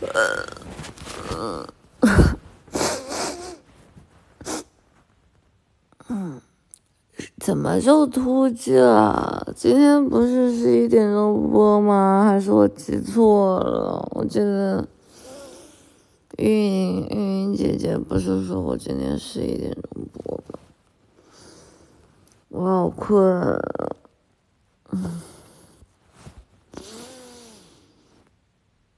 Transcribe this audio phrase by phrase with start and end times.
[0.00, 1.66] 嗯，
[7.38, 9.52] 怎么就突击了？
[9.54, 12.24] 今天不是十一点钟播吗？
[12.24, 14.08] 还是我记错了？
[14.12, 14.88] 我记得
[16.38, 19.82] 运营运营姐姐不是说我今天十一点钟
[20.12, 20.58] 播吗？
[22.48, 23.22] 我好困。
[24.92, 25.20] 嗯。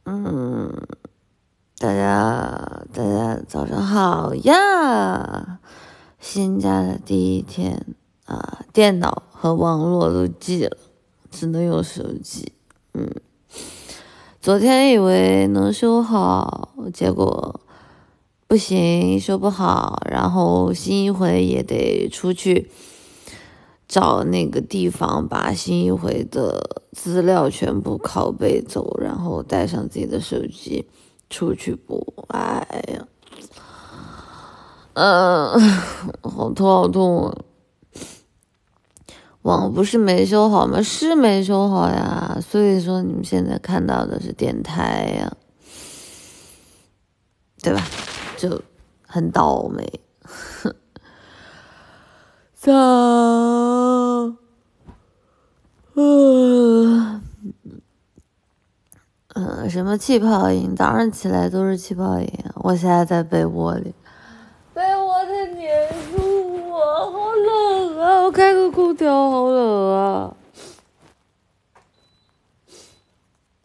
[0.05, 0.69] 嗯，
[1.79, 3.81] 大家大家早上
[4.35, 5.61] 呀！
[6.21, 7.87] 新家的第一天
[8.27, 10.77] 啊，电脑和网络都寄了，
[11.31, 12.53] 只能用手机。
[12.95, 13.11] 嗯，
[14.41, 17.61] 昨天以为能修好，结果
[18.47, 20.03] 不行，修不好。
[20.11, 22.71] 然后新一回也得出去。
[23.89, 30.87] 找那个地方，把新一回的资料全部拷贝走，然后带上自己的手机
[31.29, 32.25] 出去补。
[32.29, 33.07] 哎呀，
[34.95, 35.59] 嗯，
[36.23, 37.37] 好痛好痛啊！
[39.43, 40.81] 网不是没修好吗？
[40.83, 42.39] 是没修好呀。
[42.41, 45.33] 所以说你们现在看到的是电台呀，
[47.63, 47.83] 对吧？
[48.37, 48.63] 就
[49.07, 50.01] 很倒霉。
[52.55, 52.73] 早，
[55.95, 57.23] 嗯，
[59.35, 60.77] 嗯，什么气泡音？
[60.77, 62.29] 早上起来都是气泡音。
[62.57, 63.93] 我现在在被窝里，
[66.71, 68.23] 我，好冷啊！
[68.25, 70.37] 我开个空调，好冷啊！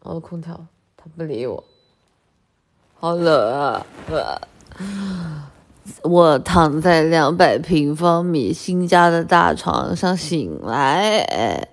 [0.04, 1.64] 我的空调，它不理我，
[3.00, 3.86] 好冷啊！
[6.04, 11.68] 我躺在两百平方米新家的大床上醒来，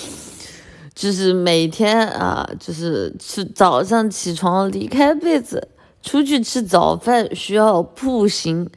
[0.94, 5.68] 就是每天啊，就是吃早上起床离开被子
[6.02, 8.68] 出去吃早饭需要步行，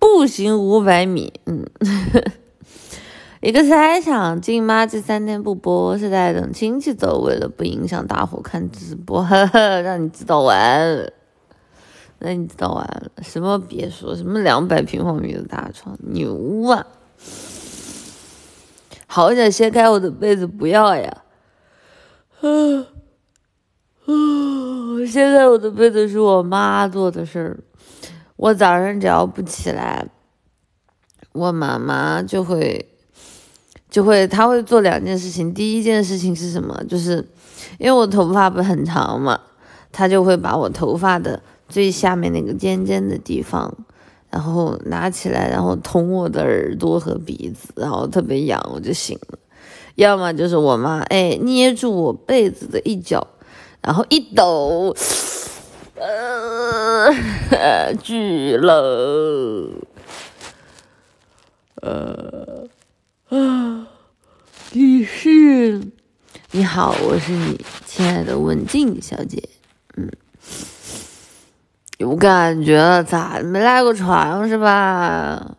[0.00, 1.32] 步行五百米。
[1.46, 1.64] 嗯，
[3.40, 9.24] 一个猜想，静妈这三天不播是在等亲戚走，为了不影响大伙看直播，
[9.84, 11.12] 让你知道完。
[12.18, 13.10] 那你知道完了？
[13.22, 16.84] 什么别说，什么两百平方米的大床，牛啊！
[19.06, 21.22] 好想掀开我的被子，不要呀！
[22.40, 22.48] 啊
[24.04, 24.12] 啊！
[25.10, 27.58] 现在我的被子是我妈做的事儿。
[28.40, 30.06] 我早上只要不起来，
[31.32, 32.88] 我妈妈就会
[33.90, 35.52] 就会，她会做两件事情。
[35.52, 36.82] 第一件事情是什么？
[36.88, 37.16] 就是
[37.78, 39.38] 因为我头发不很长嘛，
[39.92, 41.42] 她就会把我头发的。
[41.68, 43.72] 最下面那个尖尖的地方，
[44.30, 49.38] 然后拿起来，然后捅我的耳朵和鼻子，然后特别痒，我就醒了。
[49.96, 53.24] 要么就是我妈，哎，捏住我被子的一角，
[53.82, 54.96] 然后一抖，
[55.94, 56.39] 呃，
[58.02, 59.74] 巨冷，
[61.82, 62.66] 呃，
[63.28, 63.86] 啊，
[64.72, 65.80] 你是？
[66.52, 69.48] 你好，我是你亲爱的文静小姐，
[69.96, 70.10] 嗯。
[71.98, 75.54] 有感觉了，咋没赖过床是吧？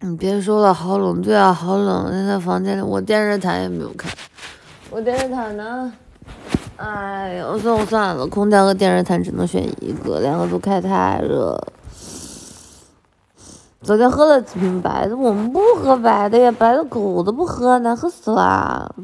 [0.00, 2.12] 你别说了，好冷，对啊，好冷。
[2.12, 4.08] 现在房间里，我电热毯也没有开，
[4.90, 5.92] 我电热毯呢？
[6.78, 11.60] 哎呀，算了算了，空调和电热毯只能选一个，两个都开太热。
[13.82, 18.94] 昨天喝了几瓶白的，我们不喝白的呀，白的狗都不喝，难喝死了。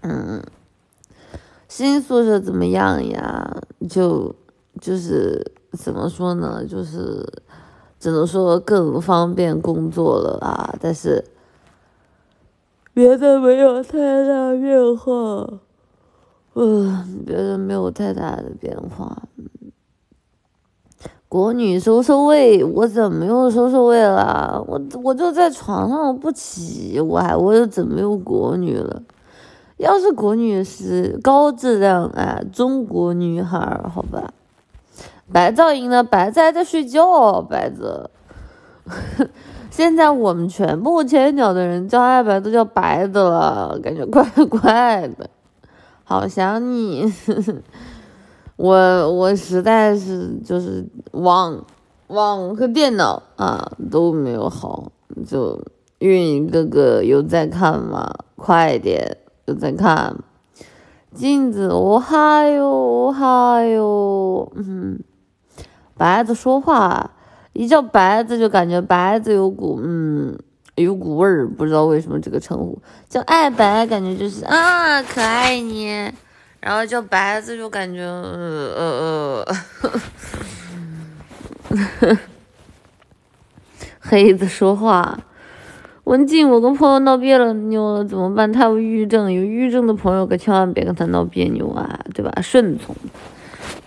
[0.00, 0.42] 嗯，
[1.68, 3.56] 新宿舍怎么样呀？
[3.88, 4.34] 就。
[4.80, 6.64] 就是怎么说呢？
[6.64, 7.26] 就是
[7.98, 11.22] 只能说更方便工作了啊，但是
[12.94, 15.12] 别的没有太大变化，
[16.54, 19.22] 嗯，别的没有太大的变化。
[21.28, 24.60] 国女收收位，我怎么又收收位了？
[24.66, 29.02] 我我就在床上不起，我还我又怎么又国女了？
[29.76, 34.32] 要是国女是高质量啊，中国女孩儿，好吧。
[35.32, 36.02] 白噪音呢？
[36.02, 38.10] 白子还在睡觉，白子。
[39.70, 45.30] 现在我们全部千鸟的人叫爱白都叫白的了，感觉怪怪的。
[46.10, 47.04] 好想你，
[48.56, 51.64] 我我实在是就是网
[52.08, 54.90] 网和电脑啊都没有好，
[55.24, 55.64] 就
[56.00, 58.12] 运营哥哥有在看吗？
[58.34, 60.16] 快点，有在看。
[61.14, 64.98] 镜子，我嗨哟，我嗨哟，嗯。
[65.96, 67.12] 白子说话，
[67.52, 70.36] 一叫白子就感觉白子有股嗯
[70.82, 75.86] 有股味儿，不知道为什么这个称呼叫爱白，感觉就是啊可爱你，
[76.60, 79.56] 然后叫白子就感觉呃呃，
[84.00, 85.18] 黑子说话。
[86.04, 88.52] 文静，我跟朋友闹别扭了，怎么办？
[88.52, 92.32] 他有抑郁症，有抑郁症的朋友可千万别跟他闹别扭啊，对吧？
[92.42, 92.96] 顺从，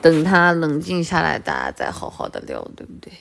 [0.01, 3.11] 等他冷静下来，大家再好好的聊，对不对？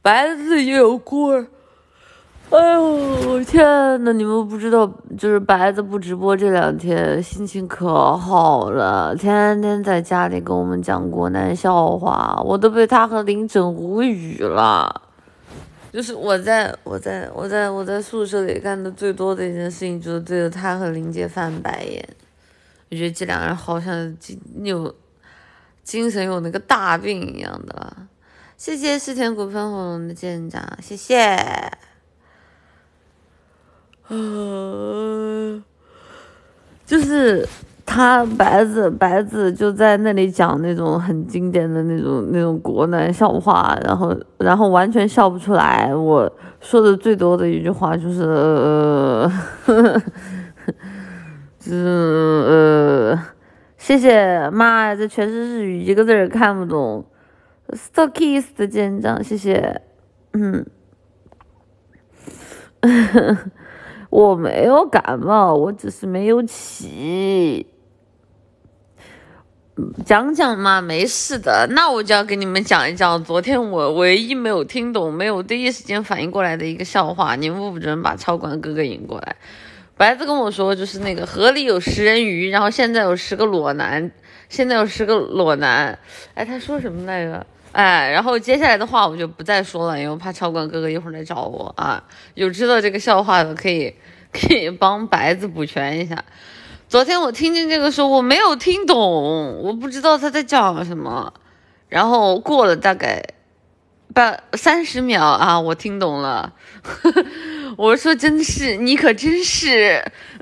[0.00, 1.46] 白子也有锅儿，
[2.50, 3.64] 哎呦天
[4.04, 4.86] 呐，你们不知道，
[5.18, 15.02] 就是白子不直播这两天心情可好了，天天在家里跟我们讲国难笑话，我都被他和林整无语了。
[15.92, 22.08] 就是我在我在我在我在宿舍里干的最多的一件事情，就是对着他和林姐翻白眼。
[22.90, 24.94] 我觉得这两个人好像精有
[25.82, 27.96] 精神有那个大病一样的。
[28.56, 31.36] 谢谢世田股份火龙的舰长，谢谢。
[34.08, 35.62] 嗯，
[36.86, 37.46] 就是。
[37.86, 45.94] 他白子白子就在那里讲那种很经典的那种那种国难笑话，然后然后完全笑不出来。
[45.94, 49.30] 我说的最多的一句话就是呃，
[51.58, 51.76] 就是
[52.48, 53.22] 呃，
[53.76, 57.04] 谢谢妈呀，这全是日语，一个字儿看不懂。
[57.68, 59.82] Stockies 的舰长，谢谢。
[60.32, 60.64] 嗯，
[64.14, 67.66] 我没有感冒，我只是没有起。
[70.06, 71.66] 讲讲嘛，没事的。
[71.70, 77.34] 那我就要给你们讲一讲昨天我唯一没有听懂、没有第一时间反应过来的一个笑话。
[77.34, 79.34] 你们不准把超管哥哥引过来。
[79.96, 84.08] 白子跟我说，就是那个河里有食人鱼，然后现在有十个裸男，
[84.48, 85.98] 现在有十个裸男。
[86.34, 87.44] 哎，他说什么来着？
[87.72, 92.00] 哎，然后接下来的话我就不再说了，因为怕超管哥哥一会儿来找我啊。
[92.34, 93.92] 有知道这个笑话的可以
[94.34, 96.24] 可以帮白子补全一下。
[96.88, 101.32] 昨天我听见这个时候，我没有听懂，我不知道他在讲什么。
[101.88, 103.22] 然后过了大概
[104.12, 106.52] 半三十秒啊，我听懂了。
[107.78, 110.04] 我说：“真是，你可真是。”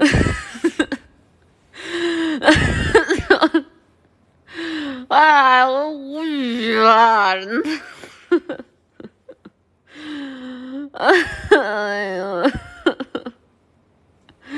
[5.08, 7.34] 哎，我无语了。
[11.50, 12.42] 哎呀。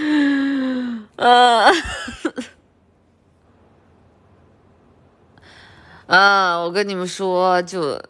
[1.17, 1.71] 呃，
[6.07, 8.01] 啊，我跟你们说，就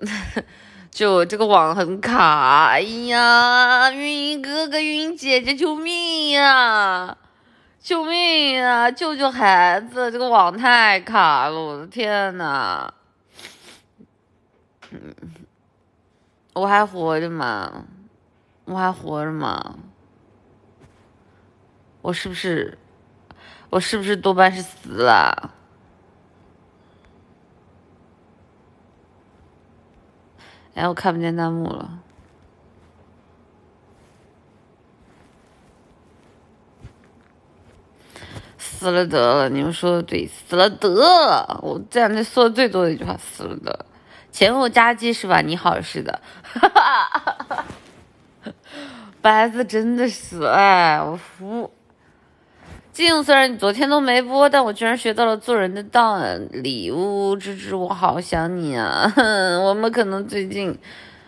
[0.91, 7.17] 就这个网很卡，哎呀，云哥哥、云姐姐，救命呀！
[7.81, 8.91] 救命呀！
[8.91, 12.91] 救救孩子，这个网太卡了，我的天呐！
[16.55, 17.85] 我还活着吗？
[18.65, 19.77] 我还活着吗？
[22.05, 22.77] 我是不是？
[23.71, 25.55] 我是不是多半是死了？
[30.75, 31.99] 哎，我看不见弹幕了。
[38.59, 41.59] 死了得了，你们说的对，死了得了。
[41.63, 43.87] 我这两天说的最多的一句话，死了得。
[44.31, 45.41] 前后夹击是吧？
[45.41, 46.21] 你好，是的。
[49.23, 51.73] 白子真的是，哎，我服。
[52.95, 56.17] 静，虽然你昨天都没播，但我居然学到了做人的道
[56.53, 56.93] 理。
[56.93, 59.13] 呜呜，芝芝，我好想你啊！
[59.65, 60.79] 我们可能最近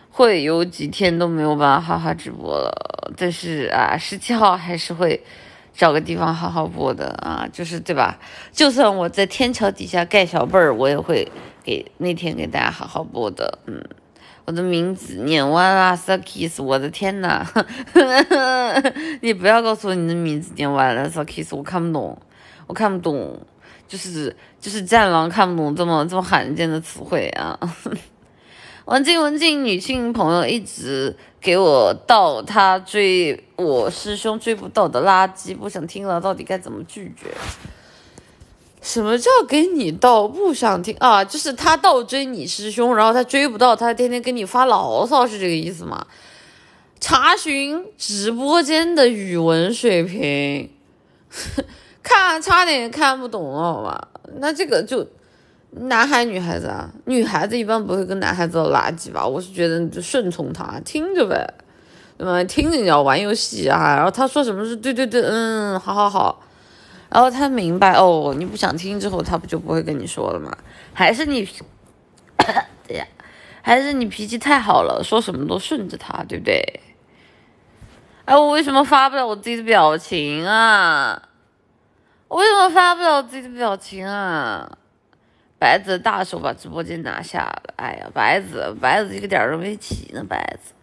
[0.09, 5.21] 会有几天都没有办法好好直播了，但是啊，十七号还是会
[5.73, 8.17] 找个地方好好播的啊，就是对吧？
[8.53, 11.29] 就算我在天桥底下盖小被儿，我也会
[11.65, 13.83] 给那天给大家好好播的，嗯。
[14.47, 17.45] 我的名字念完了 s a k i s 我的天呐！
[19.19, 22.17] 你不要告诉我你的名字念完了 s a k i s 我看不懂，
[22.65, 23.37] 我看不懂，
[23.89, 27.59] 就是就是战狼看不懂这么这么罕见的词汇啊！
[28.85, 37.27] 文静文静，女性朋友一直给我倒他追我师兄追不到的垃圾，不想听了，到底该怎么拒绝？
[38.87, 41.21] 什么叫给你倒不想听啊？
[41.21, 46.07] 就是他倒追你师兄，然后他追不到，他天天跟你发牢骚，是这个意思吗？
[47.01, 50.69] 查询直播间的语文水平，
[52.01, 54.07] 看差点看不懂了，好吧？
[54.39, 55.05] 那这个就
[55.71, 59.27] 男孩女孩子啊，女孩子一般不会跟男孩子垃圾吧？
[59.27, 61.45] 我是觉得你就顺从他，听着呗，
[62.17, 62.41] 对吧？
[62.45, 66.41] 听着你要玩游戏啊，然后他说什么是对对对，嗯，好好好。
[67.09, 70.51] 然后他明白哦，你不想听之后，他不就不会跟你说了吗？
[70.93, 71.47] 还是你，
[72.87, 73.05] 对呀，
[73.61, 76.81] 还是你脾气太好了，说什么都顺着他，对不对？
[78.25, 81.21] 哎，我为什么发不了我自己的表情啊？
[82.27, 84.69] 我为什么发不了我自己的表情啊？
[85.59, 87.73] 白子大手把直播间拿下了。
[87.77, 90.73] 哎呀，白子，白子一个点儿都没起呢，白子。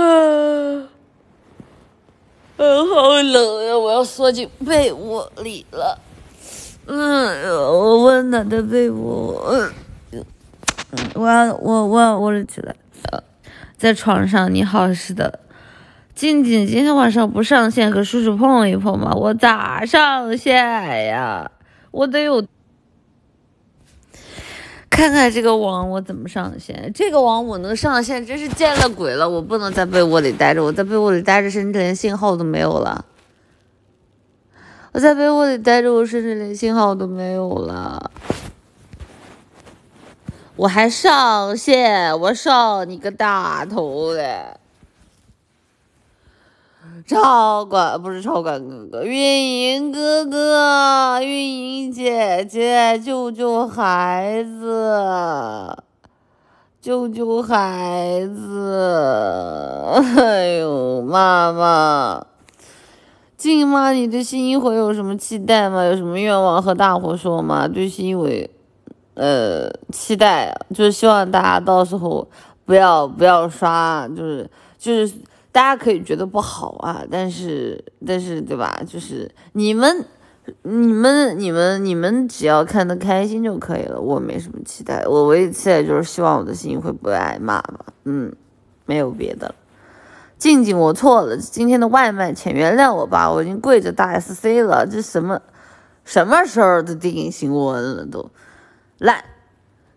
[0.00, 0.88] 啊，
[2.56, 5.98] 嗯，好冷呀，我要缩进被窝里了。
[6.86, 9.42] 嗯，我温暖的被窝。
[10.12, 10.24] 嗯，
[11.14, 12.74] 我要，我我要窝了起来。
[13.76, 15.40] 在床上，你好是的。
[16.14, 19.12] 静静今天晚上不上线，和叔叔碰一碰吗？
[19.14, 20.54] 我咋上线
[21.06, 21.50] 呀？
[21.90, 22.40] 我得有
[24.94, 26.92] 看看这个网我怎么上线。
[26.94, 29.28] 这个网我能上线，真是见了鬼了！
[29.28, 33.04] 我不能在被窝里待着，我在被窝里待着，甚至连信号都没有了。
[34.92, 38.12] 我在被窝里待着，我甚至连信号都没有了。
[40.54, 44.56] 我还上线，我上你个大头嘞！
[47.06, 55.76] 超管不是超管哥哥，运营哥哥，运营姐姐，救救孩子，
[56.80, 59.92] 救救孩子！
[60.16, 62.26] 哎呦，妈妈，
[63.36, 65.84] 静妈，你对新一会有什么期待吗？
[65.84, 67.68] 有什么愿望和大伙说吗？
[67.68, 68.48] 对新一回，
[69.12, 72.26] 呃，期待就是希望大家到时候
[72.64, 75.12] 不要不要刷，就是就是。
[75.54, 78.82] 大家可以觉得不好啊，但是但是对吧？
[78.84, 80.04] 就是你们
[80.62, 84.00] 你们你们你们只要看得开心就可以了。
[84.00, 87.86] 我没什么期待，我唯一期待就是希望我的心会不会挨骂吧。
[88.02, 88.34] 嗯，
[88.84, 89.54] 没有别的。
[90.36, 94.84] 静静，我错了，今天的外卖，请原谅我吧，我已经跪着打 SC 了。
[94.84, 95.40] 这什么
[96.04, 98.28] 什么时候的电影新闻了都
[98.98, 99.24] 烂。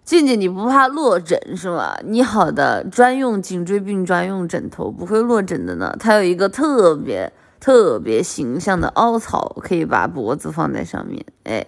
[0.07, 1.97] 静静，你不怕落枕是吗？
[2.05, 5.93] 你好的专用颈椎病专用枕头不会落枕的呢。
[5.99, 11.25] 它有一个特别特别形象的凹槽，可以把脖子放在上面。
[11.43, 11.67] 哎，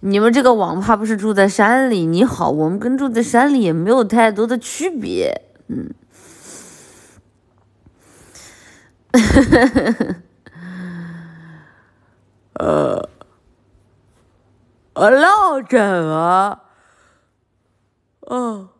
[0.00, 2.04] 你们这个网怕不是住在山里？
[2.04, 5.40] 你好，我们跟住在山里也没有太多的区别。
[5.68, 5.94] 嗯，
[12.60, 13.08] 呃，
[14.92, 16.58] 呃，落枕啊。
[18.32, 18.70] 哦，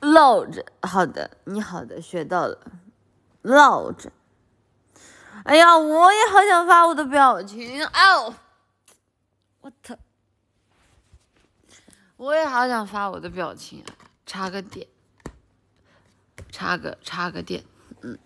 [0.00, 2.58] 落着，好的，你好的，学到了，
[3.42, 4.10] 落着。
[5.44, 8.34] 哎呀，我也好想发我的表情，哦，
[9.60, 9.94] 我操，
[12.16, 13.84] 我也好想发我的表情，
[14.24, 14.86] 插个电，
[16.50, 17.62] 插个插个电，
[18.00, 18.18] 嗯，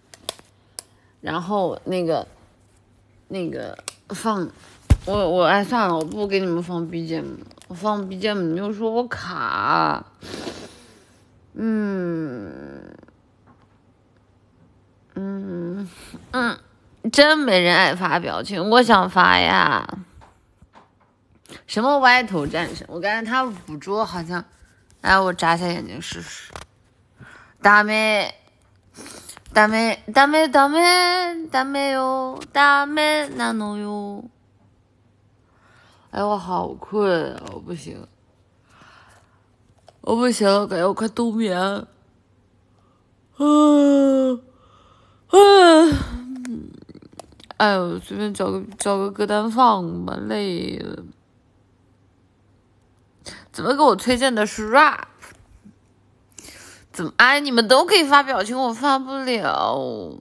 [1.21, 2.29] 然后那个
[3.27, 3.77] 那个
[4.11, 4.49] 放，
[5.07, 7.56] 我我哎算了，我不给你们放 BGM。
[7.69, 10.05] 我放 BGM，你又说我卡，
[11.55, 12.95] 嗯，
[15.15, 15.89] 嗯
[16.31, 16.59] 嗯，
[17.13, 19.85] 真没人爱发表情，我想发呀。
[21.67, 22.87] 什么歪头战神？
[22.89, 24.45] 我感觉他捕捉好像，
[25.01, 26.53] 哎，我眨下眼睛试试。
[27.61, 28.33] 大妹，
[29.53, 34.25] 大妹，大妹，大妹，大妹哟，大妹哪能哟？
[36.17, 37.39] 哎，我好困！
[37.53, 38.07] 我不行，
[40.01, 41.55] 我不行了，感觉我快冬眠。
[41.61, 41.87] 啊
[45.29, 45.37] 啊！
[47.59, 51.05] 哎呦，随便找个找个歌单放吧，累了。
[53.53, 55.09] 怎么给我推荐的是 rap？
[56.93, 57.13] 怎么？
[57.19, 60.17] 哎，你们都可以发表情，我发不了。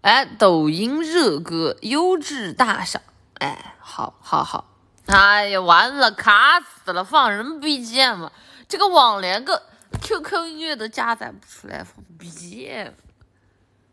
[0.00, 3.00] 哎，抖音热歌，优质大赏。
[3.34, 3.70] 哎。
[3.96, 4.64] 好，好，好，
[5.06, 8.28] 哎呀，完了，卡死了，放什么 BGM？
[8.66, 9.62] 这个网连个
[10.02, 12.90] QQ 音乐都加载不出来，放 BGM，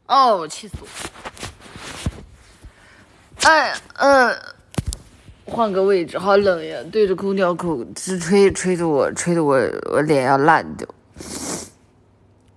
[0.08, 0.88] 哦，气死我！
[3.48, 4.36] 哎，嗯，
[5.46, 9.55] 换个位置，好冷呀，对着空调口直吹，吹的我，吹的我，
[9.91, 10.88] 我脸要烂掉。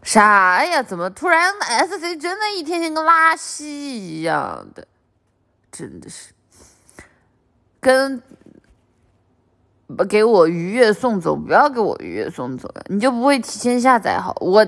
[0.03, 0.83] 啥呀？
[0.83, 4.89] 怎么突然 SC 真的一天天跟拉稀一样的？
[5.71, 6.34] 真的是。
[7.85, 8.23] 跟
[10.09, 12.73] 给我愉悦送走，不要给我愉悦送走！
[12.87, 14.35] 你就不会提前下载好？
[14.41, 14.67] 我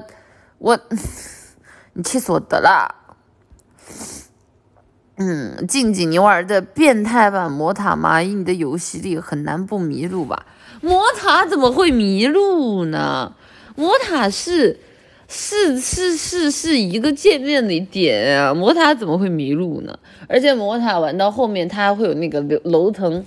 [0.59, 0.79] 我，
[1.95, 2.95] 你气死我得了！
[5.17, 8.23] 嗯，静静，你玩的变态版魔塔吗？
[8.23, 10.45] 以，你的游戏力很难不迷路吧？
[10.83, 13.35] 魔塔怎么会迷路呢？
[13.75, 14.79] 魔塔是
[15.29, 19.99] 是是是是一个界面的点啊，魔塔怎么会迷路呢？
[20.29, 23.25] 而且魔塔玩到后面，它还会有那个楼楼层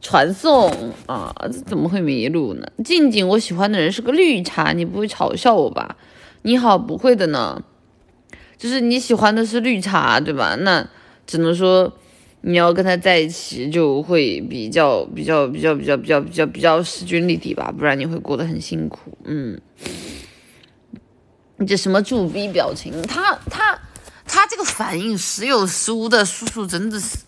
[0.00, 0.70] 传送
[1.06, 2.66] 啊，这怎么会迷路呢？
[2.84, 5.96] 静静，我喜欢的人是个绿茶，你不会嘲笑我吧？
[6.42, 7.62] 你好，不会的呢，
[8.56, 10.56] 就是你喜欢的是绿茶，对吧？
[10.60, 10.88] 那
[11.26, 11.92] 只能说
[12.40, 19.18] 你要跟他在一起就会比较比较比较比较比较比较比较势均力敌吧，不然你会过得很辛苦。
[19.24, 19.60] 嗯，
[21.58, 23.02] 你这什么助逼表情？
[23.02, 23.78] 他他
[24.26, 27.18] 他这个反应时有时无的，叔叔真的是，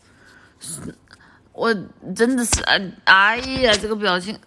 [1.52, 1.74] 我
[2.14, 2.62] 真的是
[3.04, 4.38] 哎呀，这个表情，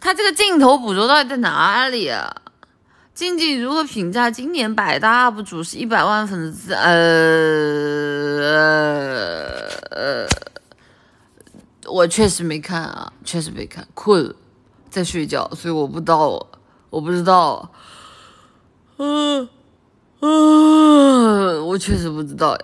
[0.00, 2.42] 他这个镜头捕捉到底在哪里啊？
[3.14, 6.72] 静静如何评价今年百大 UP 主是一百万粉丝？
[6.72, 6.88] 呃
[9.90, 10.28] 呃，
[11.86, 14.32] 我确实没看啊，确实没看，困，
[14.88, 16.46] 在睡觉，所以我不知道，
[16.90, 17.72] 我不知道，
[18.98, 19.48] 嗯
[20.20, 22.58] 嗯，我确实不知道。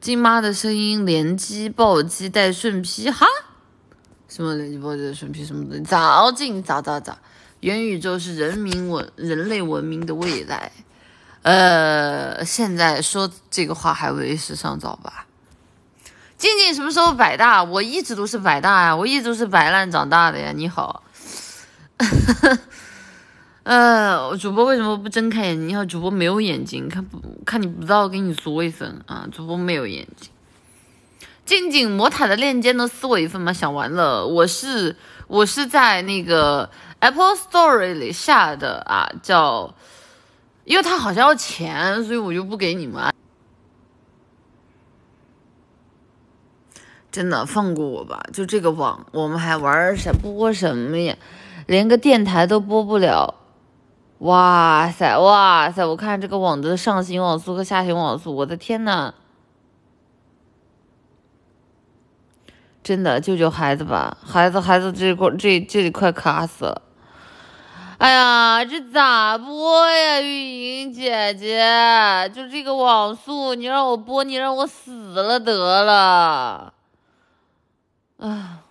[0.00, 3.26] 金妈的声音连击暴击带顺劈，哈？
[4.28, 5.80] 什么连击暴击带顺劈什么的？
[5.80, 7.18] 早进早早早。
[7.60, 10.70] 元宇宙是人民文人类文明的未来，
[11.42, 15.26] 呃，现在说这个话还为时尚早吧？
[16.36, 17.64] 静静什么时候百大？
[17.64, 20.52] 我一直都是百大呀，我一直都是摆烂长大的呀。
[20.54, 21.02] 你好，
[23.68, 25.68] 呃，主播为什么不睁开眼睛？
[25.68, 29.28] 要，主播没有眼睛，看不看你不知道，给你说一声啊。
[29.30, 30.30] 主播没有眼睛。
[31.44, 33.52] 静静魔塔的链接能撕我一份吗？
[33.52, 34.96] 想完了，我是
[35.26, 36.70] 我是在那个。
[37.00, 39.74] Apple Store 里下的啊，叫，
[40.64, 43.12] 因为它好像要钱，所以我就不给你们。
[47.12, 51.14] 真的放过我吧，就这个网，我们还玩什播什么呀？
[51.66, 53.34] 连个电台都播不了。
[54.18, 55.86] 哇塞，哇塞！
[55.86, 59.14] 我看这个网的上行网速和下行网速，我的天呐！
[62.82, 66.82] 真的救救孩子吧，孩子孩子这块这这里快卡死了。
[67.98, 72.30] 哎呀，这咋播呀，雨莹姐姐？
[72.34, 76.72] 就这个网速，你让我播，你让我死了得了。
[78.18, 78.62] 啊，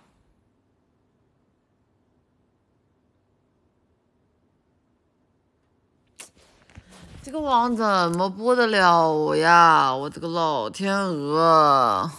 [7.28, 9.94] 这个网怎么播得了呀？
[9.94, 12.10] 我的个老天鹅！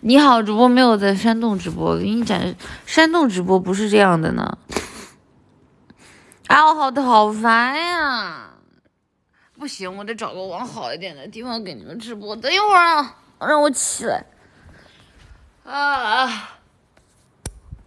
[0.00, 2.36] 你好，主播没有在山洞直播，给你讲，
[2.84, 4.58] 山洞直播不是这样的呢。
[6.48, 8.50] 啊，我好的好烦呀！
[9.56, 12.34] 不行，我得找个网好一点的地方给你们直播。
[12.34, 14.26] 等一会儿啊，让我起来。
[15.66, 16.58] 啊啊！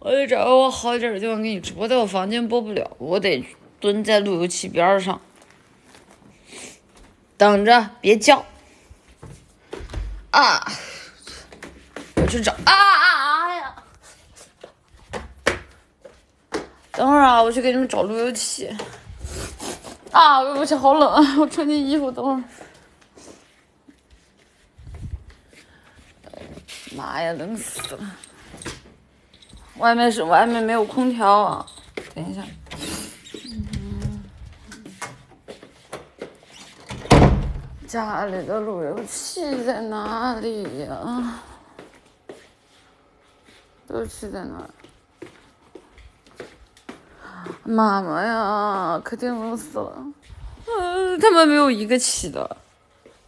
[0.00, 3.42] 我得找个我好点的地方给你直播，在我房间播不了，我得
[3.80, 5.20] 蹲在路由器边上，
[7.38, 8.44] 等着，别叫。
[10.30, 10.70] 啊！
[12.16, 13.74] 我去找啊啊啊呀！
[16.92, 18.68] 等会儿啊，我去给你们找路由器。
[20.12, 21.40] 啊，路由器好冷！
[21.40, 22.44] 我穿件衣服，等会儿。
[26.96, 28.16] 妈呀，冷死了！
[29.78, 31.66] 外面是外面没有空调啊。
[32.14, 32.42] 等一下。
[37.86, 41.40] 家里的路由器在哪里呀？
[43.86, 44.68] 都去在哪？
[47.64, 50.04] 妈妈呀，客厅冷死了！
[50.66, 52.56] 嗯，他们没有一个起的，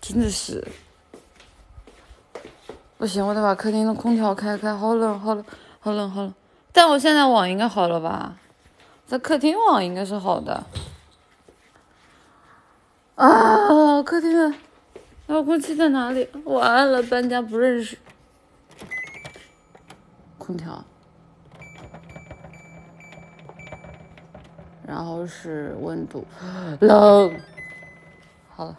[0.01, 0.65] 真的是。
[3.03, 5.45] 不行，我得把客厅的空调开开，好冷，好冷，
[5.81, 6.33] 好冷，好冷。
[6.71, 8.37] 但我现在网应该好了吧？
[9.05, 10.63] 在客厅网应该是好的。
[13.17, 14.57] 啊，客厅的
[15.27, 16.29] 遥控器在哪里？
[16.45, 17.99] 完了，搬家不认识。
[20.39, 20.85] 空调，
[24.87, 26.25] 然后是温度，
[26.79, 27.41] 冷，
[28.49, 28.77] 好了，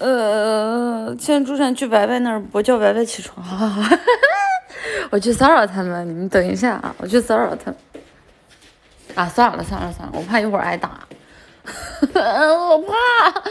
[0.00, 3.44] 呃，现在朱晨去白白那儿，我叫白白起床，
[5.10, 7.76] 我去骚扰他们，你们等一下啊，我去骚扰他们，
[9.14, 11.00] 啊，算了算了算了，我怕一会儿挨打，
[12.02, 13.42] 我怕，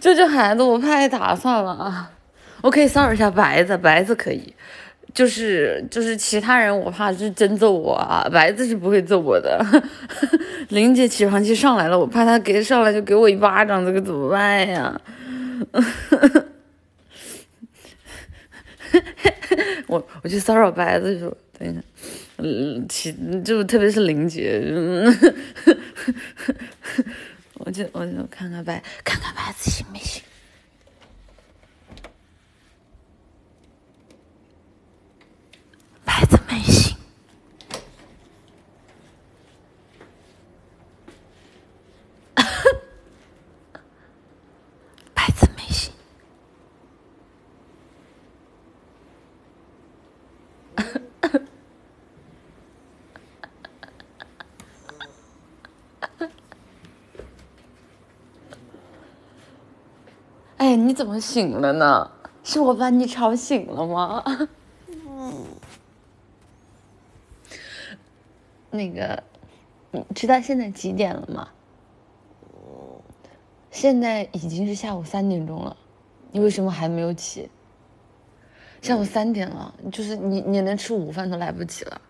[0.00, 2.10] 救救孩子，我怕挨打，算了啊，
[2.62, 4.54] 我可以骚扰一下白子，白子可以。
[5.14, 8.28] 就是就是其他人，我怕是真揍我啊！
[8.30, 9.64] 白子是不会揍我的。
[10.68, 15.00] 玲姐起床气上来了，我怕她给上来就给我一巴掌，这个怎么办呀？
[19.88, 21.24] 我我去骚扰白子去，
[21.58, 21.82] 等一下，
[22.36, 23.12] 嗯，其
[23.44, 24.62] 就特别是林姐，
[27.54, 30.22] 我就我就看看白看看白子行不行。
[36.04, 36.96] 白子没醒，
[60.88, 62.10] 你怎么醒了呢？
[62.42, 64.24] 是我把你吵醒了吗？
[65.06, 65.44] 嗯。
[68.70, 69.22] 那个，
[69.90, 71.50] 你知道现在几点了吗？
[73.70, 75.76] 现在已经是下午三点钟了，
[76.32, 77.50] 你为什么还没有起？
[78.80, 82.00] 下午三点了，就是你你连吃午饭都来不及了。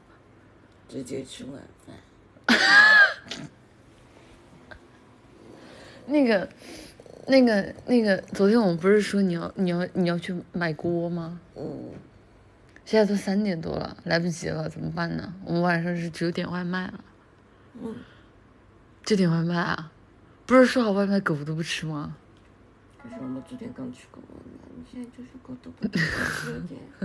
[0.88, 1.96] 直接吃晚饭。
[6.06, 6.48] 那个，
[7.28, 11.40] 那个，那个，昨天我们不是说你要你要你要去买锅吗？
[11.54, 11.90] 嗯。
[12.84, 15.34] 现在都三点多了，来不及了，怎么办呢？
[15.44, 17.04] 我们晚上是只有点外卖了。
[17.82, 17.94] 嗯。
[19.04, 19.92] 就点外卖啊？
[20.46, 22.16] 不是说好外卖狗都不吃吗？
[23.02, 26.80] 可是我们昨天刚吃过外卖，你现在就是狗都不吃，有点。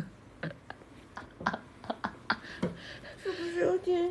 [3.21, 4.09] 是不是有点？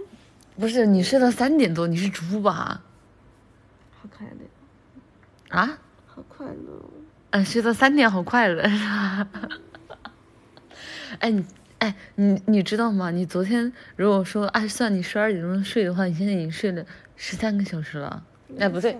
[0.58, 2.82] 不是你睡到三点多，你是猪吧？
[3.98, 5.56] 好可爱的。
[5.56, 5.78] 啊？
[6.42, 6.90] 好快乐。
[7.30, 9.28] 嗯，睡到三点好快乐 是吧？
[11.20, 11.44] 哎你
[11.78, 13.10] 哎你你知道吗？
[13.10, 16.84] 你昨天如果说按算你十二点钟睡的话，你现在已经睡了
[17.16, 18.24] 十三个小时了。
[18.58, 18.96] 哎不对，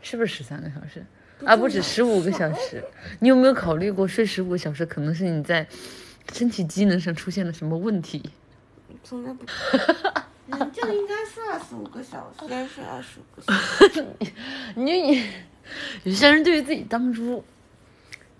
[0.00, 1.04] 是不是十三个小时？
[1.44, 2.82] 啊不止十五个小时。
[3.20, 5.66] 你有没有考虑过睡十五个小时可能是你在
[6.32, 8.22] 身体机能上出现了什么问题？
[9.04, 9.44] 从来不。
[10.48, 13.52] 人就应该睡二十五个小时，应该睡二十五个小
[13.88, 14.06] 时。
[14.74, 15.22] 你你
[16.04, 17.44] 有些人对于自己当猪，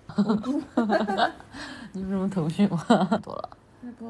[1.92, 2.84] 你有什么头绪吗？
[3.22, 3.50] 多了。
[3.80, 4.06] 那个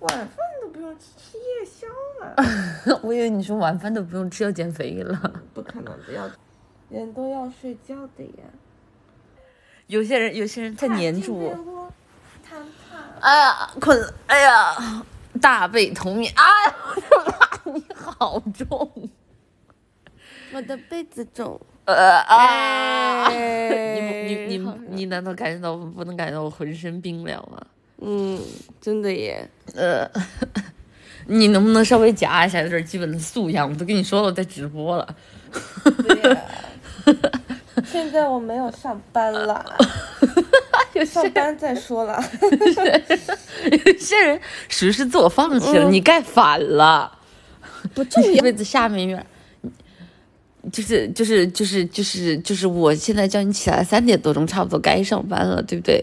[0.00, 1.86] 晚饭都不用吃，吃夜宵
[2.20, 2.34] 了。
[3.02, 5.42] 我以为你说晚饭都不用吃，要减肥了。
[5.52, 6.28] 不可能的，要
[6.90, 8.44] 人都要睡觉的呀。
[9.86, 11.90] 有些人，有些人太黏住我。
[13.20, 14.14] 哎呀，困了！
[14.26, 15.04] 哎呀，
[15.40, 16.32] 大背同眠！
[16.36, 16.74] 哎呀，
[17.64, 19.08] 你好重，
[20.52, 21.60] 我的被子重。
[21.86, 23.28] 呃啊！
[23.32, 27.60] 你你你你难道感觉到不能感觉到我浑身冰凉吗？
[28.00, 28.40] 嗯，
[28.80, 29.46] 真的耶。
[29.74, 30.10] 呃，
[31.28, 33.68] 你能不能稍微夹一下，有点基本的素养？
[33.68, 35.14] 我都跟你说了，我在直播了。
[37.84, 39.64] 现在我没有上班了。
[41.04, 42.22] 上班再说了，
[43.84, 47.18] 有些人属于是自我放弃了，你盖反了，
[47.92, 48.42] 不重要。
[48.42, 49.26] 被子下面一点，
[50.72, 56.02] 就是就是就是就是就是，我现在叫你起来三点多钟，差不多该上班了，对不对？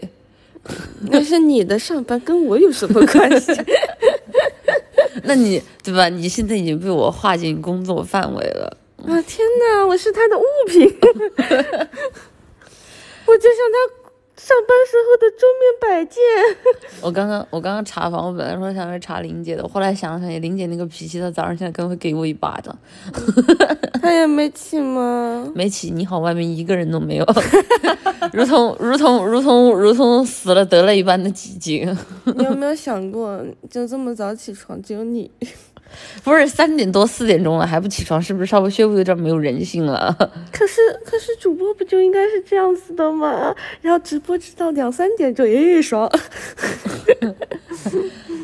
[1.10, 3.52] 那是你的上班，跟我有什么关系？
[5.24, 6.08] 那你对吧？
[6.08, 8.76] 你现在已经被我划进工作范围了。
[8.98, 9.84] 啊天哪！
[9.86, 10.80] 我是他的物品，
[13.26, 14.01] 我就像他。
[14.42, 16.20] 上班时候的桌面摆件。
[17.00, 22.76] 我刚刚我刚刚查房，我本来说想去查林姐的，后来想了想，林姐那个脾气，她早上起来可能会给我一巴掌。
[24.02, 25.48] 她也没起吗？
[25.54, 25.90] 没起。
[25.90, 27.26] 你好，外面一个人都没有，
[28.34, 31.96] 如同如同如同如同死了得了一般的寂静。
[32.24, 35.30] 你有没有想过，就这么早起床，只有你？
[36.24, 40.14] 不是三点多四点钟了还不起床，是不是稍微稍微有点没有人性了？
[40.52, 43.54] 可是可是主播不就应该是这样子的吗？
[43.80, 46.10] 然后直播直到两三点就一爽。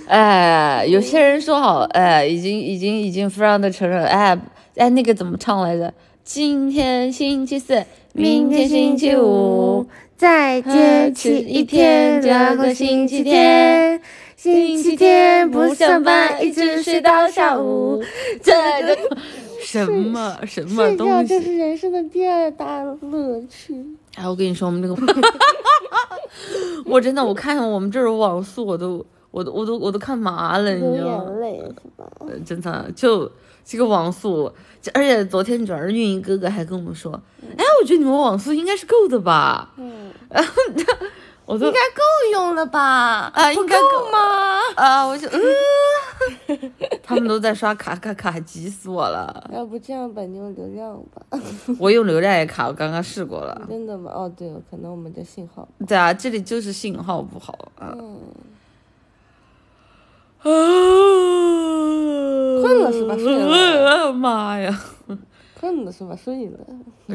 [0.09, 4.39] 哎，有些人说好，哎，已经已经已经非常的承认，哎
[4.77, 5.93] 哎，那个怎么唱来着？
[6.25, 14.01] 今天星期四，明天星期五，再坚持一天，这个星期天。
[14.39, 18.01] 星期天不上班，一直睡到下午。
[18.41, 18.53] 这
[18.87, 18.97] 个
[19.61, 21.27] 什么什么东西？
[21.27, 23.85] 这是人生的第二大乐趣。
[24.15, 24.95] 哎，我跟你说，我们这个
[26.87, 31.25] 我真的，我看见我们这儿网速，我都，我都，我都，我都看麻了，你知道吗？
[31.25, 32.09] 眼泪是吧？
[32.47, 33.29] 真的，就
[33.65, 34.53] 这个网速，
[34.95, 37.13] 而且昨天主要是运营哥哥还跟我们说，
[37.57, 39.73] 哎，我觉得你们网速应该是够的吧？
[39.79, 40.13] 嗯。
[40.31, 40.53] 然后
[41.49, 43.31] 我应该够用了吧？
[43.35, 44.19] 啊，应该够吗？
[44.77, 45.41] 啊，我就嗯，
[47.03, 49.49] 他们都在刷卡卡卡，急死我了。
[49.53, 51.23] 要不这样吧，你用流量吧。
[51.81, 53.63] 我用流量也卡，我刚刚试过了。
[53.67, 54.13] 真的吗？
[54.15, 55.67] 哦，对了，可能我们的信号。
[55.87, 57.87] 对啊，这里就是信号不好啊。
[57.87, 57.97] 啊。
[62.61, 63.17] 困了是吧？
[63.17, 64.13] 睡了。
[64.13, 64.79] 妈呀！
[65.59, 66.15] 困了是吧？
[66.15, 66.59] 睡了。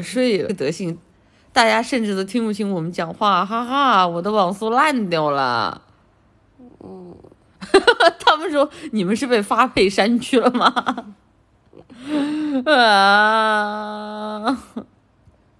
[0.02, 0.98] 睡了，德行。
[1.54, 4.06] 大家甚至都听不清我们讲话，哈哈！
[4.06, 5.80] 我的网速烂掉了。
[6.82, 7.14] 嗯，
[8.18, 11.14] 他们说你们是被发配山区了吗？
[12.66, 14.58] 啊！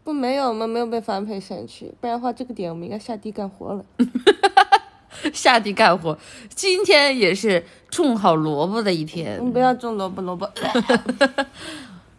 [0.02, 0.66] 不，没有吗？
[0.66, 3.84] 没有被发配山区，不然的话，这个点我们应该下地干活了。
[5.32, 9.38] 下地干活，今天也是种好萝卜的一天。
[9.40, 10.50] 你不要种萝卜，萝卜。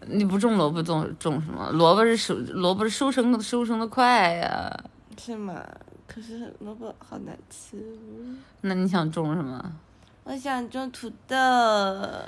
[0.07, 1.69] 你不种萝卜种种什么？
[1.71, 4.71] 萝卜是收萝卜是收成的收成的快呀。
[5.17, 5.63] 是吗？
[6.07, 7.83] 可是萝卜好难吃。
[8.61, 9.73] 那你想种什么？
[10.23, 11.35] 我想种土豆。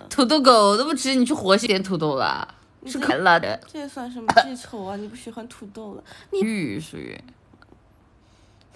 [0.09, 2.55] 土豆狗都不吃，你去活些点土豆吧。
[2.85, 3.59] 是啃了的。
[3.67, 4.95] 这算什么记仇啊？
[4.95, 6.03] 你不喜欢土豆了？
[6.31, 7.19] 你玉属于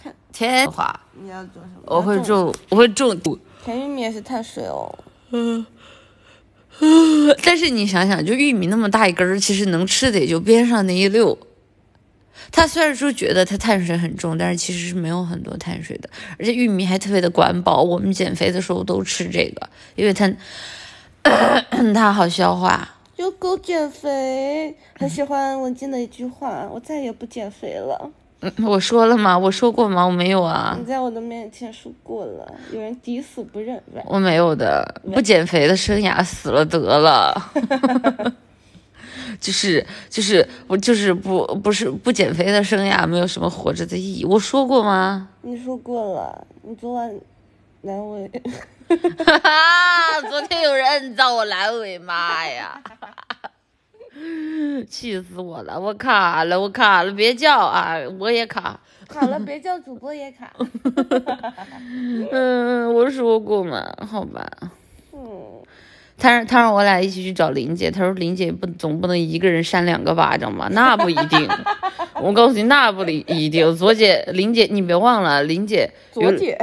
[0.02, 0.94] 看天花。
[1.14, 1.84] 你要种什么？
[1.86, 3.38] 我会种，我会种土。
[3.64, 4.94] 甜玉米也是碳水哦。
[5.30, 5.66] 嗯。
[7.44, 11.38] 但是你想想，就玉米那么大一根儿，其实能吃的也就边上那一溜。
[12.52, 16.10] 它虽然说觉得它碳水很重，但是其实是没有很多碳水的。
[16.38, 20.30] 而且玉米还特别的管饱，我们减肥的时候都吃这个，因为它
[21.94, 22.96] 它好消化。
[23.16, 28.12] 有狗减肥，很喜欢文静的一句话：“我再也不减肥了。”
[28.42, 29.38] 嗯，我说了吗？
[29.38, 30.04] 我说过吗？
[30.06, 30.76] 我没有啊。
[30.80, 33.82] 你在我的面前说过了，有人抵死不认。
[34.06, 37.52] 我没有的，不减肥的生涯死了得了。
[39.40, 44.26] 就是就是我就是不不是不减肥的生涯没有什么活着的意义。
[44.26, 45.30] 我说过吗？
[45.42, 47.10] 你说过了，你昨晚
[47.84, 48.30] 阑尾。
[49.24, 52.82] 哈哈，昨天有人造我阑尾，妈呀！
[54.90, 55.80] 气死我了！
[55.80, 57.98] 我卡了，我卡了，别叫啊！
[58.20, 60.52] 我也卡，卡了，别叫主播也卡。
[62.32, 64.46] 嗯，我说过嘛，好吧。
[65.14, 65.62] 嗯，
[66.22, 70.70] 他让他让我俩一起去找林姐，他说林姐不总不能一个人扇两个巴掌吧？
[70.72, 71.50] 那不一定。
[72.22, 73.76] 我告诉你，那不一一定。
[73.76, 75.90] 左姐，林姐，你别忘了，林姐。
[76.12, 76.56] 左姐。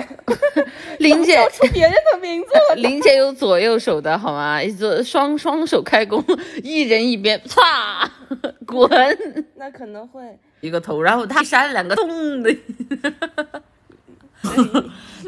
[1.01, 1.35] 林姐。
[1.43, 2.49] 叫出别人的名字。
[2.77, 4.61] 林姐有左右手的好吗？
[4.79, 6.25] 左双双手开弓，
[6.63, 8.09] 一人一边，唰，
[8.65, 8.89] 滚。
[9.57, 10.23] 那可能会
[10.61, 12.55] 一个头，然后他扇两个咚的。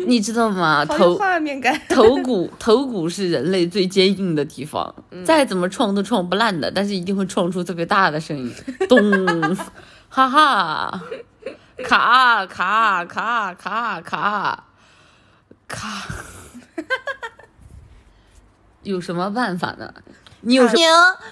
[0.06, 0.84] 你知道吗？
[0.84, 1.80] 头画面感。
[1.88, 8.52] 头骨头骨是人类最坚硬的地方，再怎么撞都撞不烂的，但是一定会撞出特别大的声音，
[8.88, 9.56] 咚。
[10.08, 11.00] 哈哈，
[11.84, 14.64] 卡卡卡卡卡
[15.68, 16.08] 卡，
[18.82, 19.94] 有什么办法呢？
[20.42, 20.80] 你有什么？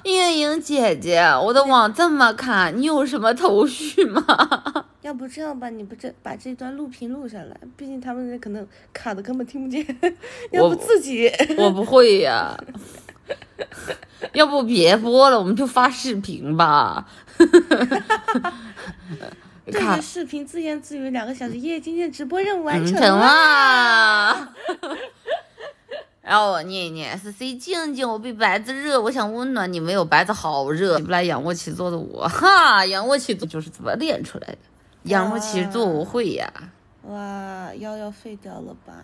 [0.05, 4.23] 运营姐姐，我的网这么卡，你有什么头绪吗？
[5.03, 9.85] 要不这样吧，你不这把这段录屏录下来，毕竟他们可能卡的根本听不见。
[10.53, 11.31] 要不自己？
[11.57, 12.57] 我不会呀。
[14.33, 17.07] 要不别播了，我们就发视频吧。
[19.71, 21.79] 这个视频自言自语两个小时，耶！
[21.79, 24.55] 今天直播任务完成了。
[26.29, 30.99] 然后我念一念是 C 静静，我比白子热，我想温暖你，没有白子好热。
[30.99, 34.59] 起不来仰卧起坐的我，哈，仰卧起坐就是这么练出来的。
[35.05, 36.53] 仰卧起坐我会呀。
[37.05, 38.95] 哇，腰要废掉了吧？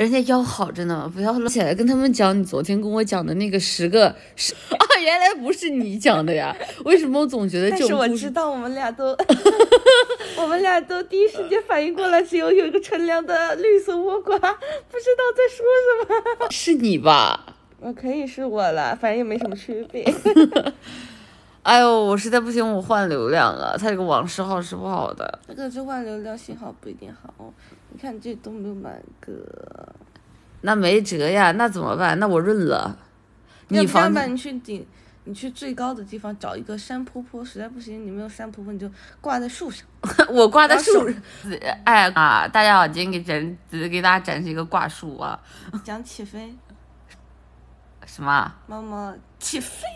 [0.00, 6.56] 人家腰好着呢，不要起来跟他们讲你昨天跟我讲的那个十个十啊，原来不是你讲的呀？
[6.86, 9.14] 为什么我总觉得就是我知道，我们俩都，
[10.40, 16.46] 我们俩都第一时间反应过来，只有有一个乘凉的绿色倭瓜，不知道在说什么。
[16.50, 17.54] 是你吧？
[17.80, 20.02] 我可以是我了，反正也没什么区别。
[21.62, 25.38] 哎呦，我实在不行，我换流量了，他这个网时号是不好的。
[25.46, 27.52] 这个是换流量信号不一定好。
[27.90, 29.32] 你看这都没有满格，
[30.62, 32.18] 那没辙呀，那怎么办？
[32.18, 32.96] 那我润了。
[33.68, 34.86] 你房吧，你去顶，
[35.24, 39.86] 你去最高的地方找一个山坡坡，实在不行，你没有山坡坡，你就挂在树上。
[40.30, 41.22] 我挂在树上。
[41.84, 42.48] 哎啊！
[42.48, 43.58] 大家好，今天给展
[43.90, 45.38] 给大家展示一个挂树啊。
[45.84, 46.54] 讲起飞。
[48.06, 48.54] 什么？
[48.66, 49.86] 妈妈起飞。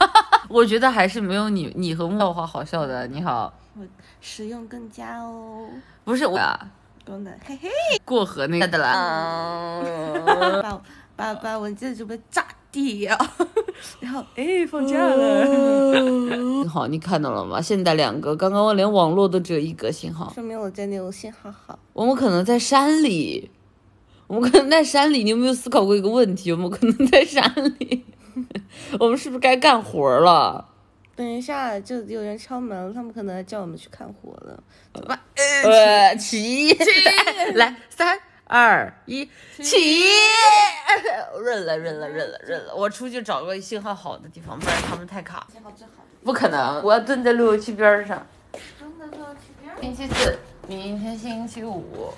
[0.48, 3.06] 我觉得还是没有你你和木花好笑的。
[3.08, 3.52] 你好。
[3.78, 3.84] 我
[4.20, 5.68] 实用更佳哦。
[6.04, 6.38] 不是我。
[7.04, 7.68] 功能，嘿嘿，
[8.04, 9.82] 过河那个的啦，
[10.62, 10.80] 把
[11.16, 13.18] 把把文件准备炸掉，
[13.98, 16.68] 然后哎放假了。
[16.68, 17.60] 好，你看到了吗？
[17.60, 21.76] 现在两个，刚刚我连网络都只有一格信号，说明我这里有信号好。
[21.94, 23.50] 我们可能在山里，
[24.28, 25.24] 我们可能在山里。
[25.24, 26.52] 你有没有思考过一个问题？
[26.52, 27.42] 我们可能在山
[27.78, 28.04] 里，
[28.98, 30.66] 我们是不是该干活了？
[31.16, 34.62] 等一下，就有人敲门，他们可能叫我们去看火了，
[34.94, 35.20] 怎么办？
[35.64, 36.72] 呃，起，
[37.56, 39.28] 来，三二一，
[39.62, 40.02] 起！
[41.38, 42.74] 润 了，润了，润了，润了。
[42.74, 45.46] 我出去找个信号好的地方，不然他们太卡。
[45.52, 45.92] 信号最好。
[46.24, 48.26] 不可能，我要蹲在路由器边上。
[48.78, 49.94] 蹲在路由器边。
[49.94, 52.12] 星期四，明天星期五。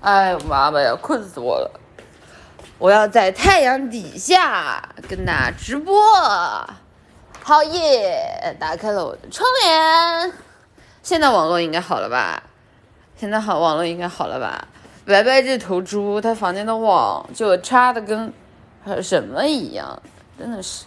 [0.00, 1.80] 哎呦妈妈呀，困死我了！
[2.78, 5.94] 我要在太阳底下跟大家直播，
[7.42, 8.54] 好耶！
[8.60, 10.32] 打开了我的窗帘，
[11.02, 12.42] 现在网络应该好了吧？
[13.16, 14.68] 现在好，网络应该好了吧？
[15.06, 18.30] 白白这头猪，他房间的网就插的跟
[18.84, 20.02] 和什么一样，
[20.38, 20.84] 真的是。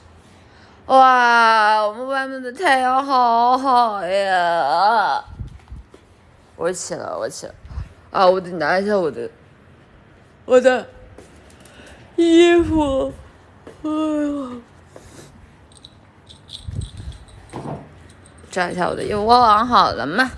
[0.86, 5.24] 哇，我们外面的太阳好好呀！
[6.56, 7.56] 我起了，我起了。
[8.12, 9.28] 啊，我得拿一下我的，
[10.46, 10.86] 我的
[12.20, 13.14] 衣服。
[13.84, 14.62] 哎呦，
[18.52, 20.32] 抓一下我的衣服，我网好了吗？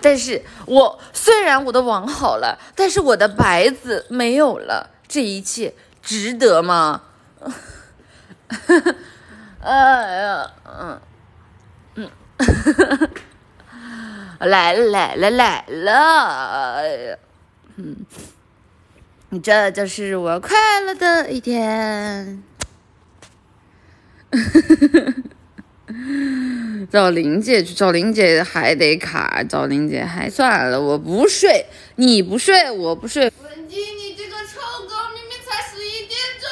[0.00, 7.02] 但是我虽然我的网好了，但是我的白子没有了，这一切值得吗？
[9.60, 11.00] 哎呀，嗯
[11.94, 12.10] 嗯，
[14.38, 15.92] 来了来了来了，
[16.76, 17.16] 哎呀，
[17.76, 17.96] 嗯，
[19.40, 22.42] 这就是我快乐的一天。
[26.90, 33.24] 找林姐去，找林姐还得卡，找林姐还算了，我不睡，你不睡，我不睡。
[33.42, 36.46] 文静，你这个臭狗，明明才十一点钟。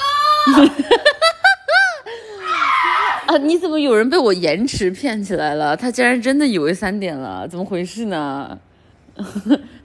[3.35, 3.37] 啊！
[3.39, 5.77] 你怎么有人被我延迟骗起来了？
[5.77, 8.59] 他竟然真的以为三点了，怎么回事呢？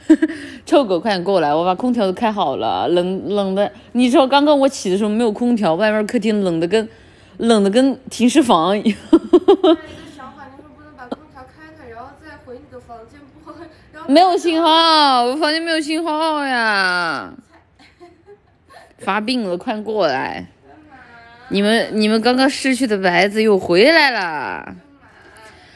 [0.66, 1.54] 臭狗，快点过来！
[1.54, 3.72] 我把空调都开好了，冷冷的。
[3.92, 6.90] 你知道刚刚我起的时候没有空调，外面客厅冷的跟
[7.38, 8.98] 冷的跟停尸房一样。
[10.16, 13.54] 想法，你说不能把空调开开，然后再回你的房间播，
[13.94, 17.32] 然后没有信号，我房间没有信号呀！
[18.98, 20.48] 发病了，快过来！
[21.50, 24.76] 你们你们刚刚失去的白子又回来了？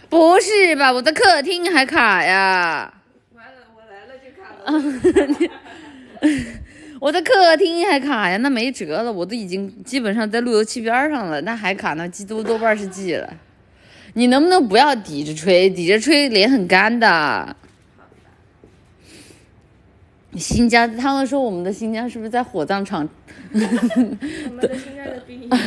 [0.10, 0.92] 不是吧？
[0.92, 2.94] 我的客厅还卡呀！
[4.66, 4.74] 啊，
[7.00, 7.12] 我。
[7.12, 8.38] 的客厅还卡呀？
[8.38, 12.08] 那没辙了，我都已经基本上在路由器边上了，那还卡呢？
[12.10, 13.32] 记多多半是记了。
[14.14, 15.70] 你能不能不要抵着吹？
[15.70, 17.56] 抵着吹脸很干的。
[20.38, 23.08] 新疆，他们说我们的新疆是不是在火葬场？
[23.54, 23.70] 我们
[24.60, 25.62] 的新疆的殡仪馆。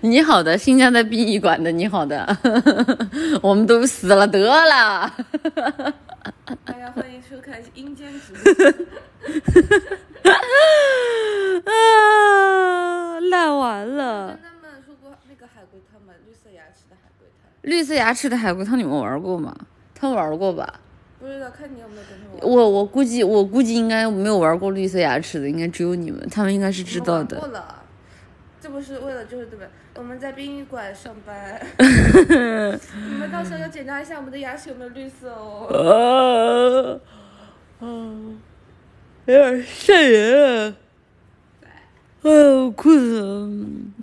[0.02, 2.26] 你好的，新疆在殡仪馆的，你好的，
[3.42, 5.14] 我们都死了得了。
[6.64, 8.52] 大家欢迎收看阴间直播。
[11.70, 14.28] 啊，烂完了。
[14.28, 16.14] 跟他们说过那个海龟汤吗？
[16.26, 17.50] 绿色牙齿的海龟汤。
[17.62, 19.54] 绿色牙齿的海龟汤你们玩过吗？
[19.94, 20.80] 他们玩过吧？
[21.18, 22.46] 不知道，看你有没有跟他。
[22.46, 27.48] 我我估计我估计应该没有玩过绿色牙齿的，应该只有你们，他们应该是知道的过。
[27.48, 27.82] 了，
[28.60, 29.66] 这不是为了就是对吧？
[29.94, 35.66] 我们在殡仪馆上班， 你们到时候要检查一下我们的牙齿有没有绿色哦。
[35.68, 37.00] 啊，
[37.80, 38.38] 嗯，
[39.26, 40.76] 有点吓人。
[42.22, 43.48] 哎呦，困死了！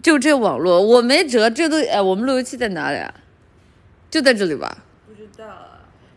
[0.02, 3.14] 就这网络，我没辙，这都哎，我们路由器在哪里啊？
[4.10, 4.85] 就在这里吧？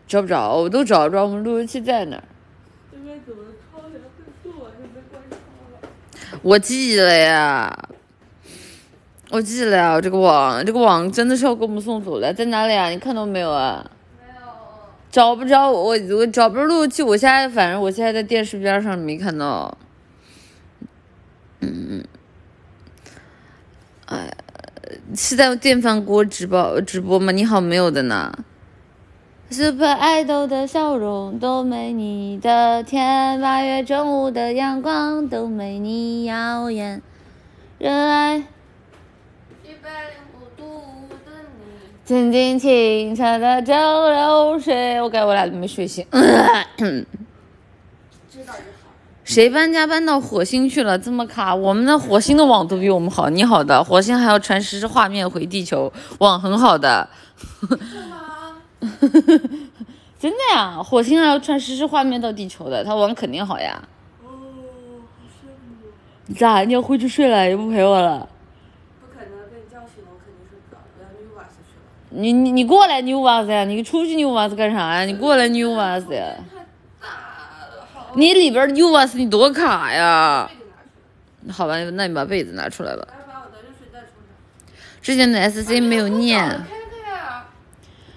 [0.09, 2.23] 找不着，我都找不着，我们路由器在哪儿？
[2.91, 4.73] 这边怎么抄起来会做啊？
[4.75, 5.35] 就被关抄
[5.71, 6.39] 了。
[6.41, 7.89] 我记了呀，
[9.29, 12.89] 我记了呀，这个网，这个网真的是要给我们送走了，在哪里啊？
[12.89, 13.85] 你看到没有啊？
[14.17, 14.41] 没有。
[15.11, 19.77] 找不着我，我找不着路由器，我现在反正我现在在电视边上没看到。
[21.59, 22.03] 嗯，
[24.07, 24.31] 哎呀，
[25.15, 27.31] 是在电饭锅直播直播吗？
[27.31, 28.33] 你好，没有的呢。
[29.51, 37.01] Super Idol 的笑容都没你的甜，八月正午的阳光都没你耀眼。
[37.79, 40.63] 热爱一百零五度
[41.25, 41.89] 的你。
[42.05, 46.05] 曾经清澈的蒸馏水，我感觉我俩都没睡醒。
[46.11, 46.17] 知
[48.45, 48.91] 道就好。
[49.23, 50.99] 谁搬家搬到火星去了？
[50.99, 53.31] 这么卡，我们的火星的网都比我们好。
[53.31, 57.09] 你好的，火星还要传实时画面回地球，网很好的。
[60.19, 63.81] 真的呀，火星还要传实时画面到地球的，它网肯定好呀。
[64.23, 65.47] 哦，好羡
[66.27, 66.33] 慕。
[66.35, 66.61] 咋？
[66.63, 68.27] 你要回去睡了，也不陪我了？
[68.99, 71.81] 不可能被你叫醒了，我肯定睡不着，我要溜瓦斯去了。
[72.09, 73.63] 你你你过来扭娃子呀？
[73.63, 75.05] 你出去扭娃子干啥呀？
[75.05, 76.35] 你过来扭娃子呀？
[78.15, 80.49] 你里边扭娃子你多卡呀
[81.51, 83.07] 好吧，那你把被子拿出来吧。
[85.01, 86.49] 之前的 SC 没有念，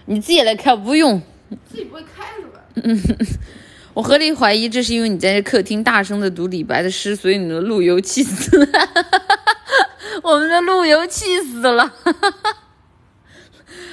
[0.07, 1.21] 你自己来开，不用。
[1.69, 2.61] 自己不会开是吧？
[2.77, 3.01] 嗯
[3.95, 8.67] 我合理怀疑，这是因为你在客厅大声的读李白的诗，所以你的路由器死了。
[10.25, 11.93] 我们的路由器死了。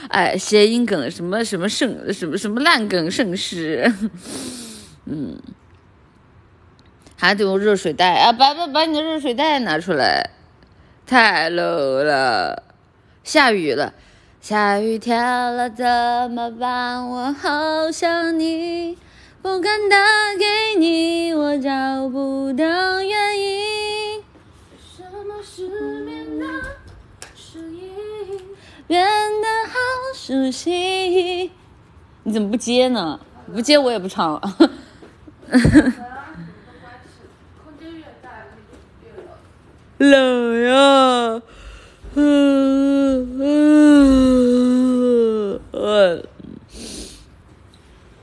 [0.07, 3.93] 哎，谐音梗，什么什么盛，什么什么烂梗盛世。
[5.05, 5.37] 嗯，
[7.17, 8.31] 还得用热水袋啊！
[8.31, 10.29] 把把把你的热水袋拿出来，
[11.05, 12.63] 太 low 了。
[13.23, 13.93] 下雨了，
[14.41, 15.85] 下雨天了怎
[16.31, 17.07] 么办？
[17.07, 18.97] 我好想你，
[19.41, 19.97] 不敢打
[20.39, 24.23] 给你，我找不到原因。
[24.79, 25.67] 什么失
[26.03, 26.45] 眠的
[27.35, 28.39] 声音。
[28.87, 29.75] 变得好
[30.15, 31.51] 熟悉。
[32.23, 33.19] 你怎么不接呢？
[33.53, 34.41] 不接我也不唱了。
[39.97, 41.41] 冷呀，
[42.15, 46.23] 嗯嗯嗯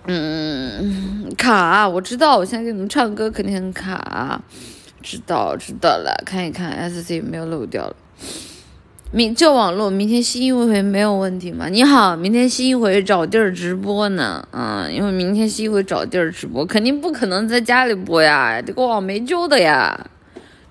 [0.09, 4.41] 嗯，卡，我知道，我现在给你们唱歌肯定很卡，
[5.03, 7.97] 知道知道了，看一看 S C 有没有漏掉了。
[9.13, 11.69] 明这网络明天新一回没有问题吗？
[11.69, 20.09] 你好，明天新一回找地儿直播呢，嗯，因为明天新一回找地儿直播，肯定不可能在家里播呀，这个网没救的呀。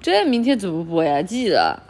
[0.01, 1.21] 这明天怎么播呀？
[1.21, 1.81] 记得。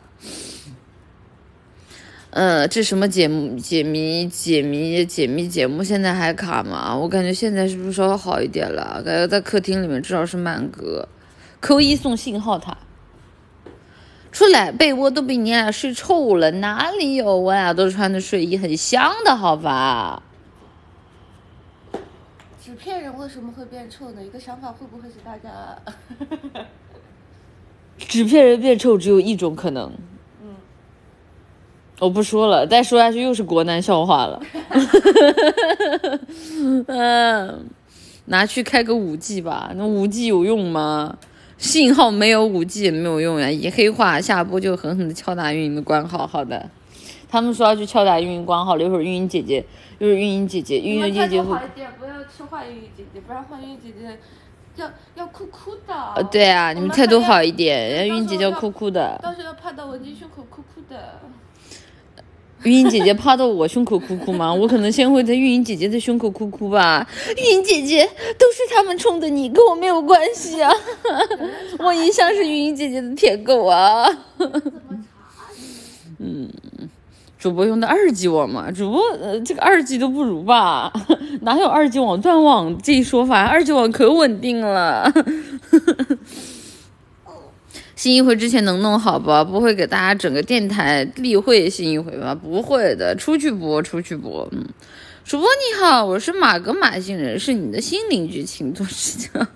[2.36, 3.30] 呃，这什么解？
[3.58, 6.94] 解谜、解谜、解谜节目现在还卡吗？
[6.94, 9.02] 我感觉现在是不是稍微好一点了？
[9.06, 11.08] 感觉在客厅里面至少是慢歌，
[11.62, 12.78] 扣一送信号塔。
[14.34, 17.38] 出来，被窝都被你俩睡臭了，哪里有？
[17.38, 20.22] 我俩都穿的睡衣，很香的，好吧？
[22.62, 24.22] 纸片人为什么会变臭呢？
[24.22, 25.80] 一个想法会不会是大家？
[27.98, 29.90] 纸片人变臭只有一种可能。
[31.98, 34.42] 嗯，我不说了，再说下去又是国难笑话了。
[36.88, 37.66] 嗯，
[38.26, 41.18] 拿去开个五 G 吧，那五 G 有用吗？
[41.58, 46.28] 信号没有五 G 也没有用呀，一黑化下播就狠狠的敲打运营的官号。
[46.28, 46.70] 好的，
[47.30, 49.66] 他们说要去敲打运营官号了，一会儿运营姐姐，
[49.98, 54.20] 一会儿运营姐姐，运营姐姐会好一点，不要去坏运营姐姐，不然坏运营姐姐
[54.76, 55.96] 要要哭哭的。
[56.18, 59.18] 呃，对啊，你们态度好一点，人家运营姐姐要哭哭的。
[59.24, 61.22] 到时候要趴到文静胸口哭哭的。
[62.66, 64.52] 运营姐姐趴到我胸口哭哭吗？
[64.54, 67.08] 我可能先会在运营姐姐的胸口哭哭吧。
[67.38, 68.04] 运营姐姐
[68.38, 70.72] 都是他们冲的你，跟我没有关系啊。
[71.80, 74.06] 我一向是运营姐姐的舔狗啊。
[76.18, 76.50] 嗯，
[77.38, 80.92] 主播用的二 G 网嘛，主播呃这个二 G 都不如吧？
[81.42, 83.46] 哪有二 G 网断网这一说法？
[83.46, 85.14] 二 G 网可稳定了。
[88.06, 89.44] 新一回之前能弄好吧？
[89.44, 92.36] 不会给大家整个电台例会新一回吧？
[92.36, 94.48] 不会的，出去播，出去播。
[94.52, 94.64] 嗯，
[95.24, 99.48] 主播你好，我是马格马星人，是你的新邻居，请多指教。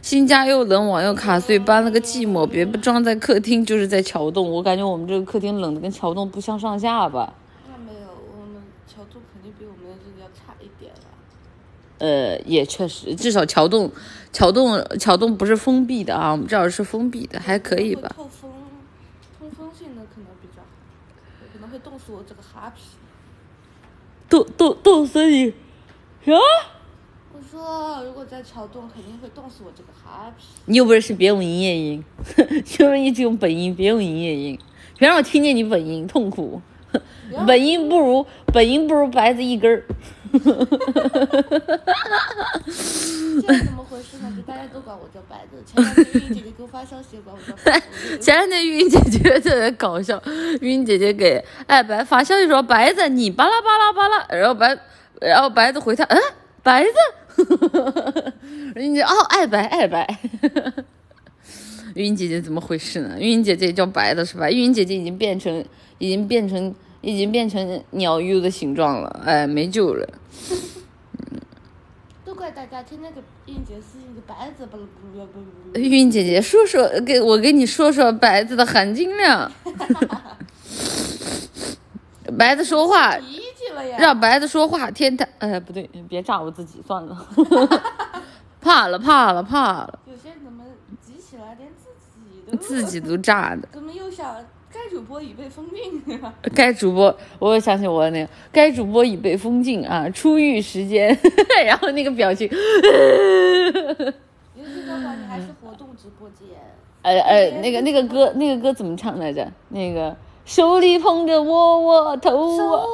[0.00, 2.46] 新家又冷，网又卡，所以搬了个寂寞。
[2.46, 4.48] 别不装在客厅，就是在桥洞。
[4.48, 7.34] 我感觉我们这个客厅冷的跟桥洞不相上下吧？
[7.66, 8.06] 那没有，
[8.40, 11.00] 我们桥洞肯定比我们这个要差一点了。
[11.98, 13.90] 呃，也确实，至少桥洞，
[14.36, 18.12] 桥洞，桥洞不是封闭的啊，我们这儿是封闭的，还可以吧？
[18.14, 18.50] 透风，
[19.38, 22.82] 通风性的可能比较好，可能会冻死我这个哈皮。
[24.28, 25.54] 冻冻冻死你！
[26.22, 26.32] 啥？
[27.32, 30.44] 我说，如果在桥洞，肯定会冻死我这个哈皮。
[30.66, 32.04] 你有本事别用营业音，
[32.66, 34.58] 就是一直用本音，别用营业音，
[34.98, 36.60] 别让我听见你本音，痛苦。
[37.46, 39.82] 本音不如本音不如白子一根儿。
[43.40, 44.32] 这怎么回事呢？
[44.36, 45.62] 就大家都管我叫白子。
[45.64, 47.80] 前两天玉英姐姐给我发消息，管我叫白。
[48.20, 50.22] 前两天玉英姐姐特别搞笑，
[50.60, 54.78] 玉英姐姐给爱白发消息说：“白子，你巴拉巴拉巴拉。”然后白，
[55.20, 56.18] 然后白子回他：“嗯，
[56.62, 56.90] 白子。”
[58.74, 60.06] 玉英姐哦，爱白爱白。
[61.94, 63.16] 玉英姐姐怎么回事呢？
[63.18, 64.50] 玉英姐姐叫白的是吧？
[64.50, 65.64] 玉英姐姐已经变成，
[65.98, 70.08] 已经变成，已经变成鸟 U 的形状了，哎，没救了。
[72.24, 75.40] 都怪大家天天给韵姐私信个白子，不不不不
[75.72, 75.78] 不。
[75.78, 79.50] 玉英姐姐，说说给我给你说说白子的含金量。
[82.36, 83.16] 白子说话！
[83.98, 87.26] 让白子说话，天台，哎，不对，别炸我自己，算了。
[88.60, 89.98] 怕了，怕了，怕了。
[90.06, 90.64] 有些人怎么
[91.00, 93.68] 急起来，连自己都自己都炸的。
[93.72, 94.34] 怎么又想
[94.76, 96.34] 该主播已被封禁啊？
[96.54, 101.16] 该主播，我又想起我那个，该主播已被封禁啊，出狱时间，
[101.64, 102.46] 然后那个表情。
[102.48, 102.54] 尤
[104.64, 106.46] 其的话，你还是活动直播间。
[107.02, 109.50] 呃呃，那个那个歌，那个歌怎么唱来着？
[109.70, 110.14] 那个
[110.44, 112.84] 手里捧着窝窝头手啊，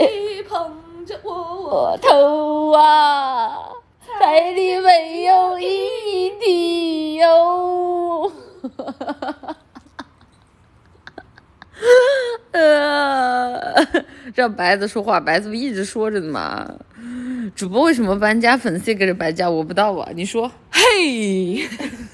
[0.00, 3.70] 里捧着窝窝窝头啊，
[4.00, 8.30] 菜里没有一滴油。
[12.52, 13.74] 呃，
[14.34, 16.70] 让白子说话，白子不一直说着呢吗。
[17.54, 19.50] 主播为什么搬家，粉丝也跟着搬家？
[19.50, 20.50] 我不知道啊，你说？
[20.70, 21.68] 嘿，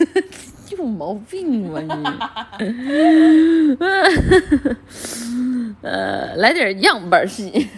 [0.77, 2.67] 有毛病吧你？
[5.83, 7.69] 呃，来点样板戏，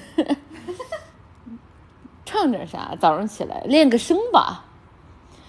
[2.24, 2.96] 唱点啥？
[3.00, 4.64] 早上起来练个声吧。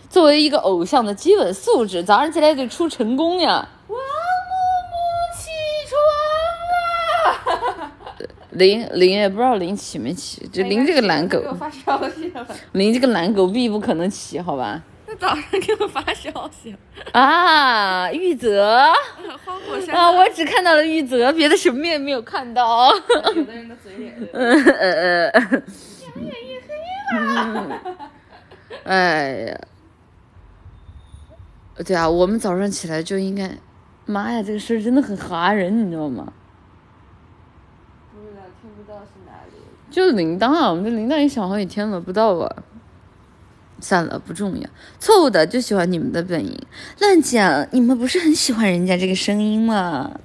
[0.10, 3.68] 作为一个偶像的基本素质，早上起来得出成功呀。
[3.88, 3.98] 哇
[8.54, 14.82] 零零也不知道林起没起，就林这个懒狗给，我发消息了， 零这个懒狗必不可能起，好吧？
[15.06, 16.76] 他早上给我发消息，
[17.12, 18.92] 啊，玉泽
[19.46, 22.92] 花果山啊，我只看到了玉泽，别的什么也没有看到。
[23.36, 25.62] 有的人的嘴脸，呃呃呃，
[28.86, 29.60] 哎呀，
[31.86, 33.52] 对啊，我们早上起来就应该，
[34.06, 36.34] 妈呀，这个事儿真的很哈人，你知道吗？
[38.12, 39.58] 不知道听不到是哪里。
[39.94, 42.64] 就是铃铛啊，我们这铃铛也响好几天了，不到吧？
[43.80, 44.68] 算了，不重要。
[45.00, 46.60] 错误的就喜欢你们的本音，
[47.00, 47.68] 乱讲！
[47.72, 50.20] 你们不是很喜欢人家这个声音吗？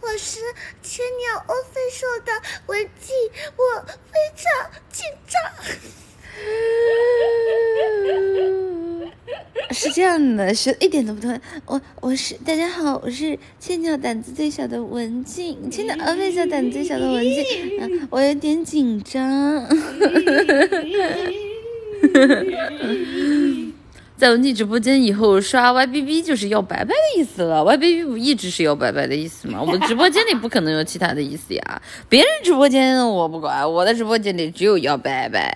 [0.00, 0.38] 我是
[0.82, 2.30] 千鸟 official 的
[2.66, 3.12] 文静，
[3.56, 5.42] 我非常紧张。
[9.70, 11.38] 是这样的，是一点都不痛。
[11.66, 17.42] 我我是大家好，我是千鸟胆子最小的文静，千鸟 official 胆子最小的文静，
[17.80, 19.66] 啊、 我有点紧张。
[24.16, 29.60] 在文静直播间以后刷 YBB 就是要拜拜的意思了，YBB 不一直是要拜拜的意思吗？
[29.60, 35.52] 我们直播间里不可能有其他的意思呀，别人直播间我不管，我的直播间里只有要拜拜。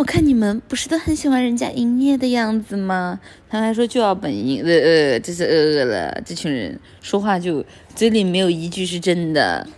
[0.00, 3.20] 我看你们不是都很喜欢人家营业的样子吗？
[3.50, 7.62] 他还说就要本音，呃呃，这是呃呃了，这群人说话就
[7.94, 9.68] 嘴里没有一句是真的。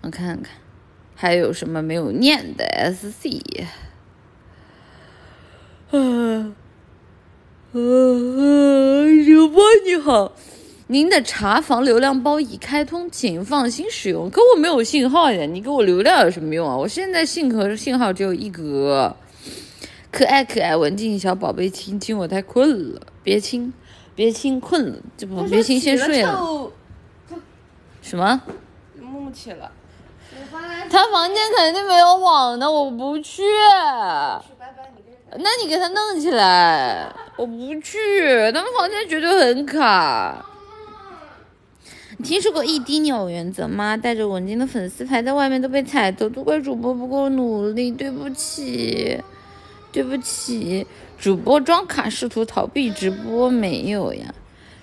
[0.00, 0.56] 我看看
[1.14, 3.62] 还有什么没有念的 SC。
[5.92, 6.52] 啊，
[7.70, 10.32] 呃，主播你好，
[10.88, 14.30] 您的查房流量包已开通，请放心使用。
[14.30, 16.76] 可我没有信号呀，你给我流量有什么用啊？
[16.76, 19.16] 我现在信和信号只有一格。
[20.12, 23.74] 可爱可爱文静小宝贝，亲亲我太困了，别亲，
[24.14, 26.70] 别亲，困了，这不别亲先睡了。
[28.00, 28.40] 什么？
[29.00, 29.68] 木木起了，
[30.88, 33.42] 他房间肯定没有网的，我不去。
[35.38, 37.98] 那你给他弄起来，我不去，
[38.52, 40.46] 他们房间绝对很卡。
[42.18, 43.94] 你听说过一滴鸟原则吗？
[43.94, 49.22] 带着文静的粉丝牌在外面都被踩走，都怪主播不够努力，对不起，
[49.92, 50.86] 对不起，
[51.18, 54.34] 主播装卡试图逃避直播没有呀？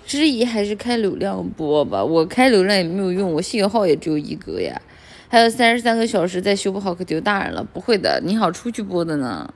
[0.06, 4.80] 质疑还是开流量播吧，我开流量也没有用，我信号也只有一个呀。
[5.28, 9.52] 还有三十三个小时再修不好可丢大人了，不会的，你好出去播的呢。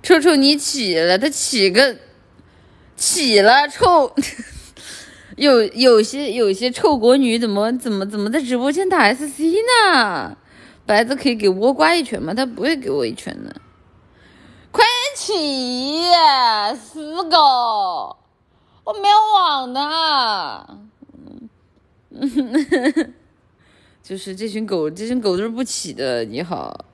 [0.00, 1.96] 臭臭，你起了，他起个
[2.96, 4.14] 起了，臭。
[5.42, 10.36] 有有些有些臭国女怎么怎么怎么在直播间打 SC 呢？
[10.86, 12.32] 白子可以给倭瓜一拳吗？
[12.32, 13.60] 他不会给我一拳的。
[14.70, 16.04] 快点起，
[16.76, 18.16] 死狗！
[18.84, 19.80] 我没有网的。
[22.10, 23.14] 嗯，
[24.00, 26.24] 就是这群狗，这群狗都是不起的。
[26.24, 26.84] 你好。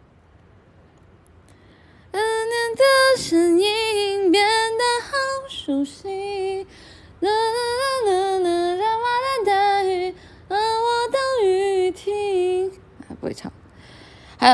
[2.11, 2.83] 思念的
[3.19, 5.13] 声音变得好
[5.49, 6.09] 熟悉，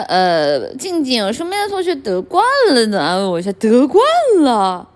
[0.02, 4.02] 呃，静静，身边的同学得冠了呢，安慰我一下，得冠
[4.42, 4.88] 了。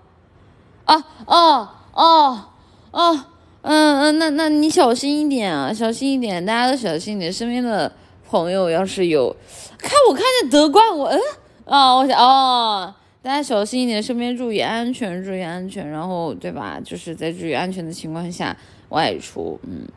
[0.85, 0.95] 啊
[1.25, 2.45] 哦哦
[2.91, 3.25] 哦，
[3.61, 7.31] 嗯嗯，那那你小心一点啊，小心一点，大家都小心一点。
[7.31, 7.91] 身边的
[8.29, 9.35] 朋友要是有，
[9.77, 11.19] 看我看见得冠，我嗯。
[11.65, 12.91] 啊、我想哦，
[13.21, 16.79] 大家小心一点，身边注意安全，注意安全，然后对吧？
[16.83, 18.57] 就是在注意安全的情况下
[18.89, 19.59] 外出。
[19.67, 19.87] 嗯，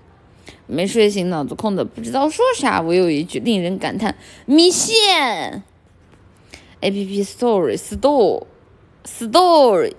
[0.67, 2.81] 没睡醒，脑子空的，不知道说啥。
[2.81, 4.15] 我有一句令人感叹：
[4.47, 5.63] 米线。
[6.81, 8.45] A P P Story Store
[9.05, 9.93] Story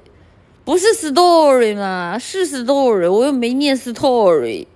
[0.66, 2.18] 不是 Story 吗？
[2.20, 4.68] 是 Story，我又没念 Story，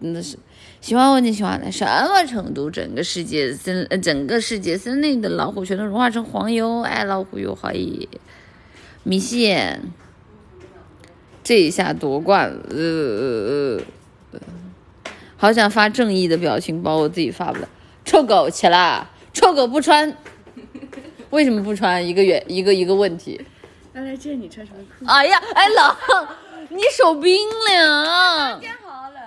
[0.00, 0.38] 真的是。
[0.82, 2.70] 喜欢我，你喜欢到什么程度？
[2.70, 8.08] 整个世界森，呃，整个世界森林的老虎全都融化成黄油，爱老虎有怀疑。
[9.02, 9.80] 米线，
[11.42, 13.80] 这一下夺冠了，呃呃
[14.32, 14.40] 呃，
[15.36, 17.68] 好想发正义的表情包，我自己发不了。
[18.04, 19.10] 臭狗起啦！
[19.32, 20.16] 臭狗不穿，
[21.30, 22.04] 为什么不穿？
[22.06, 23.40] 一个原一个一个问题。
[23.92, 25.10] 刚才见你穿什么裤子？
[25.10, 26.28] 哎呀，哎冷，
[26.70, 27.36] 你手冰
[27.68, 28.60] 凉。
[28.60, 29.22] 天好冷。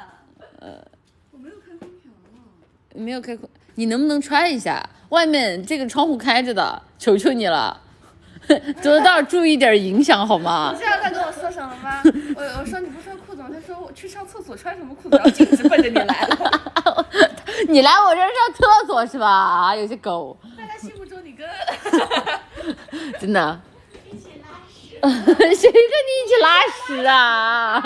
[0.60, 0.84] 呃。
[1.32, 2.40] 我没有开空调啊。
[2.96, 4.90] 没有开空，你能不能穿一下？
[5.10, 7.82] 外面这个窗户开着的，求求你了，
[8.82, 10.80] 得到注意点影响好吗你？
[10.80, 12.02] 知道他跟我说什么吗？
[12.36, 13.29] 我我说你不穿裤
[13.70, 15.16] 说我去上厕所穿什么裤子？
[15.16, 17.06] 然后径直奔着你来了。
[17.70, 19.28] 你来我这儿上厕所是吧？
[19.28, 21.48] 啊，有些狗，在他心目中，你跟
[23.20, 23.62] 真的。
[25.02, 27.82] 谁跟你一起拉屎啊？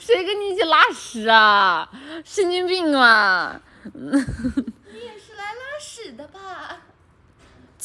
[0.00, 1.88] 谁跟你一起拉屎啊？
[2.24, 3.60] 神经病啊！
[3.94, 6.78] 你也是来拉屎的吧？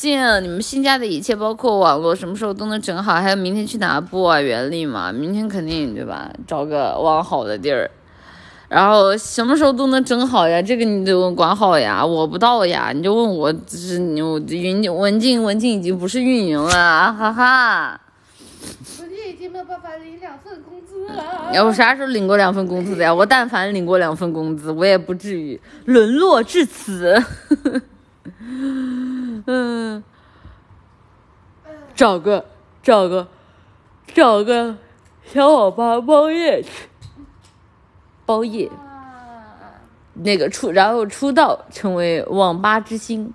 [0.04, 3.14] 静，你们新家的一切，包括网络，什么时候都能整好？
[3.14, 4.42] 还有明天去哪布啊？
[4.42, 6.30] 原力嘛，明天肯定对吧？
[6.46, 7.90] 找个网好的地儿，
[8.68, 10.62] 然后什么时候都能整好呀？
[10.62, 18.02] 这个你得管好呀，我不到呀，你就问我，就是你我云文静文静已经不是运营了，哈哈。
[19.00, 21.50] 我就已经没有办法领两份工资了。
[21.54, 23.14] 要我啥时候领过两份工资的呀？
[23.14, 27.24] 我但凡领过两份工资，我也不至于沦落至此。
[29.46, 30.04] 嗯，
[31.96, 32.46] 找个
[32.82, 33.28] 找个
[34.08, 34.78] 找个
[35.26, 36.70] 小网吧包夜去，
[38.26, 39.80] 包夜啊，
[40.14, 43.34] 那个出，然后出道成为网吧之星，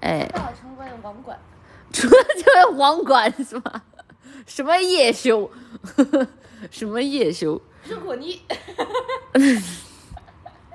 [0.00, 1.38] 哎，到成为网管。
[1.92, 3.82] 出道成为网管是吧？
[4.46, 5.50] 什么夜修？
[6.70, 7.60] 什么夜修？
[7.88, 8.40] 如果你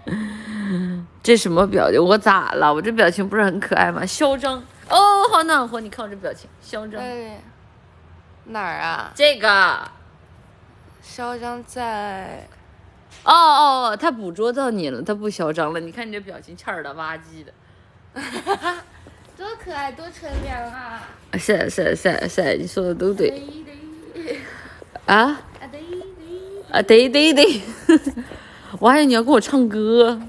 [1.21, 2.03] 这什么表情？
[2.03, 2.73] 我咋了？
[2.73, 4.05] 我这表情不是很可爱吗？
[4.05, 5.79] 嚣张哦，好暖和！
[5.79, 7.01] 你看我这表情，嚣张。
[7.01, 7.41] 哎
[8.45, 9.11] 哪儿啊？
[9.13, 9.91] 这个，
[11.01, 12.47] 嚣张在
[13.23, 15.79] 哦哦哦，他捕捉到你了，他不嚣张了。
[15.79, 17.53] 你看你这表情，欠儿的吧唧的。
[19.37, 21.01] 多可爱，多纯良啊！
[21.33, 23.29] 是是是是，你说的都对
[25.05, 25.39] 啊啊
[25.71, 26.01] 对对，
[26.71, 26.81] 啊！
[26.81, 27.61] 对对对，
[28.79, 30.19] 我还以为你要给我唱歌。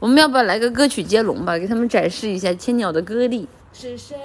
[0.00, 1.58] 我们要不要来个歌曲接龙吧？
[1.58, 3.48] 给他们展示一下千鸟的歌力。
[3.72, 4.16] 是谁？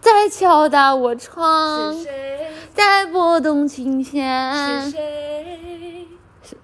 [0.00, 2.52] 在敲打我窗是，谁？
[2.74, 6.08] 在拨动琴弦是谁？
[6.42, 6.56] 是？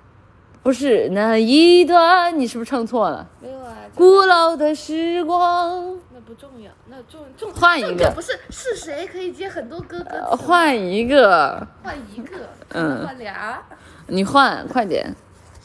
[0.62, 3.28] 不是那一段，你是不是唱错了？
[3.40, 12.36] 没有啊，古老的时光，那不重要，那重重换一个不是是谁可以接很多歌歌换一个，换一个，
[12.74, 13.62] 嗯换俩。
[14.08, 15.14] 你换，快点。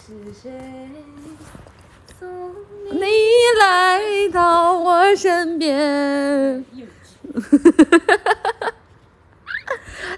[0.08, 0.50] 是谁
[2.18, 2.56] 送
[2.94, 3.02] 你？
[3.60, 4.00] 来
[4.32, 6.64] 到我身边。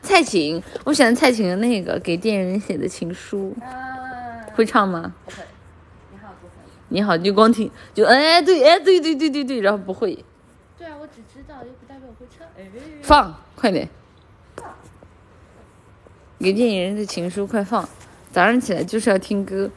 [0.04, 5.12] 蔡琴，我选的蔡琴的那个给电影人写的情书，啊，会唱吗？
[5.26, 5.38] 不会。
[6.12, 6.54] 你好，不会。
[6.90, 10.24] 你好，就光听，就哎对哎对对对对对，然后不会
[10.78, 12.46] 对啊，我只知道，又不代表我会唱。
[12.56, 12.70] 哎，
[13.02, 13.90] 放，快点。
[16.38, 17.90] 给电影人的情书，快放！
[18.32, 19.70] 早上起来就是要听歌。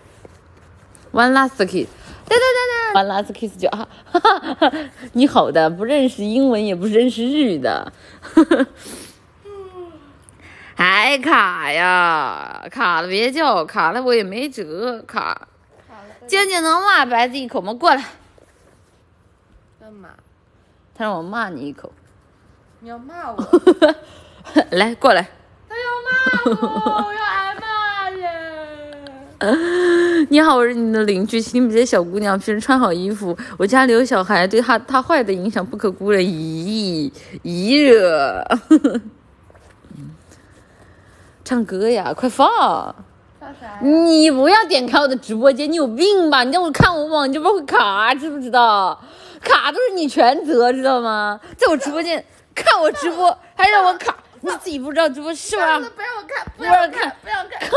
[1.12, 1.88] One last kiss，
[2.26, 4.72] 哒哒哒哒，One last kiss 就啊，哈哈哈，
[5.12, 7.92] 你好的，不认识英文也不认识日语的，
[10.74, 15.48] 还 卡呀，卡了别叫，卡了我也没辙，卡。
[16.26, 17.74] 静静能骂白子一口吗？
[17.74, 18.02] 过来，
[19.80, 20.10] 干嘛？
[20.94, 21.92] 他让我骂你一口，
[22.80, 23.36] 你要骂我？
[24.70, 25.28] 来过来。
[25.68, 26.10] 他要骂
[26.60, 27.51] 我，我要挨！
[30.30, 31.40] 你好，我是你的邻居。
[31.40, 33.36] 请你们这些小姑娘平时穿好衣服。
[33.58, 36.22] 我家里有小孩，对他他坏的影响不可估量。
[36.22, 37.10] 咦
[37.42, 38.44] 咦热，
[41.44, 42.94] 唱歌呀，快放！
[43.82, 46.44] 你不要点开我的直播间，你有病吧？
[46.44, 49.00] 你让我看我网，你这边会卡，知不知道？
[49.40, 51.40] 卡都是你全责，知道吗？
[51.56, 52.24] 在我直播间
[52.54, 55.80] 看我直播，还让我卡，你自己不知道直播是吧算？
[55.82, 57.60] 了，不让我看，不不让看看，不让我看。
[57.68, 57.76] 卡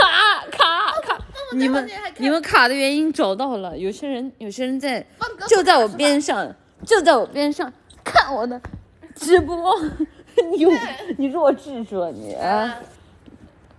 [0.51, 1.17] 卡卡！
[1.53, 1.87] 你们
[2.17, 5.05] 你们卡的原因找到了，有些人有些人在
[5.47, 6.55] 就在我边上，
[6.85, 7.71] 就在我边上
[8.03, 8.59] 看我的
[9.15, 9.79] 直播，
[10.51, 10.71] 你有
[11.17, 12.35] 你弱智是吧你？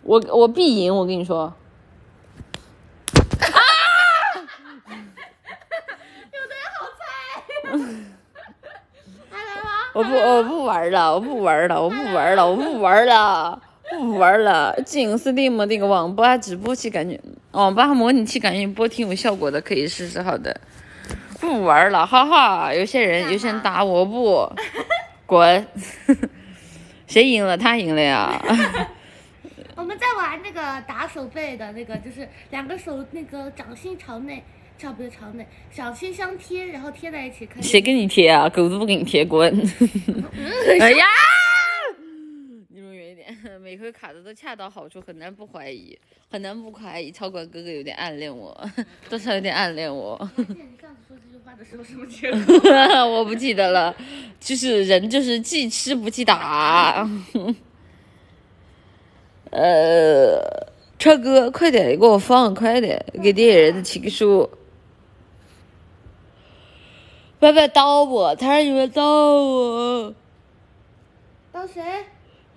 [0.02, 1.40] 我我必赢，我跟你说。
[1.42, 1.56] 啊
[6.32, 7.02] 有的人好菜。
[9.96, 14.78] 我不我不玩了，我不玩了，我不玩了，我不玩了，不玩了。
[14.84, 17.18] 进 Steam 那个网吧直播器，感觉
[17.52, 20.20] 网吧模拟器感觉播挺有效果的，可以试试。
[20.20, 20.54] 好的，
[21.40, 22.74] 不玩了，哈哈。
[22.74, 24.52] 有些人有些人打我不，
[25.24, 25.66] 滚。
[27.08, 27.56] 谁赢了？
[27.56, 28.38] 他赢了呀。
[29.76, 34.44] 我们在玩那个打手背的那个，就是两个手那个掌心朝内，
[34.78, 37.62] 差不多朝内，掌心相贴，然后贴在一起看。
[37.62, 38.48] 谁给你贴啊？
[38.48, 39.50] 狗子不给你贴，滚！
[40.80, 41.06] 哎呀，
[42.68, 43.26] 离我远一点。
[43.62, 45.98] 每回卡的都恰到好处，很难不怀疑，
[46.30, 47.10] 很难不怀疑。
[47.10, 48.54] 超管哥哥有点暗恋我，
[49.08, 50.18] 多少有点暗恋我。
[50.36, 52.70] 你上次说这句话的时候什么结果？
[53.08, 53.96] 我不记得了，
[54.38, 57.08] 就是人就是记吃不记打。
[59.50, 60.38] 呃，
[60.98, 64.48] 超哥，快点给我放，快点给电影人的情书。
[67.46, 70.12] 不要不要刀我，他让你们刀我，
[71.52, 71.80] 刀谁？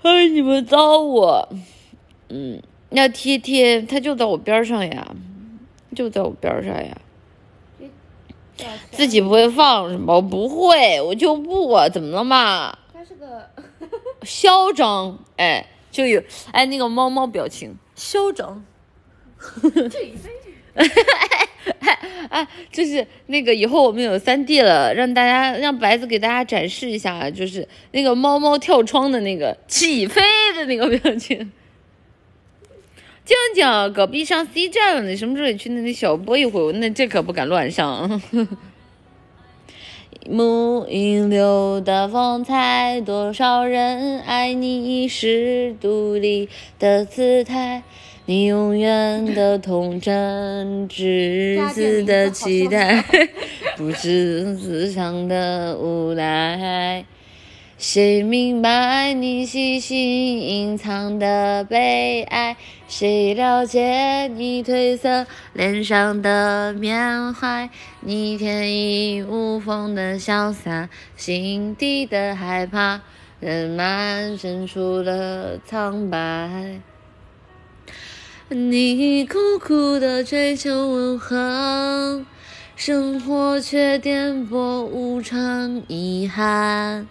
[0.01, 1.47] 哎，你们刀我，
[2.29, 2.59] 嗯，
[2.89, 5.15] 要贴贴，他就在我边上呀，
[5.95, 6.97] 就在我边上呀。
[8.89, 10.15] 自己不会放是吗？
[10.15, 12.75] 我不会，我就不，怎么了嘛？
[12.91, 13.47] 他是个
[14.23, 16.19] 嚣张，哎，就有
[16.51, 18.65] 哎那个猫猫表情，嚣张。
[19.61, 20.31] 起飞。
[22.29, 30.21] 哎，就是那个以后我们有三 D 了，让大家让白子给大家展示一下，就是那个猫猫跳窗的那个起飞
[30.55, 31.51] 的那个表情。
[33.25, 36.71] 静静，隔壁上 C 站了，你什么时候也去那里小播一会儿？
[36.73, 38.21] 那这可不敢乱上。
[40.29, 47.83] 木影流的风采，多少人爱你是独立的姿态。
[48.29, 53.03] 你永远的童真，稚子的期待，
[53.75, 57.03] 不是自强的无奈。
[57.79, 62.55] 谁明白你细心隐藏的悲哀？
[62.87, 67.67] 谁了解你褪色脸上的缅怀？
[68.01, 73.01] 你天衣无缝的潇洒，心底的害怕，
[73.39, 76.79] 人满深处的苍白。
[78.51, 82.25] 你苦苦的追求永恒，
[82.75, 87.07] 生活却颠簸无常遗憾。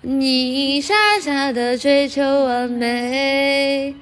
[0.00, 3.94] 你傻傻的追求完美，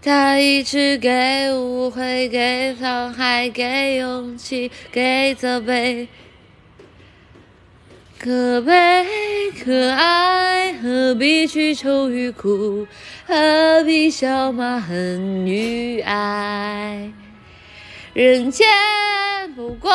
[0.00, 6.08] 他一直给误会，给伤害，给勇气，给责备。
[8.24, 9.04] 可悲
[9.64, 12.86] 可爱，何必去愁与苦？
[13.26, 17.10] 何必笑骂恨与爱？
[18.14, 18.68] 人间
[19.56, 19.90] 不过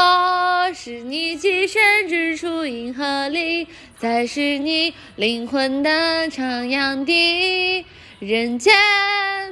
[0.73, 3.65] 是你寄身之处，银河里
[3.97, 7.85] 才是你灵魂的徜徉地。
[8.19, 8.73] 人间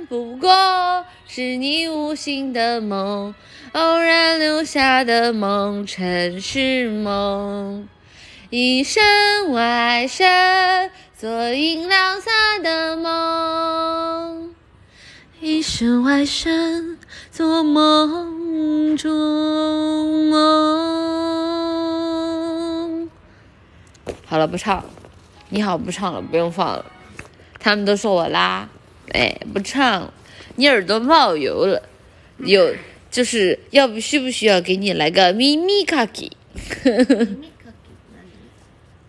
[0.10, 3.34] 不过是你无心的梦，
[3.72, 7.88] 偶然留下的梦，尘世梦。
[8.52, 12.30] 一身外身，做银亮色
[12.62, 14.50] 的梦；
[15.42, 17.00] 一身外身，
[17.32, 20.70] 做梦中梦。
[24.28, 24.86] 好了，不唱。
[25.50, 26.86] 你好，不唱了，不用放了。
[27.60, 28.70] 他们都说我拉，
[29.12, 30.14] 哎，不唱。
[30.56, 31.82] 你耳朵冒油了，
[32.38, 32.76] 有
[33.10, 36.32] 就是要不需不需要给你来个咪咪卡给？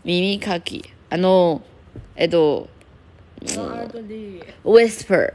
[0.06, 1.62] 耳かきあの
[2.16, 2.68] えっと
[4.64, 5.32] whisper，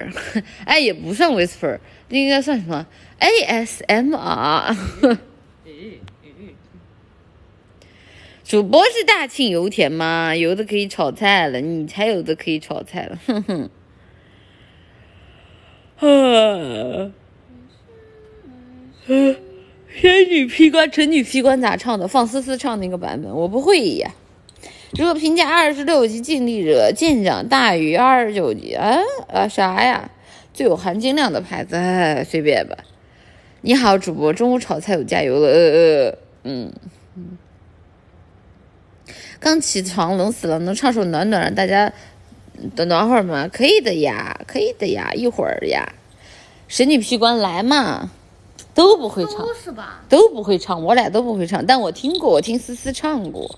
[0.64, 1.78] 哎，也不算 whisper，
[2.08, 2.86] 那应该算什么？
[3.18, 4.76] ASMR。
[8.44, 10.36] 主播是大庆油田吗？
[10.36, 13.70] 有的可以炒菜了，你才有的可以炒菜了，哼哼。
[15.98, 17.10] 啊，
[19.06, 22.06] 仙女劈关，臣女劈关咋唱的？
[22.06, 24.14] 放思思唱那个版本，我不会呀。
[24.97, 28.97] 如果评价二十六级尽力者舰长大于二十九级，啊
[29.29, 30.11] 啊啥呀？
[30.53, 32.77] 最有含金量的牌子，哎，随便吧。
[33.61, 36.73] 你好，主播，中午炒菜有加油了，呃呃，嗯
[37.15, 37.37] 嗯。
[39.39, 41.93] 刚起床冷死了，能唱首暖暖让大家
[42.75, 43.47] 等暖会儿吗？
[43.47, 45.93] 可以的呀，可以的呀，一会儿呀。
[46.67, 48.11] 神女劈关来嘛，
[48.73, 50.03] 都不会唱，都是吧？
[50.09, 53.57] 都不会唱，我俩都不会唱，但我听过，我听思思唱过。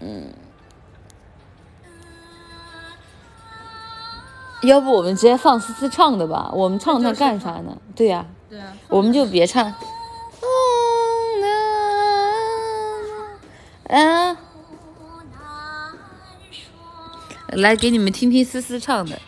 [0.00, 0.32] 嗯，
[4.62, 6.50] 要不我们直接放思思唱的吧？
[6.52, 7.76] 我们唱它干啥呢？
[7.94, 9.72] 对呀，对啊，我们就别唱。
[13.88, 14.36] 啊，
[17.48, 19.18] 来给你们听听思思唱的。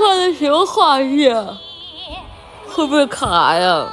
[0.00, 1.46] 画的什么画面？
[2.66, 3.86] 会不会卡呀？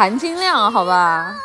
[0.00, 1.36] 含金量好吧？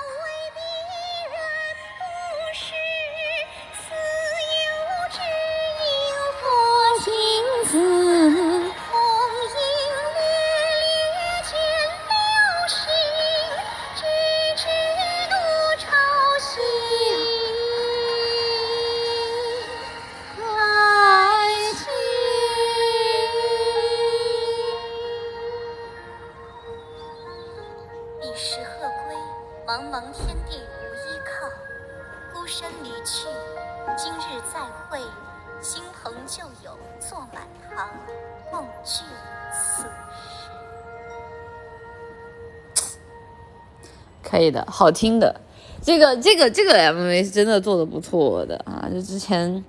[44.35, 45.33] 可以的，好听的。
[45.81, 48.89] 这个这个这个 MV 是真的做的不错的啊！
[48.93, 49.63] 就之前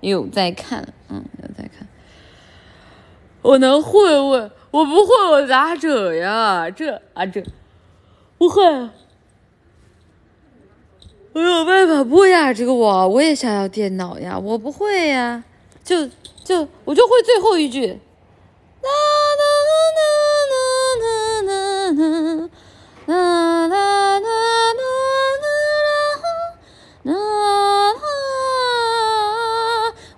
[0.00, 1.88] 有在看，嗯，有在看。
[3.42, 6.70] 我能会会，我不会，我咋整呀？
[6.70, 7.42] 这啊这
[8.38, 8.62] 不会，
[11.32, 12.54] 我有办法不呀？
[12.54, 15.42] 这个我我也想要电脑呀，我不会呀，
[15.82, 16.06] 就
[16.44, 17.98] 就我就会最后一句。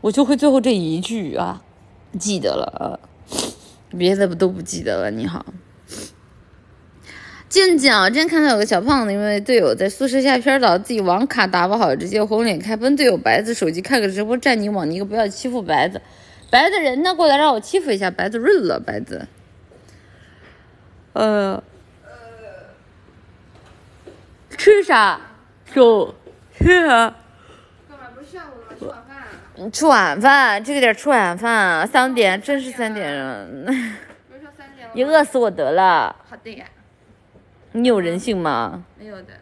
[0.05, 1.63] 我就会最后这一句啊，
[2.19, 3.01] 记得了，
[3.97, 5.11] 别的不都不记得了。
[5.11, 5.47] 你好，
[7.49, 8.11] 静静啊！
[8.11, 16.03] 今天看到有个小胖子，因为队友在宿舍下片岛，自己网卡打不好，直接红脸开喷队友白子手机开个直播，站你网你可不要欺负白子，
[16.51, 17.15] 白子人呢？
[17.15, 19.27] 过来让我欺负一下白子润了，白子，
[21.15, 21.63] 呃。
[24.59, 25.19] 吃啥？
[25.75, 26.15] 走，
[26.59, 27.17] 吃啥？
[27.89, 28.77] 干嘛不是下午了吗？
[28.79, 29.29] 吃晚饭啊？
[29.33, 34.93] 嗯吃晚饭，这个点吃晚饭，三点，真是三点了，不是说三点了？
[34.95, 36.15] 你饿死我得了！
[36.29, 36.65] 好的呀，
[37.73, 38.83] 你有人性吗？
[38.99, 39.35] 没有的。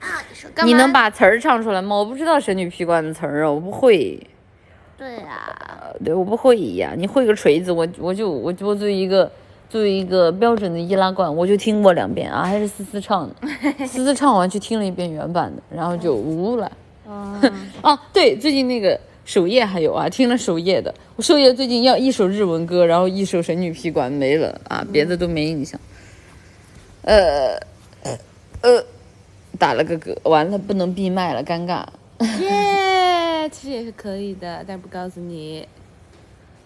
[0.00, 1.96] 啊，你说你能把词儿唱出来吗？
[1.96, 4.20] 我不知道神女劈关的词儿啊，我不会。
[4.98, 6.92] 对啊，呃，对，我不会呀。
[6.96, 9.30] 你会个锤子，我我就我我作为一个
[9.70, 13.34] 作为一个标准的易拉罐，我就听过两遍啊，还是思思唱的，
[13.86, 16.70] 思思唱完去听了一遍原版的，然后就无了。
[17.82, 25.80] 啊， 对，最近那个首页还有啊，听了首页的，我首页最近要一首日文歌，然后一首神女劈关没了啊，别的都没印象。
[27.02, 27.58] 呃
[28.62, 28.84] 呃，
[29.58, 31.84] 打了个嗝，完了不能闭麦了，尴尬。
[32.40, 35.66] 耶，其实也是可以的，但不告诉你。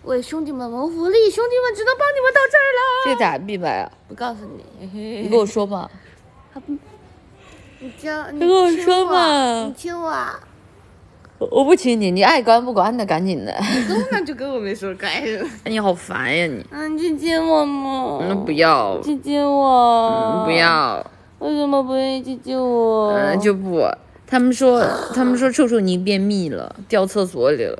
[0.04, 2.80] 为兄弟们谋福利，兄弟们只能帮你们到这儿了。
[3.06, 3.90] 这咋闭麦啊？
[4.06, 4.40] 不告诉
[4.80, 5.90] 你，你跟我说吧。
[7.78, 10.40] 你教你跟我说嘛你亲我啊，
[11.38, 13.54] 我我不亲你，你爱关不关的，赶紧的。
[14.10, 15.46] 那就跟我没说该了。
[15.66, 16.64] 你好烦呀你！
[16.70, 18.20] 嗯，你亲我嘛？
[18.22, 20.42] 嗯，不要，亲亲我。
[20.42, 20.50] 嗯，不。
[20.52, 21.10] 要，
[21.40, 23.12] 为什么不愿意亲亲我？
[23.12, 23.86] 嗯，就不。
[24.26, 24.82] 他们说，
[25.14, 27.78] 他们说臭臭你便秘了，掉厕所里了。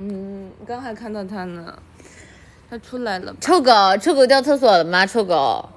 [0.00, 1.74] 嗯，刚还看到他呢，
[2.70, 3.34] 他出来了。
[3.40, 5.04] 臭狗，臭狗掉厕所了吗？
[5.04, 5.68] 臭狗，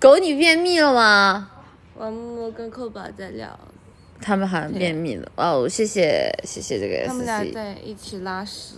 [0.00, 1.50] 狗你便秘了吗？
[1.96, 3.46] 王木跟扣宝在聊，
[4.22, 5.30] 他们好像便秘了。
[5.36, 8.76] 哦，谢谢谢谢这个他们俩在一起拉屎。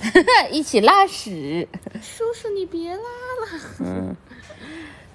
[0.50, 1.68] 一起拉屎。
[2.00, 3.60] 叔叔，你别拉了。
[3.84, 4.16] 嗯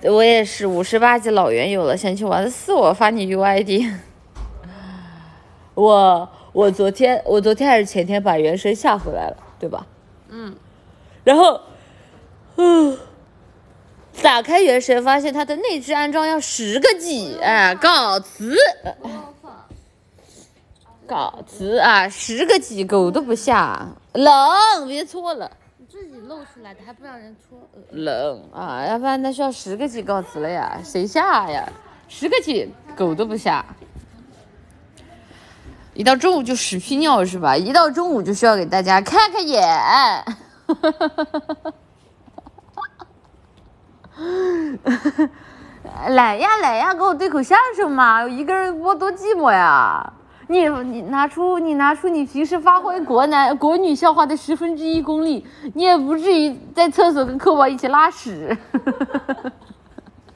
[0.04, 3.92] 我也是五十八级老园有了，想去玩的是我发你 UID。
[5.74, 9.88] 我我昨天我昨天还是前天把原神下回来了，对吧？
[10.30, 10.56] 嗯，
[11.24, 11.60] 然后，
[12.58, 12.96] 嗯，
[14.22, 18.56] 打开原神发现它的内置安装要十个 G，哎，告辞，
[21.06, 24.34] 告辞啊，十个 G 狗都不下，冷，
[24.88, 25.50] 别搓了。
[25.78, 27.58] 你自己露出来的，还不让人搓。
[27.74, 31.68] 呃冷啊，要不然那需要十个 G 告辞了呀，谁下呀？
[32.10, 33.66] 十个 G 狗都不下。
[35.94, 37.56] 一到中午就屎屁尿是吧？
[37.56, 40.26] 一到中午就需要给大家开开眼。
[46.10, 48.28] 来呀来呀，给我对口相声嘛！
[48.28, 50.14] 一个人播多寂寞呀！
[50.50, 58.56] 你你拿出你拿出你平时发挥国男国女笑话的十分之一功力，你也不至于在厕所跟客宝一起拉屎。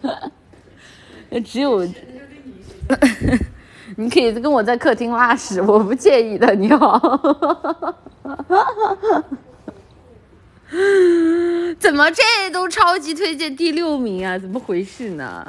[1.46, 1.86] 只有，
[3.96, 6.54] 你可以跟我在客厅拉屎，我不介意的。
[6.56, 7.00] 你好，
[11.80, 14.38] 怎么这都超级推荐第六名啊？
[14.38, 15.46] 怎么回事呢？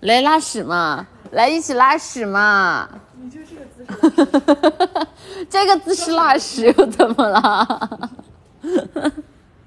[0.00, 2.88] 来拉屎嘛，来一起拉屎嘛。
[3.20, 5.06] 你就这个姿势，
[5.50, 8.00] 这个姿势拉屎又怎么了？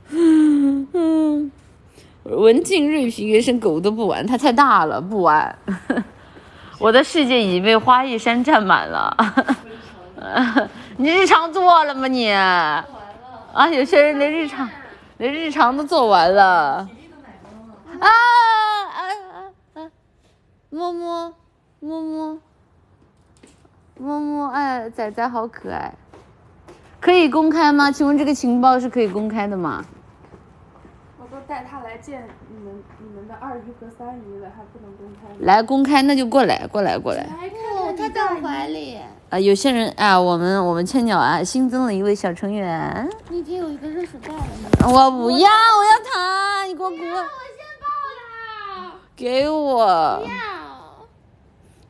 [0.09, 1.51] 嗯，
[2.23, 5.57] 文静瑞皮原生狗都不玩，它太大了，不玩。
[6.79, 9.15] 我的世界已经被花叶山占满了。
[10.97, 12.31] 你日常做了吗你？
[13.53, 14.69] 啊，有些人连日常
[15.17, 16.87] 连日常都做完了。
[17.99, 19.01] 啊啊
[19.75, 19.91] 啊啊！
[20.69, 21.33] 摸摸
[21.79, 22.39] 摸摸
[23.97, 25.93] 摸摸，哎，仔仔好可爱。
[27.01, 27.91] 可以公开吗？
[27.91, 29.83] 请问这个情报是可以公开的吗？
[31.19, 35.27] 我都带他来见你们你们的二姨和三姨了，还不能公开？
[35.39, 37.23] 来公开，那就过来，过来，过来。
[37.23, 37.49] 来
[37.97, 38.97] 他在我怀里。
[39.29, 43.09] 啊，有些人啊，我们我们千鸟啊新增了一位小成员。
[43.29, 44.91] 你已经有一个热水袋了？
[44.91, 47.85] 我不要，我要他，你给我滚我我先抱
[49.15, 50.25] 给我不。。
[50.25, 50.31] 要。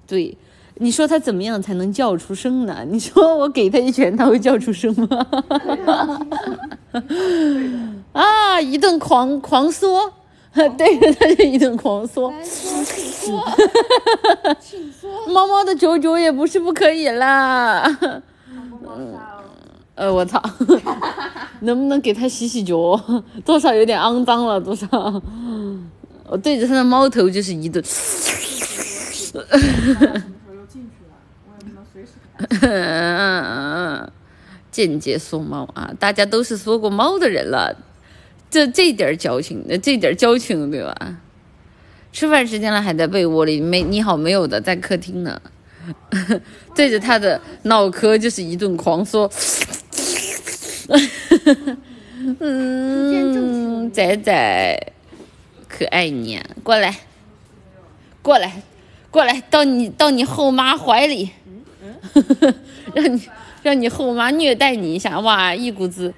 [0.05, 0.37] 对，
[0.75, 2.85] 你说他怎么样才能叫出声呢？
[2.87, 5.25] 你说我给他一拳，他会叫出声吗？
[8.13, 10.13] 啊，一顿狂狂缩，
[10.77, 12.33] 对着他就一顿狂 缩。
[14.59, 15.27] 请说。
[15.31, 17.83] 猫猫的九九也不是不可以啦。
[19.95, 20.41] 呃，我操，
[21.61, 22.75] 能不能给它洗洗脚？
[23.45, 24.87] 多少有点肮脏了，多少。
[26.27, 27.83] 我对着它的猫头就是一顿。
[34.71, 37.75] 间接缩猫啊，大家都是缩过猫的人了，
[38.51, 41.17] 这这点儿交情，那这点儿交情对吧？
[42.13, 45.41] 吃饭时间了还在被窝里，没你好没有的在客厅呢，
[46.75, 49.31] 对着他的脑壳就是一顿狂缩。
[52.39, 54.93] 嗯，仔仔，
[55.69, 56.95] 可爱你，过来，
[58.21, 58.61] 过来，
[59.09, 61.31] 过来，到你到你后妈怀里，
[62.93, 63.29] 让你
[63.63, 66.13] 让你后妈虐待你一下，哇，一股子，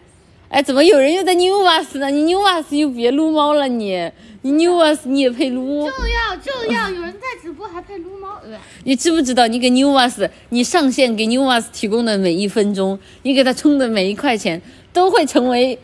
[0.53, 2.11] 哎，怎么有人又在 new us 呢？
[2.11, 4.11] 你 new us 又别撸猫了你，
[4.43, 5.89] 你 new us 你也配撸？
[5.89, 14.61] 就要就要，有人在直播还配撸猫，呃你知不知道你给 new us，，你上线给 new us 提供的每一分钟，你给他充的每一块钱，
[14.93, 15.75] 都会成为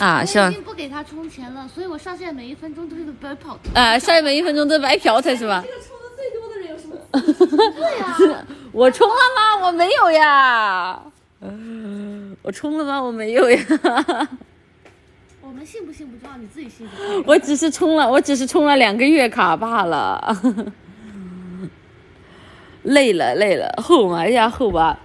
[0.00, 3.80] 啊，我像已经不给他充钱了，所以我上线每一分钟都是白跑的。
[3.80, 5.64] 啊，上线每一分钟都白嫖他是吧？
[5.64, 7.70] 这个充的最多的人有什么？
[8.18, 9.14] 对呀、我充了
[9.60, 9.66] 吗？
[9.68, 11.00] 我没有呀。
[12.42, 13.02] 我充了吗？
[13.02, 13.58] 我没有呀。
[15.42, 16.86] 我们信不信不知道，你自己信。
[17.24, 20.20] 我只是充了，我只是充了两个月卡罢了。
[22.82, 24.96] 累了，累了，后妈呀，后妈，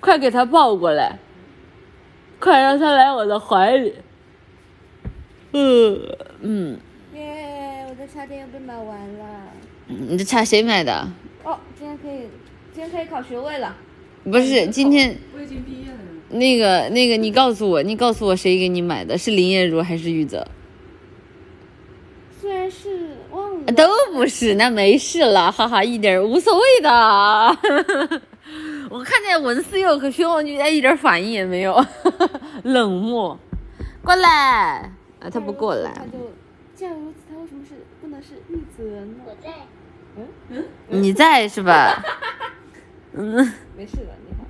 [0.00, 1.18] 快给他抱过来，
[2.38, 3.94] 快让他来我的怀里。
[5.52, 6.00] 嗯
[6.40, 6.78] 嗯，
[7.14, 7.84] 耶！
[7.88, 9.24] 我的茶点又被买完了。
[9.86, 11.08] 你这茶谁买的？
[11.44, 12.28] 哦，今天可以，
[12.72, 13.74] 今天可以考学位了。
[14.24, 15.98] 不是今天我已经毕业了。
[16.30, 19.18] 那个那个，你告诉我，你告诉我谁给你买的？
[19.18, 20.46] 是林彦如还是玉泽？
[22.40, 26.90] 虽然是忘了，都不是，那没事了，哈哈，一点儿无所谓的。
[28.90, 31.84] 我看见文思佑和薛望俊家一点反应也没有，
[32.64, 33.38] 冷漠。
[34.04, 36.02] 过来，啊，他不过来他。
[36.04, 36.32] 就
[36.74, 39.14] 既然如此，他为什么是不能是玉泽呢？
[39.26, 39.50] 我在。
[40.14, 42.02] 嗯嗯你在是吧？
[43.14, 44.46] 嗯，没事的，你看，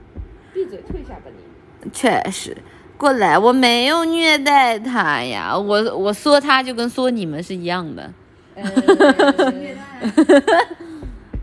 [0.54, 1.90] 闭嘴，退下吧你。
[1.90, 2.56] 确实。
[2.96, 8.12] 过来，我没有虐待他呀，我我说他就跟说你们是一样的。
[8.54, 8.62] 呃，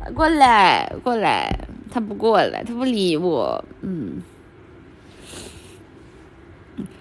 [0.15, 1.53] 过来，过来，
[1.91, 4.21] 他不过来，他不理我，嗯。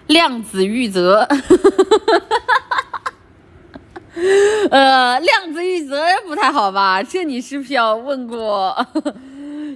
[0.07, 1.19] 量子玉泽，
[4.71, 7.01] 呃，量子玉泽不太好吧？
[7.03, 8.75] 这你是不是要问过？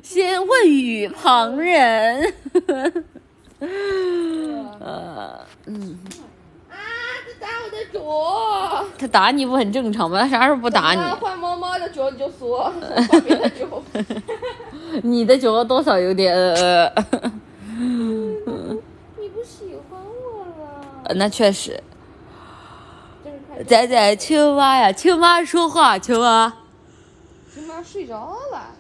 [0.04, 2.34] 先问于旁人。
[4.80, 5.98] 呃，嗯，
[6.70, 6.76] 啊，
[7.26, 8.86] 他打我的脚！
[9.00, 10.20] 他打你不很正常吗？
[10.20, 11.00] 他啥时候不打你？
[11.22, 12.70] 换猫猫的脚你就说，
[13.10, 13.82] 换别的脚。
[15.02, 16.94] 你的脚多少有点呃，
[17.78, 20.86] 你不喜欢我了？
[21.06, 21.82] 呃那确实。
[23.66, 26.54] 仔仔，青蛙呀，青蛙说话，青蛙，
[27.54, 28.73] 青蛙睡着了。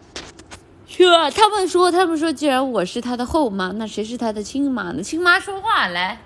[1.36, 5.02] 他们说，他们说，既然我是他的后妈，那谁是他的亲妈呢？
[5.02, 6.22] 亲妈说话来。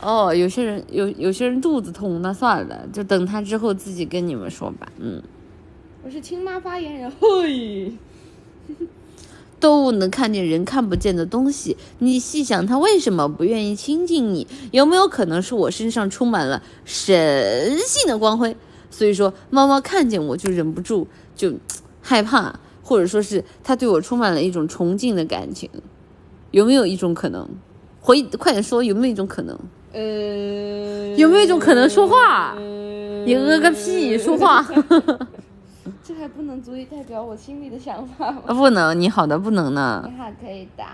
[0.00, 4.90] 哦，有些人有有些人肚子痛，那算了，就等他之后自己跟你们说吧。
[4.98, 5.22] 嗯，
[6.02, 7.10] 我是亲妈发言人。
[7.20, 7.92] 嘿，
[9.58, 14.46] 动物能看见人看不见的东西，你细想，它为什么不愿意亲近你？
[14.70, 18.56] 有没有可能是我身上充满了神性的光辉？
[18.90, 21.06] 所以说，猫猫看见我就忍不住
[21.40, 21.54] 就
[22.02, 25.70] 害怕，或者说是他对我充满了一种崇敬的感情，
[26.50, 27.48] 有没有一种可能？
[28.02, 29.58] 回快点说，有没有一种可能？
[29.94, 32.54] 呃，有没有一种可能说话？
[32.58, 34.62] 你呃个屁，说话。
[36.04, 38.42] 这还不能足以代表我心里的想法吗？
[38.48, 40.02] 不能，你好的不能呢。
[40.06, 40.84] 你好，可以的。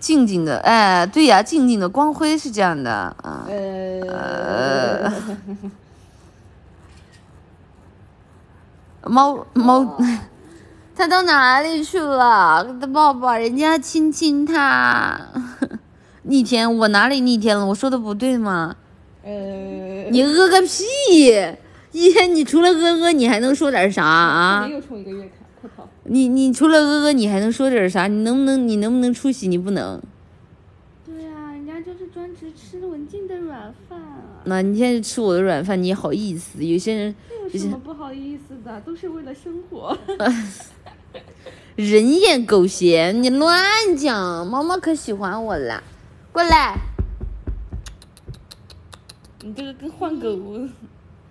[0.00, 3.46] 静静的，哎，对呀，静静的光辉是这样的啊。
[3.48, 5.12] 呃，
[9.04, 9.96] 猫猫，
[10.94, 12.64] 它 到哪里去了？
[12.64, 15.20] 给它抱抱，人家亲亲它。
[16.24, 17.64] 逆天，我哪里逆天了？
[17.66, 18.76] 我说的不对吗？
[19.24, 19.30] 呃，
[20.10, 21.28] 你呃个屁！
[21.92, 24.68] 一天你除了呃呃，你还能说点啥啊？
[24.70, 25.30] 又充一个月卡，
[25.60, 25.88] 快跑！
[26.04, 28.06] 你你除了呃呃，你还能说点啥？
[28.08, 29.48] 你能不能你能不能出席？
[29.48, 30.00] 你不能。
[31.06, 36.62] 对啊，人家就是专职吃文静的软饭啊，那你现在吃我的软饭，你也好意思？
[36.62, 37.14] 有些人
[37.50, 38.80] 有什么不好意思的？
[38.82, 39.96] 都是为了生活。
[41.76, 44.46] 人言狗嫌，你乱讲。
[44.46, 45.82] 猫猫可喜欢我了，
[46.32, 46.76] 过来。
[49.42, 50.28] 你这个跟换狗，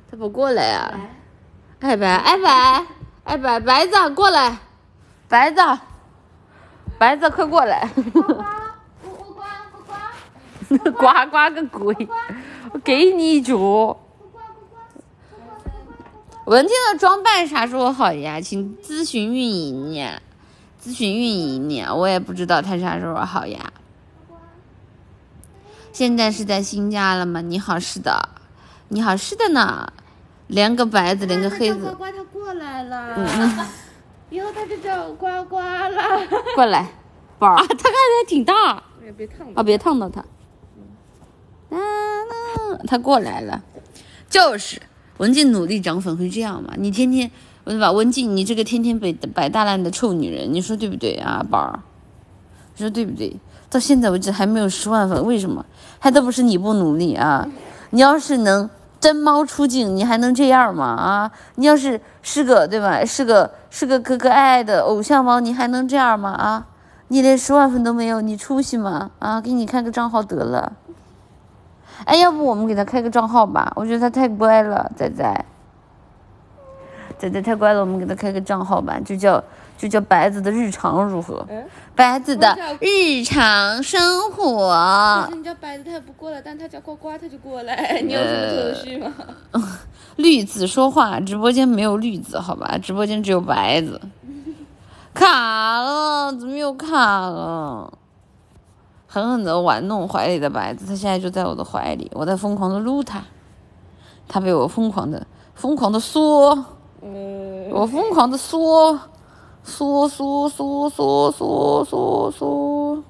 [0.09, 0.99] 它不过来啊？
[1.79, 2.85] 哎白哎白
[3.25, 4.57] 哎白白子过来，
[5.27, 5.61] 白子
[6.97, 7.87] 白子快过来！
[8.11, 8.43] 呱呱，
[9.03, 12.07] 我我呱呱呱，呱呱 个鬼！
[12.71, 13.55] 我给你一脚。
[16.47, 18.39] 文静的装扮啥时候好呀？
[18.39, 20.21] 请咨询运营呀，
[20.81, 23.73] 咨询运营呀，我也不知道他啥时候好呀。
[25.91, 27.41] 现在是在新家了吗？
[27.41, 28.29] 你好，是的，
[28.87, 29.91] 你好，是的呢。
[30.47, 33.67] 连个白子，连个黑子，呱呱它过来了，
[34.29, 36.25] 以后它就叫呱呱了。
[36.55, 36.87] 过来，
[37.37, 40.21] 宝儿，啊，他看起来挺大哎，别烫啊，别烫到他。
[40.21, 43.61] 啊，那他过来了，
[44.29, 44.81] 就是
[45.17, 46.73] 文静努力涨粉会这样吗？
[46.77, 47.29] 你天天，
[47.65, 47.91] 对吧？
[47.91, 51.79] 文静，你这个天天摆摆大烂的臭女人，你说对不对啊，宝儿？
[52.75, 53.35] 你说对不对？
[53.69, 55.65] 到现在为止还没有十万粉，为什么？
[55.99, 57.47] 还都不是你不努力啊！
[57.89, 60.85] 你要是能真猫出镜，你还能这样吗？
[60.85, 61.31] 啊！
[61.55, 63.03] 你要是是个对吧？
[63.03, 66.29] 是个是个可可爱爱的偶像猫，你还能这样吗？
[66.29, 66.67] 啊！
[67.09, 69.11] 你连十万粉都没有，你出息吗？
[69.19, 69.41] 啊！
[69.41, 70.73] 给你开个账号得了。
[72.05, 73.71] 哎，要不我们给他开个账号吧？
[73.75, 75.45] 我觉得他太乖了，仔仔。
[77.17, 79.43] 仔仔太乖了，我们给他开个账号吧，就叫
[79.75, 81.43] 就叫白子的日常如何？
[81.49, 85.35] 嗯，白子的日常生可活是。
[85.35, 89.11] 你叫白子他也不过来，但他叫呱呱他就过来，你有什么头绪吗？
[90.17, 92.77] 绿子说话，直播间没有绿子，好吧？
[92.77, 93.99] 直播间只有白子。
[95.15, 97.91] 卡了，怎么又卡了？
[99.07, 103.23] 狠狠的玩弄怀里的白子，他现在就在我的怀里，我在疯狂的撸他，
[104.27, 105.25] 他被我疯狂的
[105.55, 106.65] 疯狂的缩，
[107.71, 108.99] 我疯狂的缩，
[109.63, 113.03] 缩缩缩缩缩缩缩。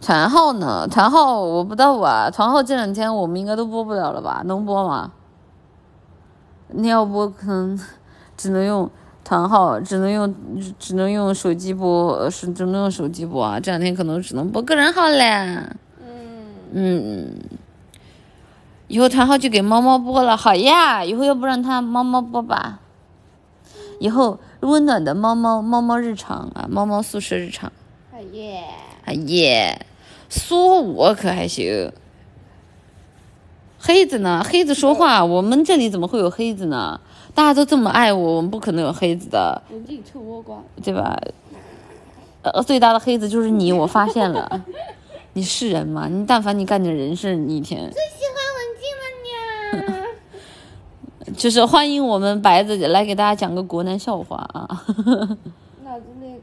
[0.00, 0.88] 团号呢？
[0.88, 2.28] 团号我不知道啊。
[2.28, 4.42] 团号这两天我们应该都播不了了吧？
[4.44, 5.12] 能播吗？
[6.74, 7.78] 你要播可能
[8.36, 8.90] 只能用
[9.24, 10.34] 团号，只能用
[10.78, 13.60] 只能用手机播，呃是只能用手机播啊。
[13.60, 15.76] 这两天可能只能播个人号了。
[16.72, 17.34] 嗯，嗯，
[18.88, 21.04] 以后团号就给猫猫播了，好呀。
[21.04, 22.80] 以后要不让它猫猫播吧？
[24.00, 27.70] 以后温暖的猫猫猫猫日常啊，猫猫宿舍日常。
[28.10, 28.64] 好耶，
[29.04, 29.86] 哎耶，
[30.28, 31.92] 说我可还行。
[33.78, 34.44] 黑子呢？
[34.48, 37.00] 黑子说话，我们这里怎么会有黑子呢？
[37.34, 39.62] 大家都这么爱我，我们不可能有黑子的，
[40.04, 41.18] 臭倭瓜，对吧？
[42.42, 44.64] 呃，最大的黑子就是你，我发现了。
[45.34, 46.08] 你是人吗？
[46.10, 50.06] 你但凡你干点人事，你一天最喜欢文静了呢。
[51.38, 54.84] 就是欢迎我们白子来给大家讲个国难笑话啊！
[55.82, 56.38] 脑子里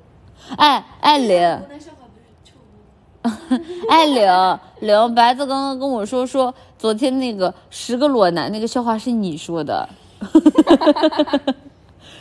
[0.58, 1.38] 哎哎玲，
[1.70, 3.60] 那笑话不是臭倭瓜。
[3.94, 9.88] 哎玲玲，白子刚刚跟我说说昨天那个十个裸男那个笑话是你说的，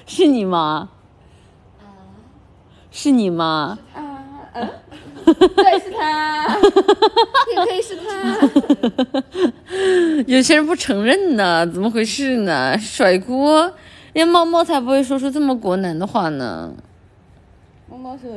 [0.06, 0.88] 是你吗？
[1.80, 1.82] 啊
[2.90, 3.78] 是你吗？
[3.94, 4.00] 啊，
[4.54, 4.68] 嗯，
[5.24, 6.56] 对，是他，
[7.54, 8.04] 也可以是他。
[10.26, 12.76] 有些人不承认呢，怎么回事呢？
[12.78, 13.72] 甩锅，
[14.14, 16.72] 连猫猫才不会说出这么国难的话呢。
[17.90, 18.28] 猫猫说，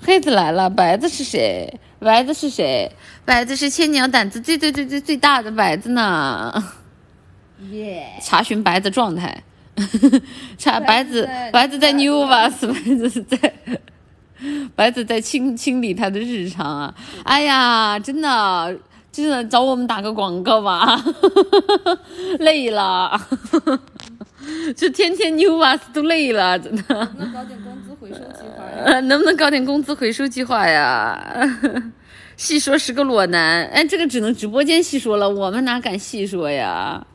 [0.00, 1.80] 黑子来了，白子是谁？
[2.04, 2.90] 白子是谁？
[3.24, 6.52] 白子是千鸟胆子最最最最最大的白子呢。
[7.70, 9.42] 耶，查询白子状态，
[10.58, 13.54] 查白子白子在 New 吧，是白子在
[14.76, 16.94] 白子 在清清理他的日常啊！
[17.24, 18.76] 哎呀，真的
[19.10, 21.02] 真的找我们打个广告吧，
[22.40, 23.18] 累了。
[24.76, 27.08] 就天天 New Bus 都累了，真的。
[27.18, 28.82] 能搞点工资回收计划呀。
[28.84, 31.62] 呃，能不能搞点工资回收计划呀？
[32.36, 37.06] 细说是个裸男，哎，这个只能直播间细说了，我们哪敢细说呀？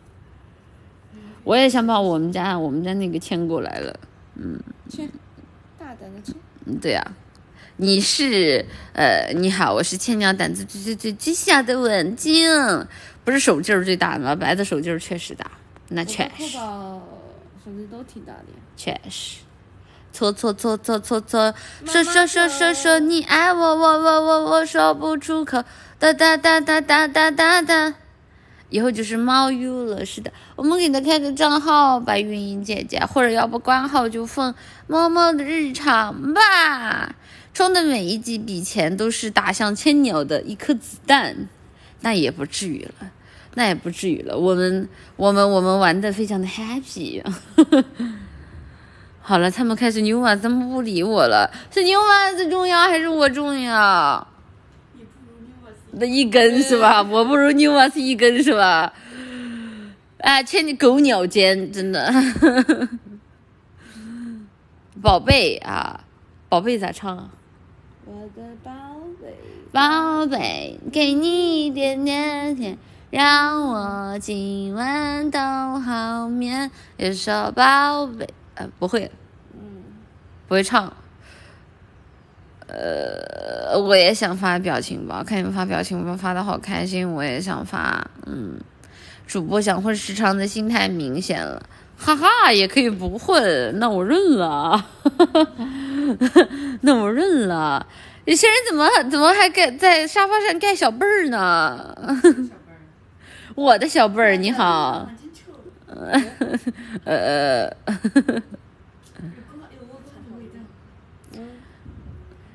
[1.43, 3.99] 我也想把我们家我们家那个牵过来了，
[4.89, 5.09] 签，
[5.79, 6.35] 大胆的签。
[6.65, 7.03] 嗯，对呀、
[7.77, 12.47] 你是呃，你好，我是千鸟，胆子最最最最小的文静，
[13.23, 14.35] 不是手劲儿最大的吗？
[14.35, 15.49] 白的手劲儿确实大，
[15.89, 16.57] 那确我实
[17.69, 18.59] 手机都挺大的呀。
[18.75, 19.39] 确实。
[20.11, 21.53] 错错错错错错，
[21.85, 25.63] 说说说说说你爱我，我我我我说不出口，
[25.99, 27.93] 哒哒哒哒哒哒哒哒。
[28.69, 34.53] 以后就是猫 U 了，是的，我们给他开个账号，吧，运营姐姐，或者要不关号就放
[34.87, 37.15] 猫猫的日常吧。
[37.53, 41.47] 充的每一几笔钱都是打向千鸟的一颗子弹，
[42.01, 43.11] 那也不至于了，
[43.55, 44.37] 那也不至于了。
[44.37, 47.23] 我们我们我们玩的非常的 happy。
[49.21, 51.51] 好了，他们开始牛娃怎么不理我了？
[51.71, 54.27] 是牛娃最重要还是我重要？
[55.91, 57.01] 那一根是吧？
[57.03, 58.93] 我不如牛娃是一根是吧？
[60.19, 62.11] 哎，欠你狗鸟奸，真的。
[65.01, 66.03] 宝贝啊，
[66.49, 67.29] 宝贝咋唱啊？
[68.05, 68.71] 我的宝
[69.21, 69.33] 贝，
[69.71, 72.77] 宝贝，给你一点点甜，
[73.11, 75.39] 让我今晚都
[75.79, 76.69] 好眠。
[76.97, 79.11] 也说宝贝，呃，不会，
[79.53, 79.59] 嗯，
[80.47, 80.93] 不会唱。
[82.67, 88.05] 呃，我也想发表情包，看你们发表情包发的好开心，我也想发。
[88.27, 88.59] 嗯，
[89.25, 91.63] 主播想混时长的心态明显了，
[91.97, 94.85] 哈哈，也可以不混，那我认了，
[96.81, 97.87] 那我认了。
[98.25, 101.95] 有些人怎么怎么还盖在沙发上盖小被儿呢？
[103.59, 105.09] 我的小贝儿，你好。
[107.03, 107.69] 呃，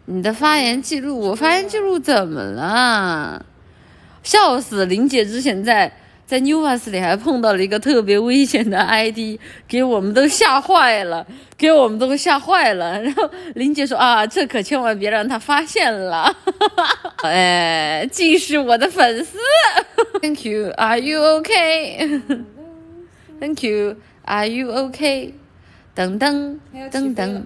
[0.06, 3.44] 你的发言记录，我发言记录怎么了？
[4.22, 4.86] 笑死！
[4.86, 5.92] 林姐之前在
[6.26, 9.38] 在 New Us 里还碰到了一个特别危险的 ID，
[9.68, 11.26] 给我们都吓坏了，
[11.56, 13.00] 给我们都吓坏了。
[13.02, 16.34] 然后林姐说啊，这可千万别让他发现了。
[17.22, 19.38] 哎，竟是我的粉丝。
[20.22, 20.70] Thank you.
[20.78, 22.20] Are you okay?
[23.38, 23.96] Thank you.
[24.24, 25.32] Are you okay?
[25.94, 26.58] 噔噔
[26.90, 27.42] 噔噔，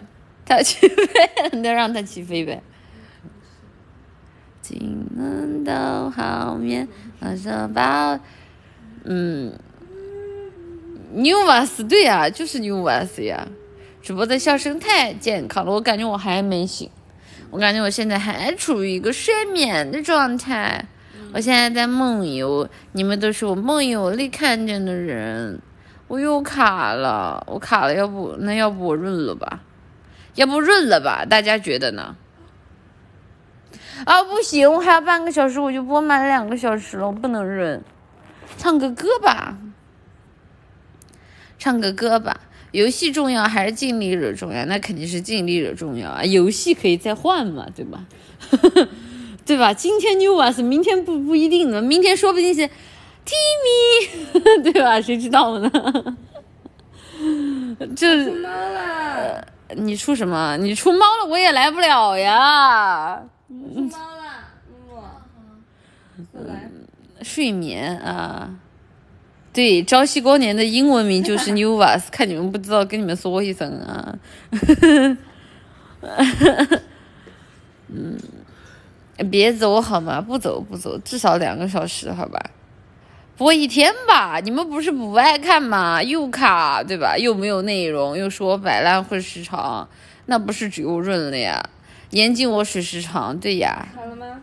[0.46, 2.62] 他起飞，那让他起飞呗。
[4.62, 6.86] 今晚都好眠，
[7.20, 8.18] 我说抱。
[9.04, 9.52] 嗯
[11.12, 13.48] ，New Was 对呀、就是 New Was 呀。
[14.02, 16.88] 主播的笑声太健康了，我感觉我还没醒，
[17.50, 20.86] 我感觉我现在还处于一个睡眠的状态。
[21.34, 25.60] 我现在在梦游，你们都是我梦游里看见的人。
[26.06, 29.60] 我又卡了，我卡了，要不那要不我润了吧？
[30.36, 31.26] 要不润了吧？
[31.28, 32.16] 大家觉得呢？
[34.06, 37.82] 啊，不行，我还要半个小时，我就播满两个小时了，我不能润。
[38.56, 39.58] 唱个歌吧，
[41.58, 42.40] 唱个歌吧。
[42.72, 44.64] 游戏重要还是尽力者重要？
[44.66, 46.22] 那肯定是尽力者重要啊！
[46.24, 48.04] 游戏可以再换嘛，对吧？
[49.46, 49.72] 对吧？
[49.72, 52.68] 今天 New Was，明天不不一定呢，明天说不定是
[53.24, 55.00] Timmy， 对吧？
[55.00, 55.70] 谁知道呢？
[57.96, 59.44] 这出猫啦！
[59.76, 60.56] 你出什么？
[60.58, 63.22] 你出猫了，我也来不了呀。
[63.48, 64.24] 出猫了！
[64.90, 65.02] 我，
[66.32, 66.57] 过来。
[67.22, 68.50] 睡眠啊，
[69.52, 74.18] 对，朝夕光年的英文名就是 New Was，看你们不知道，跟你们说一声啊。
[77.88, 78.18] 嗯，
[79.30, 80.20] 别走好吗？
[80.20, 82.38] 不走不走，至少两个小时好吧？
[83.36, 86.02] 播一天吧，你们不是不爱看吗？
[86.02, 87.16] 又卡对吧？
[87.16, 89.88] 又没有内容，又说我摆烂混时长，
[90.26, 91.60] 那不是只有润了呀？
[92.10, 93.88] 严禁我水时长，对呀。
[93.94, 94.40] 好了吗？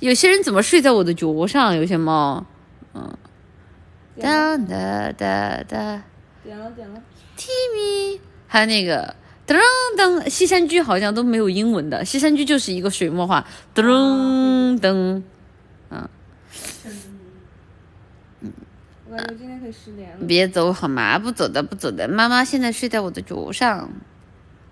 [0.00, 1.74] 有些人怎么睡在我的脚上？
[1.76, 2.46] 有些猫，
[4.14, 6.02] 点了，哒哒哒哒。
[6.44, 7.02] 点了，点了。
[7.36, 9.14] ，Timmy，还有那个
[9.46, 9.56] 噔
[9.96, 15.22] 噔，西山居好像都没有英文的，西山居就是一个水墨画，噔噔，
[15.90, 16.08] 嗯。
[19.10, 20.26] 我感觉今天可以失联了。
[20.26, 21.18] 别走好吗？
[21.18, 23.90] 不走的，不走的，妈妈现在睡在我的脚上，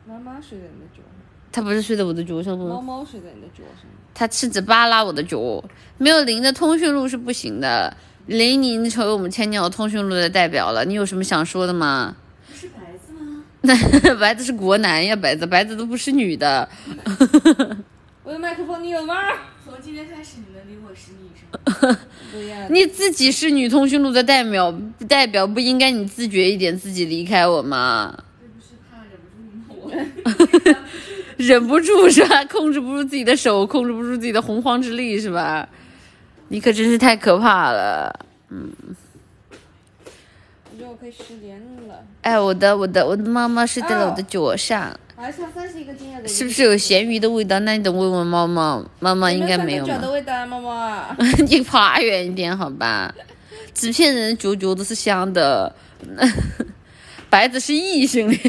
[0.06, 1.25] 妈妈睡在你的脚上，
[1.56, 2.66] 她不是睡在我的脚上吗？
[2.66, 3.86] 猫猫睡在你的脚上。
[4.12, 5.64] 它吃着扒拉我的脚，
[5.96, 7.96] 没有零的通讯录是不行的。
[8.26, 12.14] 零，你成为我们千鸟通讯录的代表了，你有什么想说的吗？
[12.46, 13.42] 不是白子吗？
[13.62, 13.74] 那
[14.20, 16.68] 白子是国男呀，白子白子都不是女的。
[18.22, 19.14] 我的麦克风你有吗？
[19.64, 22.68] 从今天开始，你能离我十米以上。
[22.68, 24.78] 你自己是女通讯录的代表，
[25.08, 28.14] 代表不应该你自觉一点，自己离开我吗？
[28.38, 30.74] 这不是怕忍不住骂？
[30.74, 30.85] 我
[31.36, 32.44] 忍不住是吧？
[32.46, 35.68] 控制不住自己的手，控制不住自己的洪荒之力是吧？
[36.48, 38.26] 你可真是太可怕了。
[38.50, 38.70] 嗯
[40.70, 41.58] 我觉得我可以失联
[41.88, 42.04] 了。
[42.22, 46.28] 哎，我的我的我的妈妈睡在了我的脚上，我还差三十一个金额的。
[46.28, 47.58] 是不是有咸鱼的味道？
[47.60, 50.10] 那你等问问猫猫，猫猫应该没有有脚的？
[50.12, 51.02] 味道啊，猫猫。
[51.48, 53.14] 你爬远一点好吧？
[53.72, 55.74] 纸片人脚脚都是香的，
[57.30, 58.40] 白子是异性恋。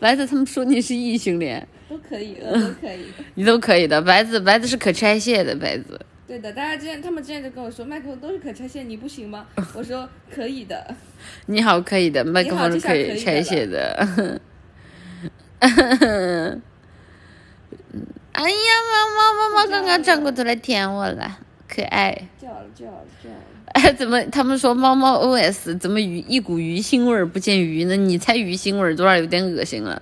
[0.00, 3.06] 白子他们说你是异性恋，都可以的，都可以。
[3.34, 4.00] 你都可以的。
[4.00, 6.00] 白子白子是可拆卸的，白子。
[6.26, 9.46] 对的，大家之前他们之前就跟我说麦克风都是可拆卸，你不行吗？
[9.74, 10.94] 我说可以的。
[11.46, 14.40] 你好，可以的，麦克风是可以拆卸的。
[18.38, 22.28] 哎呀，猫猫猫猫刚刚转过头来舔我了，可爱。
[22.40, 23.36] 叫了叫了叫了。
[23.74, 27.96] 哎， 怎么他们说猫猫 OS 怎么鱼一股鱼腥味儿不见鱼呢？
[27.96, 30.00] 你猜鱼腥味儿多少有点恶心了。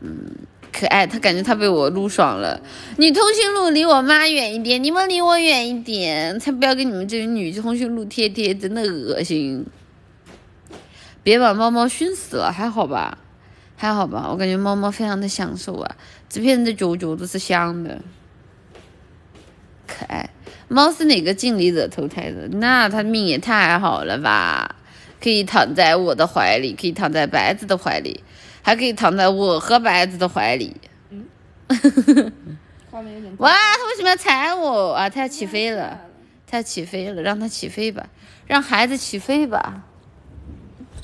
[0.00, 0.30] 嗯，
[0.72, 2.60] 可爱，他感觉他被我撸爽了。
[2.96, 9.66] 女通讯录离我妈远一点，你们离我远一点，才不要跟你们这些女通讯录贴贴，真的恶心。
[11.22, 13.18] 别把猫猫熏死了，还好吧？
[13.76, 14.28] 还好吧？
[14.30, 15.96] 我感觉猫猫非常的享受啊，
[16.28, 18.00] 纸片人的脚脚都是香的，
[19.86, 20.28] 可爱。
[20.72, 22.46] 猫是哪个镜里惹投胎的？
[22.52, 24.76] 那它命也太好了吧！
[25.20, 28.22] 可以躺在我的怀里，可以躺在白子的怀里，
[28.62, 30.76] 还可以躺在我和白子的怀里。
[31.10, 31.26] 嗯
[32.88, 33.34] 画面有点。
[33.38, 35.10] 哇，它为什么要踩我啊？
[35.10, 36.00] 它要起飞了，
[36.46, 38.06] 它要起飞了，让它起飞吧，
[38.46, 39.82] 让孩子起飞吧。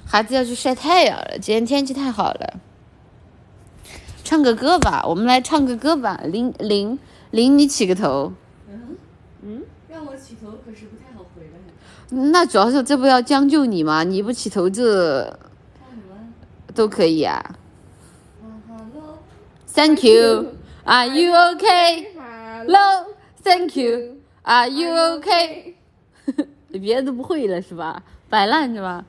[0.06, 2.60] 孩子要去晒太阳了，今天天气太好了。
[4.22, 6.20] 唱个歌吧，我们来唱个歌吧。
[6.24, 6.98] 林林
[7.32, 8.32] 林，你起个头。
[9.88, 12.22] 让我起头可是不太好回的。
[12.30, 14.02] 那主要是这不要将就你吗？
[14.04, 15.38] 你不起头这？
[16.74, 17.42] 都可以啊。
[18.42, 19.18] 啊，Hello。
[19.72, 20.54] Thank you.
[20.84, 22.08] Are you okay?
[22.16, 23.14] Hello。
[23.42, 24.16] Thank you.
[24.42, 25.74] Are you okay?
[26.72, 28.02] 别的都不会了是吧？
[28.28, 29.04] 摆烂是吧？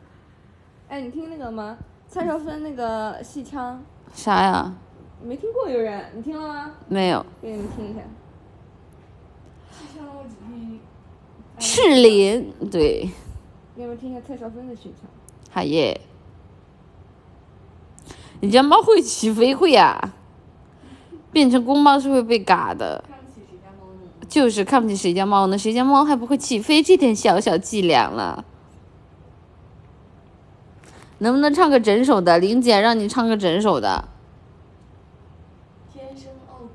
[0.87, 1.77] 哎，你听那个吗？
[2.07, 3.83] 蔡少芬那个戏腔，
[4.13, 4.73] 啥呀？
[5.21, 6.05] 没听过有人？
[6.15, 6.71] 你听了吗？
[6.87, 7.25] 没有。
[7.41, 7.99] 给你们听一下。
[9.71, 10.79] 戏腔我只听。
[11.59, 13.09] 赤林，对，
[13.75, 15.09] 给你们听一下蔡少芬的戏腔。
[15.49, 15.99] 好耶。
[18.39, 20.13] 你家猫会起飞会呀、
[21.31, 23.03] 变成公猫是会被嘎的。
[23.07, 24.27] 看不起谁家猫呢？
[24.29, 25.57] 就是看不起谁家猫呢？
[25.57, 26.83] 谁家猫还不会起飞？
[26.83, 28.45] 这点小小伎俩了，
[31.17, 32.37] 能不能唱个整首的？
[32.37, 34.07] 玲姐让你唱个整首的，
[35.91, 36.67] 天生傲骨。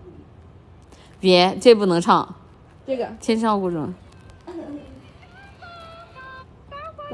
[1.21, 2.35] 别，这不能唱，
[2.85, 3.89] 这个天上古筝。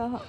[0.09, 0.25] 刚好。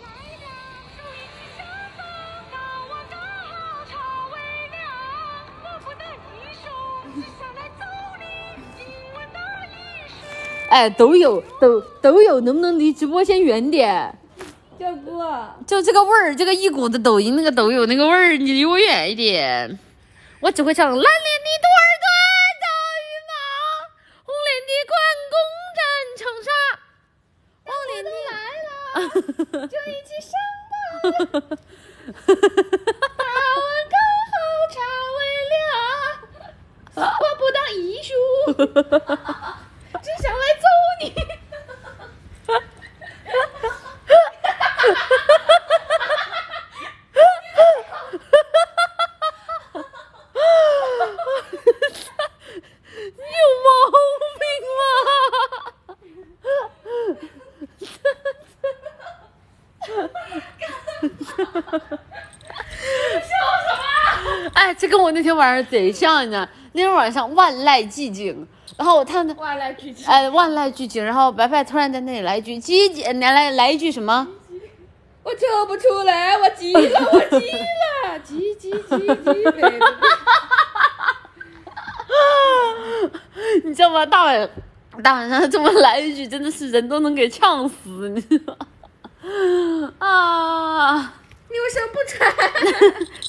[10.69, 14.13] 哎，都有，都都有，能不能离直播间远点？
[14.77, 19.79] 叫哥，就这个味儿，这个一股子抖音那个抖友那个味儿，你离我远一点。
[20.41, 22.07] 我只会唱蓝脸的多尔短，
[22.61, 22.67] 大
[23.07, 23.31] 羽毛，
[24.25, 24.93] 红脸的关
[25.31, 25.35] 公
[25.75, 25.79] 战
[26.17, 26.58] 长沙，黄脸的来了，
[29.67, 30.31] 就一起上
[30.69, 31.57] 吧。
[33.17, 33.23] 大
[33.55, 33.95] 碗刚
[34.29, 34.33] 好
[34.73, 34.75] 茶
[35.17, 35.19] 未
[35.53, 35.61] 凉，
[37.19, 38.11] 我不当艺术，
[40.01, 40.65] 只想来揍。
[53.01, 53.69] 你有毛
[54.39, 54.43] 病
[54.79, 54.81] 吗？
[64.53, 64.73] 哎，
[65.29, 66.47] 天晚上贼像呢。
[66.73, 68.47] 那天晚上万籁俱静，
[68.77, 70.05] 然后我看到哇来剧情。
[70.07, 74.27] 哎万籁俱静，然后白白突然在那里来一句“叽叽”，来来来一句什么？
[75.23, 79.79] 我抽不出来，我急了，我急了，急急急急北。
[83.63, 84.05] 你知道吗？
[84.05, 84.49] 大晚
[85.03, 89.93] 大晚上这么来一句，真的是人都能给呛死，你知道吗？
[89.99, 91.13] 啊，
[91.49, 92.31] 你为什么不穿？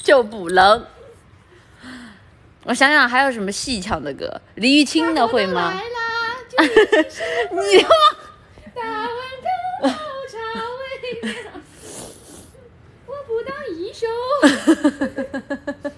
[0.03, 0.85] 就不冷。
[2.63, 4.39] 我想想还有什么戏腔的歌？
[4.55, 5.73] 李玉清的会吗？
[5.73, 6.67] 来啦， 就一
[7.09, 7.83] 起你
[8.75, 9.09] 大碗
[13.07, 14.05] 我不当艺术。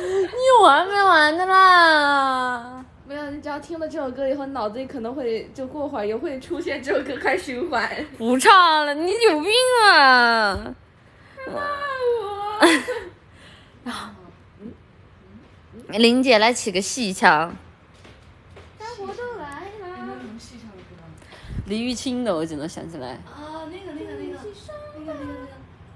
[0.00, 2.84] 你有完没完的啦。
[3.06, 7.88] 没有，你只要听了这首歌以后，脑子里可能会就过会儿也会出现这首歌开循环。
[8.18, 9.50] 不唱了，你有病
[9.84, 10.74] 啊！
[15.98, 17.56] 林姐来起个戏腔。
[18.78, 20.16] 大伙都来了。
[21.66, 23.10] 李玉清的，我只能想起来。
[23.10, 24.38] 啊，那个那个那个
[24.98, 25.46] 那个那个，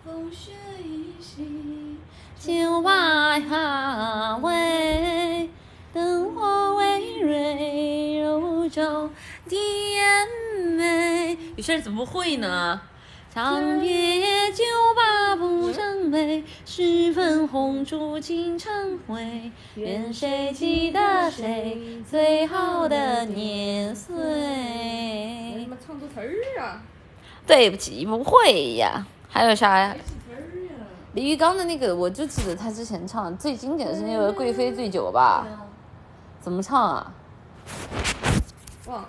[0.04, 0.52] 风雪
[0.82, 1.98] 依稀，
[2.38, 5.50] 酒吧下微，
[5.92, 9.10] 灯火微蕊，柔州
[9.48, 10.28] 甜
[10.76, 11.36] 美。
[11.56, 12.80] 有些人怎么不会呢？
[13.34, 14.62] 长夜酒
[14.94, 19.50] 吧不胜杯，十分红烛尽成灰。
[19.74, 24.14] 愿谁记得谁最好的年岁
[25.56, 26.80] 你们唱错词儿啊？
[27.44, 29.04] 对不起，不会呀。
[29.28, 29.96] 还有啥呀。
[31.14, 35.44] 李玉刚的那个，我就记得他之前唱最经典的是那个《贵妃醉酒》吧？
[36.40, 37.12] 怎么唱啊？
[38.86, 39.04] 忘。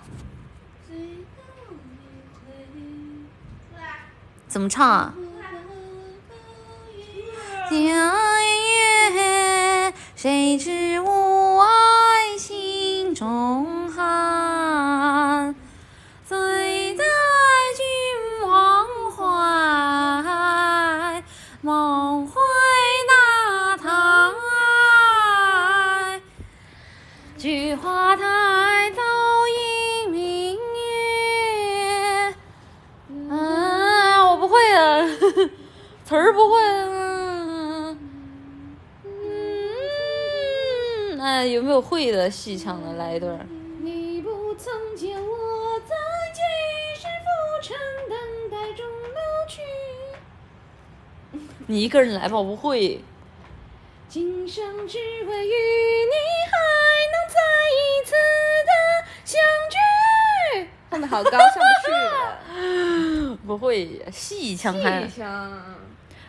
[4.48, 5.14] 怎么唱啊？
[7.68, 15.54] 江月谁知吾爱心中寒，
[36.06, 37.96] 词儿不会啊。
[39.02, 43.44] 嗯，哎，有没有会的戏腔的来一段儿？
[43.80, 45.96] 你不曾见我在
[46.32, 46.40] 几
[46.94, 47.28] 世浮
[47.60, 47.76] 沉
[48.08, 48.16] 等
[48.52, 49.18] 待中老
[49.48, 49.62] 去，
[51.66, 53.02] 你一个人来吧，我不会。
[54.08, 56.14] 今生只为与你
[56.46, 56.52] 还
[57.10, 57.40] 能再
[57.74, 58.12] 一次
[58.64, 58.70] 的
[59.24, 59.34] 相
[59.68, 59.74] 聚。
[60.92, 63.36] 唱的好高，上不去了。
[63.44, 65.50] 不会，戏腔还戏腔，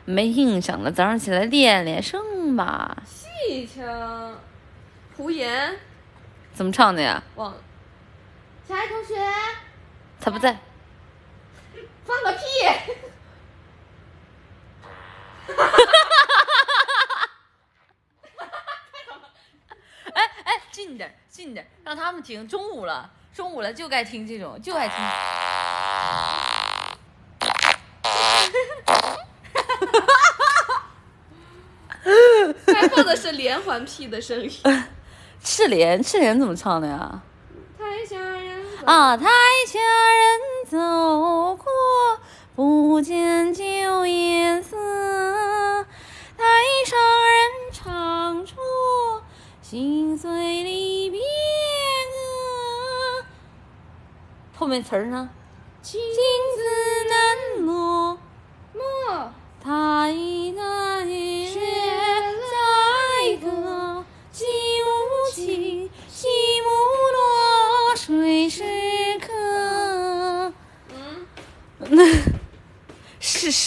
[0.09, 2.95] 没印象了，早上起来练练声吧。
[3.05, 4.39] 戏腔，
[5.17, 5.77] 胡言
[6.53, 7.21] 怎么唱的呀？
[7.35, 7.57] 忘了，
[8.65, 9.15] 小爱同学，
[10.21, 10.57] 他不在。
[12.05, 12.39] 放个屁！
[15.47, 15.75] 哈哈哈
[18.37, 18.55] 哈哈
[19.13, 19.29] 哈
[20.13, 22.47] 哎哎，近点儿，近点儿，让他们听。
[22.47, 24.95] 中午了，中午了就该听这种，就爱听。
[32.79, 34.51] 该放的是连环屁的声音。
[35.43, 37.19] 赤莲，赤莲怎么唱的呀？
[37.75, 38.63] 太吓人！
[38.85, 39.25] 啊，台
[39.65, 40.39] 下人
[40.69, 40.77] 走
[41.55, 41.65] 过，
[42.55, 43.63] 不见旧
[44.05, 44.77] 颜色；
[46.37, 46.43] 台
[46.85, 48.55] 上人唱出
[49.63, 50.29] 心碎
[50.63, 51.25] 离别歌。
[54.55, 55.29] 后面词儿呢？
[55.81, 56.61] 情字
[57.09, 58.19] 难落，
[58.73, 59.33] 莫
[59.63, 60.61] 他一那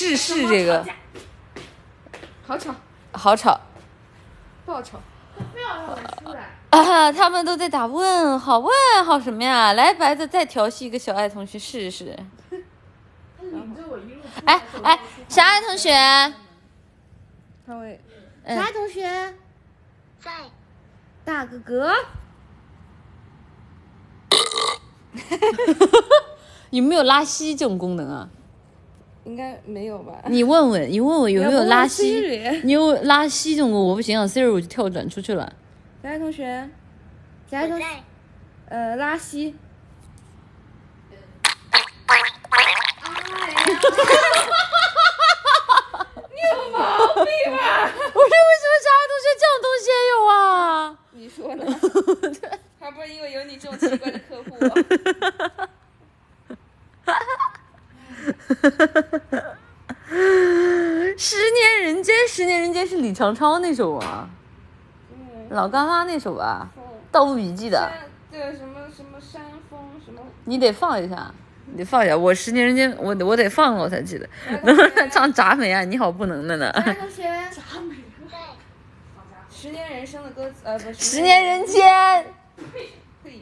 [0.01, 0.83] 是是是这个，
[2.47, 2.75] 好吵，
[3.13, 3.61] 好吵
[4.65, 4.99] 不好吵。
[5.53, 5.95] 非要让我
[6.25, 6.57] 出来。
[6.71, 7.13] 啊！
[7.13, 8.73] 他们都在打问号，问
[9.05, 9.75] 号什么呀？
[9.75, 12.19] 来，白子再调戏一个小爱同学试试。
[12.49, 12.57] 他
[13.43, 14.99] 领着我一路哎哎，
[15.29, 15.93] 小爱同学，
[17.67, 18.01] 他会
[18.45, 19.35] 嗯小爱同学，
[20.19, 20.31] 在
[21.27, 21.95] 大哥哥，
[26.71, 28.31] 有没有拉稀这种功能啊？
[29.31, 30.21] 应该没有吧？
[30.27, 32.21] 你问问，你问问有没有拉稀？
[32.65, 35.53] 你有拉稀这种我不行啊，Siri 我就跳转出去了。
[36.03, 36.69] 小爱同学，
[37.49, 37.85] 小爱同学，
[38.69, 39.55] 呃，拉稀， 你
[46.43, 46.81] 有毛
[47.15, 47.63] 病吧？
[47.87, 50.99] 我说为什么小爱同学这种东西也有啊？
[51.13, 51.63] 你说呢？
[52.81, 54.51] 还不是因为有你这种奇怪的客户。
[61.17, 64.29] 十年人间，十年人间是李长超那首啊，
[65.51, 66.71] 老干妈那首吧，
[67.13, 67.93] 《盗墓笔记》的，山
[68.31, 71.33] 对什么什么山峰什么，你得放一下，
[71.67, 72.17] 你得放一下。
[72.17, 74.29] 我十年人间，我我得放了我才记得。
[75.11, 76.73] 唱铡美啊，你好不能的呢。
[76.73, 77.51] 同学，在
[79.51, 82.25] 十年人生的歌词，呃，不是十年人间，
[83.23, 83.41] 嘿，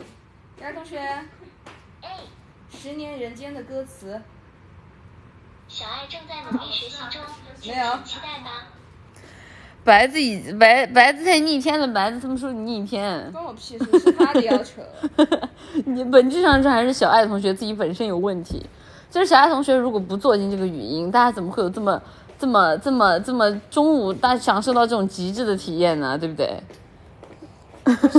[0.59, 1.25] 小爱同学，哎，
[2.71, 4.21] 十年人间的歌词
[5.79, 7.23] 小爱正在努力学习中，
[7.63, 8.67] 没有请期待吧。
[9.85, 14.83] 白子已白白子太逆天了，白子他们说你逆天，关我屁事，是他的要求。
[15.87, 18.67] 你本质上这还是小爱同学自己本身有问题。
[19.09, 22.03] 就是小爱同学如果不做进这个语音，大家怎么会有这么
[22.41, 26.19] 这么这么这么中午大家享受到这种极致的体验呢？
[26.19, 26.61] 对不对？
[27.85, 28.09] 不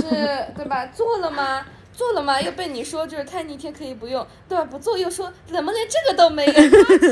[0.56, 0.86] 对吧？
[0.86, 1.60] 做了吗？
[2.00, 2.40] 做了吗？
[2.40, 4.64] 又被你说就是太逆天可以不用，对吧？
[4.64, 6.52] 不做又说怎么连这个都没有，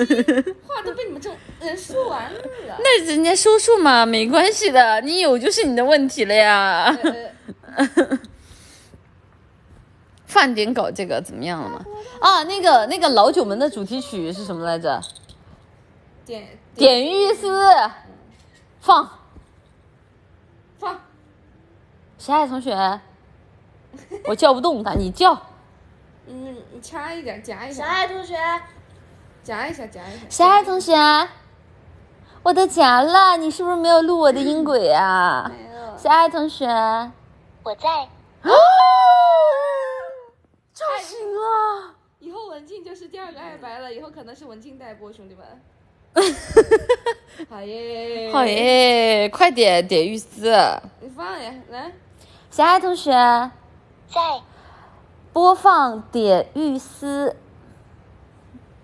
[0.66, 2.40] 话都被你们这种人说完了。
[2.78, 6.98] 那人家说说嘛，没关系的，你有就是你的问题了呀。
[10.24, 11.85] 饭点搞这个怎么样了嘛？
[12.20, 14.98] 啊，那个那个老九门的主题曲是什么来着？
[16.24, 17.62] 点点玉丝，
[18.81, 19.19] 放
[20.78, 20.98] 放。
[22.16, 23.01] 小爱同学，
[24.25, 25.33] 我叫不动他，你叫。
[26.27, 27.85] 嗯，你掐一点，夹一下。
[27.85, 28.37] 小爱同学，
[29.43, 30.27] 夹一下，夹一下。
[30.29, 30.95] 小爱同学，
[32.43, 35.51] 我都夹了，你是不是没有录我的音轨啊？
[35.51, 35.97] 没有。
[35.97, 36.66] 小爱同学，
[37.62, 37.89] 我在。
[38.43, 38.51] 啊
[40.73, 41.95] 叫醒了！
[42.20, 45.45] 以后文静就是第二个爱白了，以后可能是文静带播，兄弟们。
[47.51, 48.31] 好耶！
[48.33, 49.29] 好耶！
[49.29, 50.53] 快点点玉丝。
[51.01, 51.93] 你放呀，来。
[52.51, 53.11] 小爱同学，
[54.12, 54.43] 在
[55.32, 57.36] 播放点玉丝。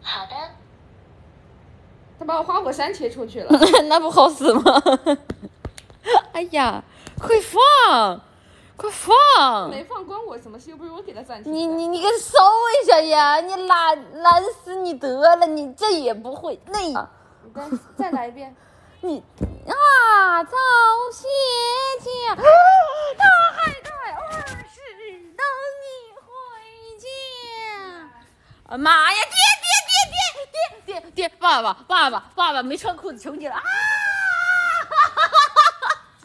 [0.02, 0.32] 好的。
[2.18, 4.62] 他把我花果山切出去了， 那不好死吗？
[6.32, 6.82] 哎呀，
[7.18, 8.20] 快放！
[8.76, 9.70] 快放！
[9.70, 10.70] 没放关我什么事？
[10.70, 11.52] 又不是我给他暂停。
[11.52, 12.38] 你你你给他搜
[12.82, 13.40] 一下呀！
[13.40, 15.46] 你懒懒死你得了！
[15.46, 16.78] 你这也不会那。
[16.80, 16.94] 你
[17.54, 18.54] 再再来一遍。
[19.02, 19.22] 你
[19.66, 20.50] 啊，早
[21.12, 21.26] 些
[22.00, 22.42] 家，大
[23.54, 24.80] 海带儿时
[25.36, 25.44] 等
[25.82, 25.84] 你
[26.16, 26.26] 回
[26.98, 27.06] 家。
[28.66, 29.18] 啊妈呀！
[29.30, 30.20] 爹爹爹
[30.86, 31.28] 爹爹爹！
[31.38, 33.62] 爸爸爸爸爸爸没穿裤子求你了啊！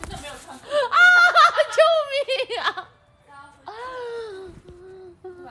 [0.02, 0.98] 真的没有穿裤子啊！
[1.76, 1.82] 救
[2.16, 2.88] 命啊！
[3.66, 3.72] 啊！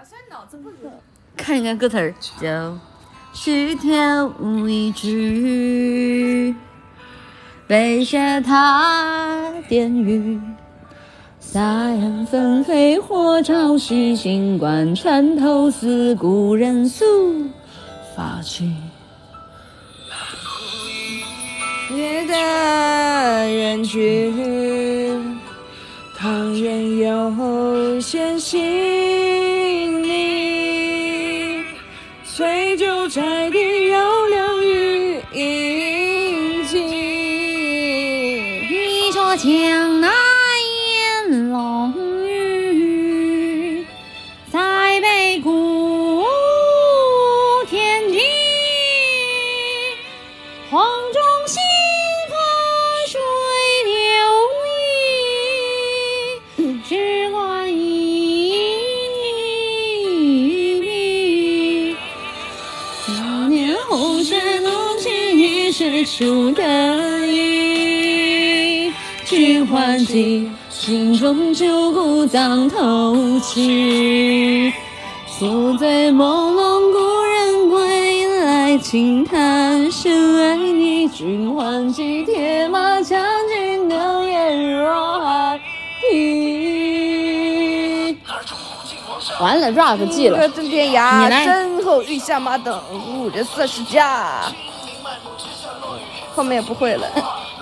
[0.09, 0.91] 虽然脑子不灵。
[1.37, 2.79] 看一看歌词儿，就
[3.35, 6.57] 是跳舞一曲。
[7.67, 10.41] 背着它点雨，
[11.55, 17.05] 大雁纷飞火朝夕，尽管穿透似故人素
[18.15, 18.71] 发去。
[21.97, 22.35] 夜的
[23.51, 25.41] 人群，
[26.19, 30.05] 唐人有些心
[66.19, 66.63] 雨是出的
[67.27, 68.93] 意，
[69.25, 74.73] 君还记心中旧故葬头去。
[75.27, 81.07] 宿醉朦胧故人归来，轻叹深爱你。
[81.09, 85.61] 君还记铁马将军能言若海
[86.01, 86.17] 啼。
[89.41, 90.49] 完了，rap 记了。
[90.61, 92.83] 你涯，来身后遇下马等，
[93.15, 94.43] 五人四十家。
[96.39, 97.05] 后面也不会了。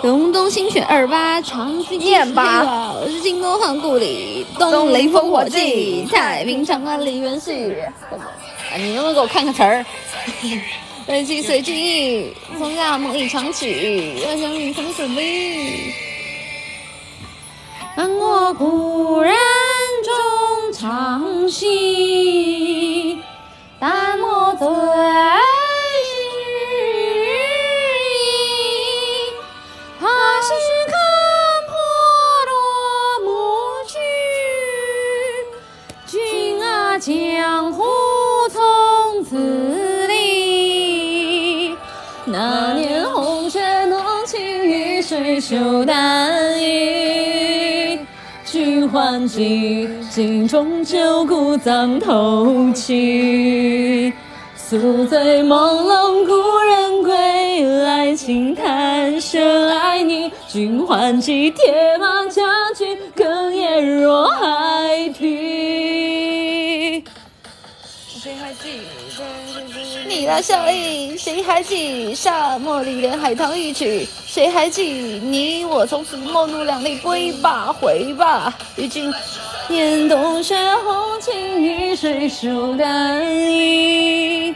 [0.02, 2.92] 隆冬新雪二八，长飞念吧。
[2.92, 7.74] 我是进攻汉故里，东雷烽火记，太平长安梨园戏。
[8.10, 9.82] 啊，你能不能给我看看词儿？
[11.06, 15.94] 随机随机，从家梦里唱起，我想你从此离。
[17.94, 19.34] 看我故人
[20.04, 20.12] 中
[20.78, 23.18] 唱戏，
[23.80, 24.68] 淡墨醉
[45.16, 47.98] 水袖单衣，
[48.44, 54.12] 君还记镜中旧故葬头去。
[54.54, 60.30] 宿醉朦胧故人归来，轻叹深爱你。
[60.46, 67.02] 君还记铁马将军哽咽若海啼。
[68.22, 69.05] 这个还记得
[70.08, 72.14] 你的笑意，谁还记？
[72.14, 75.20] 沙漠里的海棠一曲，谁还记？
[75.22, 79.12] 你我从此陌路两地，归吧，回吧，与君
[79.68, 83.20] 年冬雪红情与水书淡
[83.50, 84.54] 意。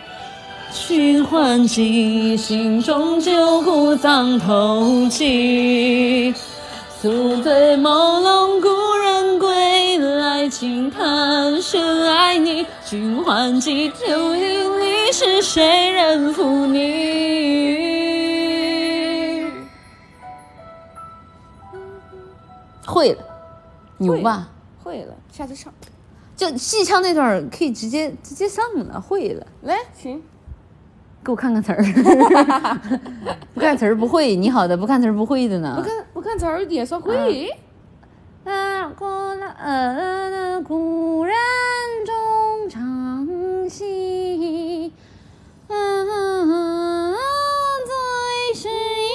[0.73, 6.33] 寻欢记，心中旧故藏透气。
[7.01, 7.09] 宿
[7.41, 8.69] 醉朦胧，故
[9.03, 12.67] 人归来，轻叹深爱你。
[12.85, 16.81] 寻欢记，旧林里是谁人负你？
[22.85, 23.25] 会了，
[23.97, 24.51] 牛吧？
[24.85, 25.73] 会了，下次唱。
[26.37, 29.47] 就戏唱那段可以直接直接上了，会了。
[29.63, 30.23] 来，行。
[31.23, 31.85] 给我看看词儿，
[33.53, 34.35] 不看词儿不会。
[34.35, 35.75] 你好的，不看词儿不会的呢。
[35.77, 37.51] 不看不看词儿也算会。
[38.45, 41.35] 啊，古人故人
[42.05, 44.93] 中唱戏，
[45.69, 47.17] 嗯，
[47.87, 49.09] 最是意，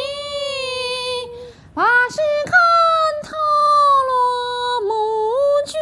[1.76, 2.54] 把诗看
[3.22, 3.36] 透
[4.08, 4.90] 落幕
[5.68, 5.78] 句，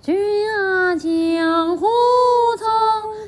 [0.00, 0.16] 君
[0.50, 1.86] 啊江湖
[2.56, 2.66] 从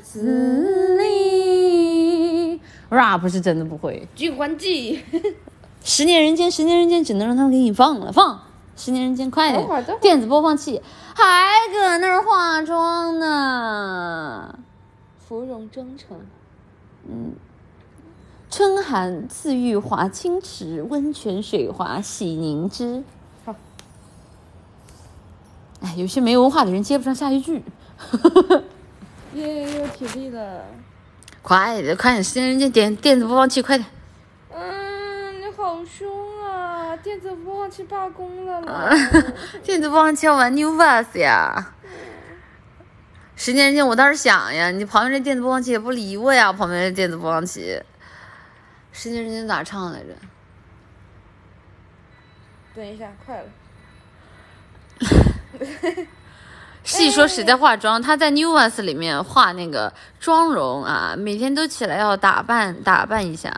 [0.03, 2.59] 此离。
[2.89, 4.07] rap 是真的不会。
[4.15, 5.03] 剧欢记。
[5.99, 8.39] 十年人间，十年人间，只能让他们给你放了，放。
[8.77, 9.67] 十年人间，快点！
[9.99, 10.81] 电子播放器
[11.13, 14.57] 还搁那儿化妆呢。
[15.27, 16.21] 芙蓉妆成，
[17.05, 17.33] 嗯，
[18.49, 23.03] 春寒赐浴华清池，温泉水滑洗凝脂。
[23.43, 23.53] 好。
[25.81, 27.61] 哎，有些没文化的人接不上下一句。
[29.35, 30.63] 耶，有体力了。
[31.41, 32.23] 快点，快点！
[32.23, 33.85] 十年人间，点电子播放器，快点。
[37.19, 37.21] 啊！
[37.21, 38.89] 电子播放器罢工了啦！
[39.61, 41.73] 电子播放器要玩 New Bus 呀！
[43.35, 47.81] 十年前我倒是想呀，你旁边这电子播放器也不理我呀，旁边这电子播放器。
[48.93, 50.15] 十年前咋唱来着？
[52.75, 53.49] 等一下，快了。
[56.83, 58.01] 细说谁在化妆？
[58.01, 63.53] 他在 New Bus 里面化那个妆容啊，每天都起来要打扮打扮一下。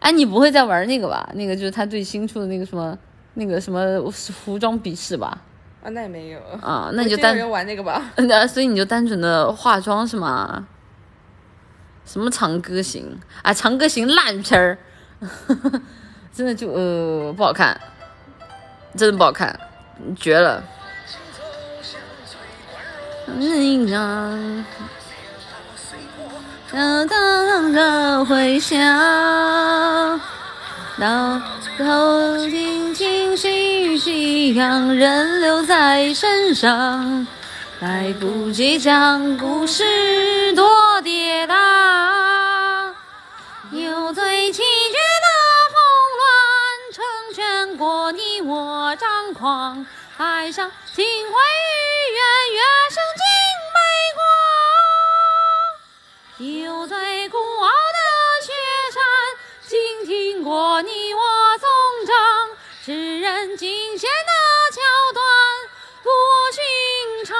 [0.00, 1.28] 哎，你不会在玩那个吧？
[1.34, 2.96] 那个就是他最新出的那个什么，
[3.34, 5.38] 那个什么服装比试吧？
[5.82, 6.38] 啊，那也没有。
[6.60, 8.10] 啊，那你就单玩那个吧。
[8.16, 10.66] 那所以你就单纯的化妆是吗？
[12.04, 13.52] 什么长歌行啊？
[13.52, 14.78] 长歌行烂片儿，
[16.32, 17.78] 真的就呃不好看，
[18.96, 19.58] 真的不好看，
[20.16, 20.62] 绝了。
[23.26, 24.64] 嗯呀。
[26.70, 28.78] 当当的回响，
[31.00, 31.40] 到
[31.78, 37.26] 头听清细细让人留在身上，
[37.80, 42.92] 来不及讲故事多跌宕，
[43.70, 45.28] 有最气绝的
[45.72, 45.80] 慌
[46.18, 46.28] 乱，
[46.92, 47.02] 成
[47.34, 49.86] 全过你我张狂，
[50.18, 52.20] 爱上情会愈远，
[52.52, 53.47] 越生情。
[56.38, 57.98] 有最孤傲的
[58.46, 58.52] 雪
[58.94, 59.02] 山，
[59.66, 61.20] 倾听过你我
[61.58, 61.68] 颂
[62.06, 62.14] 章，
[62.80, 64.32] 世人惊险的
[64.70, 64.80] 桥
[65.14, 65.24] 段
[66.04, 66.08] 不
[66.54, 67.36] 寻常。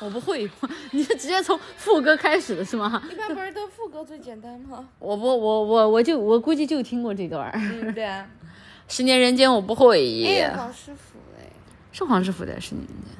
[0.06, 0.50] 我不会，
[0.90, 3.02] 你是直接从副歌开始的是吗？
[3.10, 4.86] 一般不是都副歌最简单吗？
[5.00, 7.50] 我不，我我我就我估计就听过这段。
[7.54, 8.28] 嗯，对啊。
[8.86, 10.24] 十年人间我不会。
[10.26, 11.48] 哎，黄师傅哎，
[11.90, 13.16] 是黄师傅的十年人间，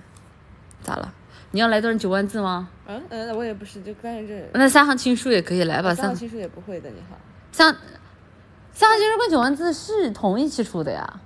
[0.82, 1.10] 咋了？
[1.50, 2.68] 你要来段九万字吗？
[2.86, 4.48] 嗯嗯，我也不是，就关键这。
[4.52, 5.94] 那三行情书也可以来吧？
[5.94, 7.16] 三行情书也不会的，你好。
[7.52, 7.74] 三
[8.72, 11.20] 三行情书跟九万字是同一期出的呀。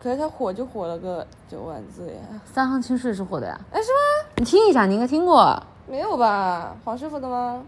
[0.00, 2.40] 可是它火就火了个九万字呀。
[2.44, 3.58] 三行情书也是火的呀？
[3.72, 4.30] 哎，是吗？
[4.36, 5.60] 你听一下，你应该听过。
[5.88, 6.76] 没有吧？
[6.84, 7.62] 黄师傅的吗？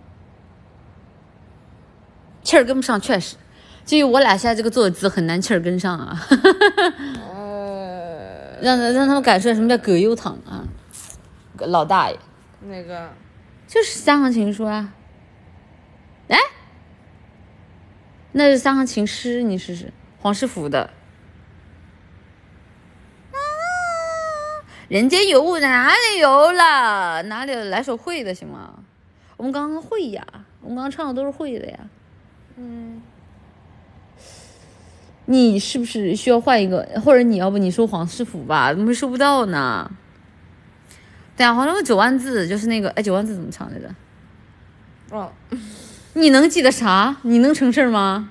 [2.43, 3.37] 气儿跟不上，确实。
[3.85, 6.21] 至于我俩现在这个坐姿很难气儿跟上啊。
[7.33, 8.61] 呃。
[8.63, 10.63] 让让他们感受什么叫葛优躺啊。
[11.67, 12.19] 老大爷，
[12.61, 13.11] 那个
[13.67, 14.93] 就是三行情书啊！
[16.29, 16.39] 哎，
[18.33, 20.91] 那是三行情诗，你试试黄世福的。
[24.89, 27.23] 人间有雾哪里有了？
[27.23, 28.75] 哪里来首会的行吗？
[29.37, 30.27] 我们刚刚会呀，
[30.61, 31.79] 我们刚刚唱的都是会的呀。
[32.57, 33.01] 嗯，
[35.27, 36.83] 你是不是需要换一个？
[37.05, 38.73] 或者你要不你说黄世福吧？
[38.73, 39.89] 怎么会收不到呢？
[41.41, 43.91] 对啊，好像九万字就是那个，哎，九万字怎么唱来着？
[45.09, 45.33] 哦，
[46.13, 47.17] 你能记得啥？
[47.23, 48.29] 你能成事儿吗？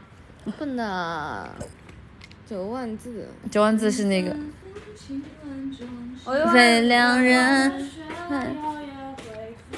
[0.60, 1.50] 不能，
[2.48, 4.36] 九万字，九万字是那个。
[6.54, 7.90] 非两人。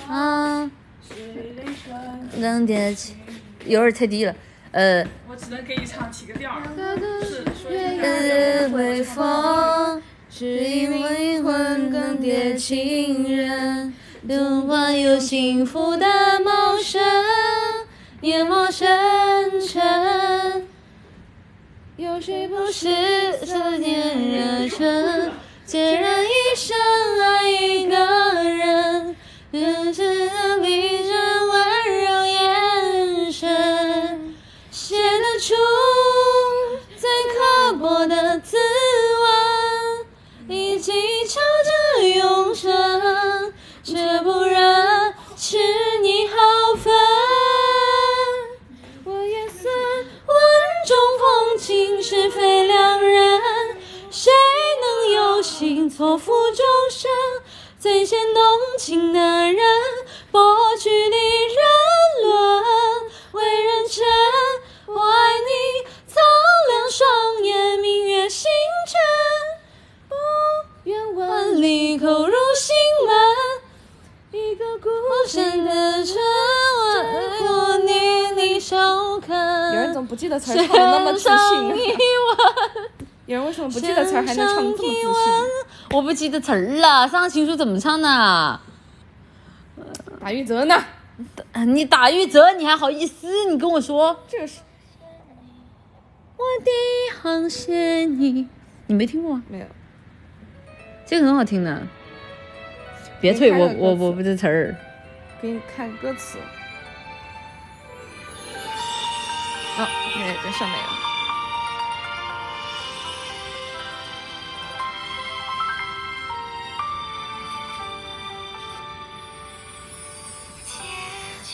[0.10, 0.70] 啊，
[2.38, 3.16] 更迭起，
[3.66, 4.36] 有点太低了。
[4.74, 6.62] 呃，我只能给你唱起个调儿。
[7.70, 10.02] 日微风，
[10.42, 13.94] 只因为灵魂更迭，情人
[14.28, 16.08] 都怀有幸福的
[16.44, 17.00] 茂盛，
[18.22, 20.68] 眼眸深沉。
[21.96, 22.90] 有谁不是
[23.46, 25.32] 思念热忱，
[25.68, 26.76] 孑然一身
[27.22, 29.16] 爱一个人？
[29.52, 31.01] 深深的闭
[52.14, 53.42] 是非两人，
[54.10, 54.30] 谁
[54.82, 57.10] 能有幸错付终身？
[57.80, 58.44] 最先动
[58.78, 59.56] 情的人，
[60.30, 60.42] 博
[60.78, 62.64] 取的人伦，
[63.32, 64.04] 为人臣。
[64.88, 66.22] 我爱你，苍
[66.68, 68.52] 凉双眼，明月星
[68.86, 69.00] 辰，
[70.10, 70.16] 不
[70.90, 72.76] 愿万里叩入心
[73.08, 73.16] 门。
[74.34, 74.90] 一个孤
[75.30, 76.18] 身的城，
[76.78, 77.41] 我念你少肯。
[79.92, 81.70] 有人怎么不记得词儿唱的那么自信？
[83.28, 84.94] 有人为什么不记得词儿还能唱这么自信？
[85.92, 88.60] 我不记得词儿了，上情书怎么唱呢？
[90.20, 90.76] 打玉泽呢？
[91.68, 93.28] 你打玉泽，你还好意思？
[93.50, 94.60] 你跟我说，这是
[96.38, 96.72] 我的
[97.22, 98.48] 航线，你
[98.88, 99.44] 你没听过吗？
[99.50, 99.66] 没有，
[101.06, 101.82] 这个很好听的。
[103.20, 104.76] 别退，我我我不知词儿。
[105.42, 106.38] 给你看歌词。
[109.78, 110.90] 哦，对，在上面了。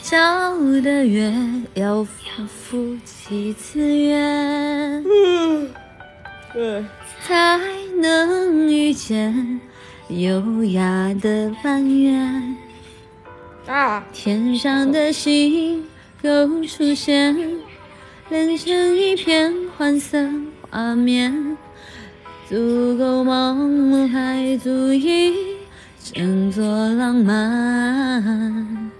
[0.01, 1.33] 交的月
[1.73, 5.03] 要复几次约，
[7.21, 7.59] 才
[8.01, 9.59] 能遇见
[10.07, 12.17] 优雅的蓝月。
[13.67, 14.01] 啊！
[14.13, 15.85] 天上的星
[16.21, 17.35] 又出现，
[18.29, 20.17] 连成一片黄色
[20.69, 21.57] 画面，
[22.49, 25.33] 足够梦，还足以
[26.03, 28.91] 称作浪漫。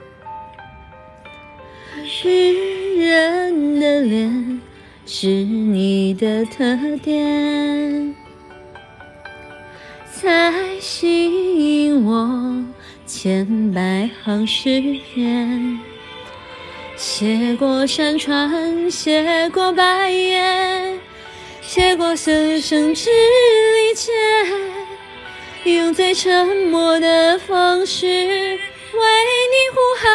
[2.05, 4.61] 诗人的脸
[5.05, 8.15] 是你的特点，
[10.13, 12.63] 才吸引我
[13.05, 14.81] 千百行诗
[15.13, 15.86] 篇。
[16.97, 20.99] 写过山川，写过白夜，
[21.61, 24.11] 写过生生之离切，
[25.65, 28.59] 用最沉默的方式为你
[29.71, 30.07] 呼喊。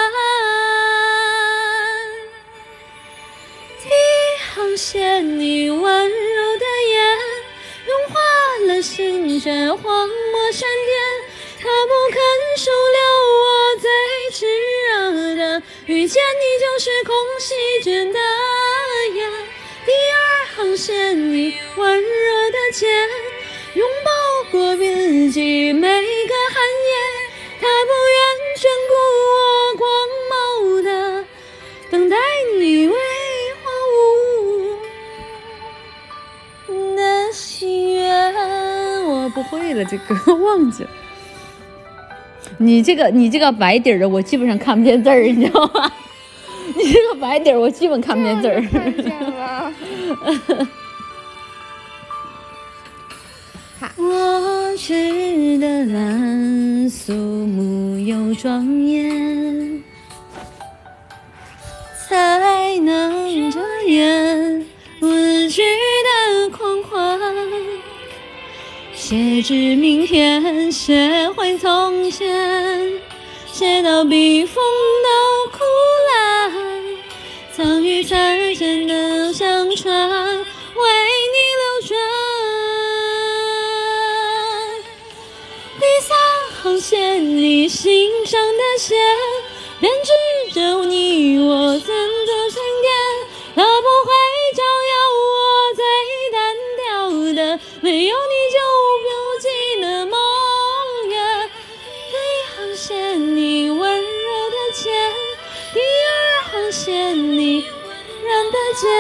[4.74, 7.16] 牵你温柔的眼，
[7.86, 8.18] 融化
[8.66, 10.98] 了心却荒漠山巅。
[11.62, 12.18] 他不肯
[12.59, 12.98] 收留
[13.39, 13.86] 我最
[14.32, 14.36] 炽
[14.82, 18.18] 热的，遇见你就是空席卷的
[19.14, 19.30] 眼。
[19.86, 20.16] 第二
[20.56, 22.90] 行线，你温热的肩，
[23.74, 24.10] 拥抱
[24.51, 26.90] 过自己每个寒夜。
[27.60, 28.18] 它不愿
[28.59, 28.60] 眷
[28.90, 28.93] 顾
[29.30, 29.32] 我
[29.76, 29.86] 光
[30.30, 31.24] 芒的，
[31.93, 32.16] 等待
[32.59, 32.94] 你为。
[37.32, 38.34] 心愿，
[39.06, 40.90] 我不会了，这歌 忘记了。
[42.62, 45.93] 你这个，你这个白底儿的，我基本上看不见字儿，你知道吗？
[46.76, 48.62] 你这个白底儿，我基本看不见字儿。
[48.70, 49.72] 看见了。
[53.97, 59.82] 我织的蓝，肃穆又庄严，
[62.09, 64.64] 才能遮掩
[69.12, 72.98] 写至明天，写回从前，
[73.52, 74.64] 写到笔锋
[75.05, 75.59] 都枯
[76.09, 76.51] 烂，
[77.55, 80.09] 藏于残生的相传，
[80.39, 80.44] 为
[81.28, 81.98] 你流转。
[85.78, 86.16] 第三
[86.62, 88.97] 行线，你心上的线，
[89.78, 91.11] 编织着你
[108.82, 108.90] 间，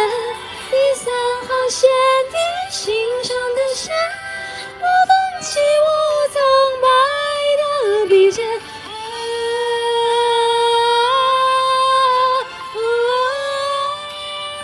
[0.94, 1.90] 三号线
[2.30, 2.36] 你
[2.70, 2.94] 心
[3.24, 3.92] 上的线，
[4.78, 5.88] 我动起我
[6.28, 6.40] 苍
[6.80, 6.86] 白
[7.58, 7.62] 的
[8.08, 8.46] 笔尖。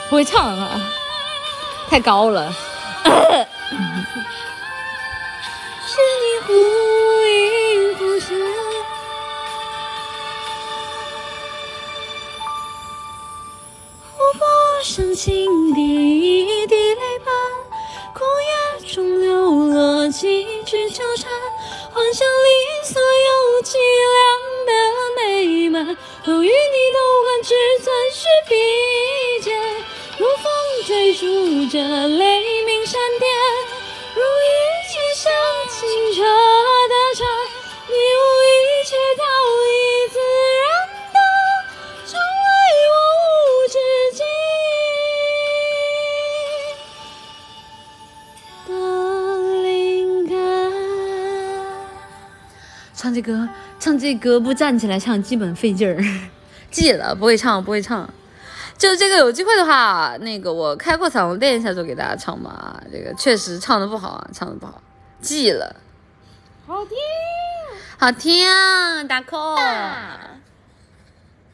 [0.09, 0.81] 不会唱、啊，
[1.91, 2.55] 太高了。
[14.89, 17.31] 湖泊上轻滴一滴泪般，
[18.15, 19.29] 枯叶中流
[19.69, 21.31] 落几句纠缠，
[21.93, 22.49] 幻想里
[22.85, 23.77] 所有凄
[24.17, 24.19] 凉
[24.67, 24.73] 的
[25.17, 25.85] 美满，
[26.25, 26.53] 都与你
[26.95, 27.55] 同换，只
[27.85, 28.55] 存续笔
[29.45, 29.55] 尖，
[30.19, 30.51] 如风
[30.87, 31.77] 追逐着
[32.09, 33.29] 雷鸣闪电，
[53.09, 53.49] 唱这歌，
[53.81, 55.97] 唱这歌不站起来唱，基本费劲儿。
[56.71, 58.07] 记了，不会唱，不会唱。
[58.77, 62.83] 就这个有机会的话，那个我开过嗓，我练一下就给大家唱吧。
[62.93, 64.83] 这个确实唱的不好啊，唱的不好，
[65.23, 65.75] 记了。
[66.67, 66.99] 好听。
[67.97, 68.47] 好听，
[69.09, 69.59] 打 call。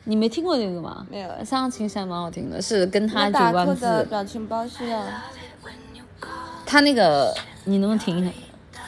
[0.03, 1.07] 你没听过这个吗？
[1.09, 4.11] 没有上青山蛮好听的，是跟他打万扣的字。
[4.11, 5.05] 表情包是要
[6.67, 7.33] 他那个
[7.63, 8.33] 你能不能停一下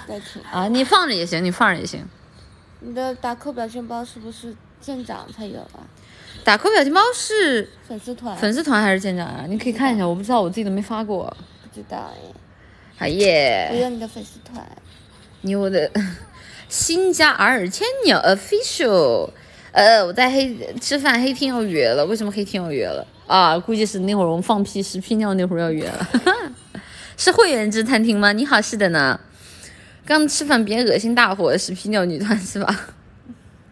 [0.08, 0.42] 再停。
[0.50, 0.66] 啊？
[0.66, 2.04] 你放着也行，你放着也行。
[2.86, 5.82] 你的打扣表情包是不是舰长才有啊？
[6.44, 8.36] 打扣表情包是粉丝团？
[8.36, 9.44] 粉丝团还是舰长啊？
[9.48, 11.24] 你可以看一下，我不知道，我自己都没发过。
[11.64, 12.32] 不知道哎。
[12.98, 14.64] 哎我耶，有你的粉丝团。
[15.40, 15.90] 你有我的
[16.68, 19.30] 新加尔千鸟 official。
[19.72, 22.06] 呃，我在黑吃饭，黑天要约了。
[22.06, 23.58] 为什么黑天要约了啊？
[23.58, 26.08] 估计是那会儿我们放屁屎屁尿那会儿要约了。
[27.18, 28.30] 是会员制餐厅吗？
[28.32, 29.18] 你好，是的呢。
[30.06, 32.74] 刚吃饭别恶心大伙，是皮尿女团是吧？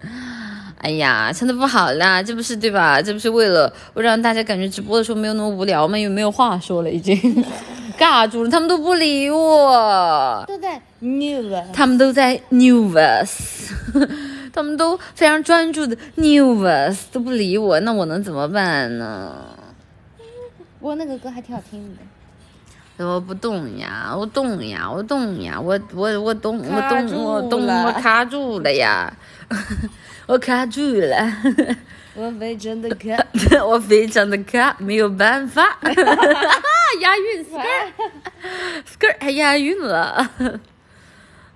[0.78, 3.00] 哎呀，唱的不好啦，这不是对吧？
[3.00, 5.96] 这不是为了我让大家感觉直播的时候没有那么无聊吗？
[5.96, 7.16] 又没有话说了，已经
[7.96, 10.44] 尬住了，他们都不理我。
[10.46, 11.64] 都在 new 啊。
[11.72, 13.70] 他们都在 Newverse，
[14.52, 19.32] 他们都非常专注的 Newverse 都不理我，那我能怎么办呢？
[20.80, 22.02] 不过那个歌还挺好听的。
[22.98, 29.12] 我不动呀，我动呀，我动呀，我我我动，我动，我动，我卡住了呀，
[30.26, 31.16] 我卡住了，
[32.14, 33.16] 我非常的卡
[33.66, 35.78] 我非常的卡，没有办法，
[37.00, 37.92] 押韵 skirt
[38.86, 40.30] skirt 还押韵了，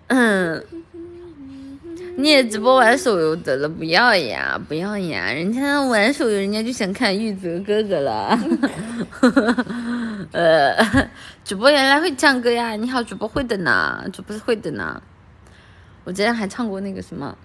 [0.09, 0.65] 嗯。
[2.21, 5.31] 你也直播玩手游得了，不要呀，不要呀！
[5.33, 8.37] 人家玩手游，人家就想看玉泽哥哥了。
[10.33, 10.75] 呃，
[11.45, 12.73] 主播原来会唱歌呀！
[12.77, 15.03] 你好，主播会的呢，主播是会的呢。
[16.05, 17.37] 我之前还唱过那个什么，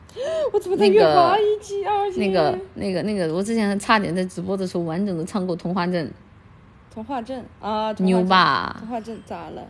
[0.53, 6.11] 我怎么在越滑一级二那个、那个、那个，我之前还差点在直播的时候完整的唱过《童话镇
[6.93, 8.23] 童话镇啊，》，牛？
[8.23, 8.88] 吧童？
[8.89, 9.61] 话镇咋了？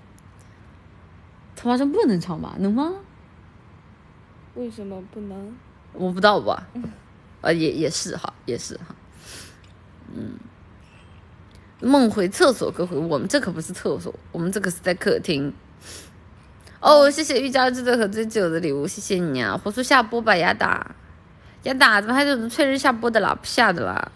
[1.56, 2.56] 童话镇不能唱吧？
[2.60, 2.94] 能吗？
[4.56, 5.56] 为什么不能？
[5.94, 6.68] 我不知道吧，
[7.41, 8.95] 呃，也也是哈，也是哈，
[10.14, 10.34] 嗯，
[11.84, 15.53] 梦回厕所，各位，我们这可不是厕所，我们这可是在客厅。
[16.80, 19.60] 哦，谢谢玉娇制作和最久的礼物，谢谢你啊！
[19.61, 20.95] 火速下播吧，亚达，
[21.64, 23.34] 亚达怎么还有催人下播的啦？
[23.35, 24.11] 不下的啦，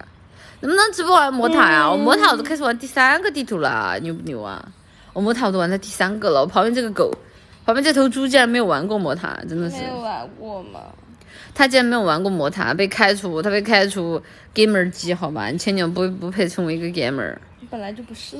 [0.62, 4.66] 能不能直播玩魔塔呀、我魔塔我都开始玩第三个地图了，牛不牛啊？
[5.14, 7.12] 我魔塔我都玩到第三个了，我旁边这个狗，
[7.66, 9.78] 旁边这头猪竟然没有玩过魔塔，真的是。
[9.78, 10.80] 没有玩过吗？
[11.56, 14.22] 他竟然没有玩过魔塔，被开除，他被开除
[14.54, 15.48] gamer 机，好吧？
[15.48, 18.38] 你前女友不不配成为一个 gamer，你本来就不是。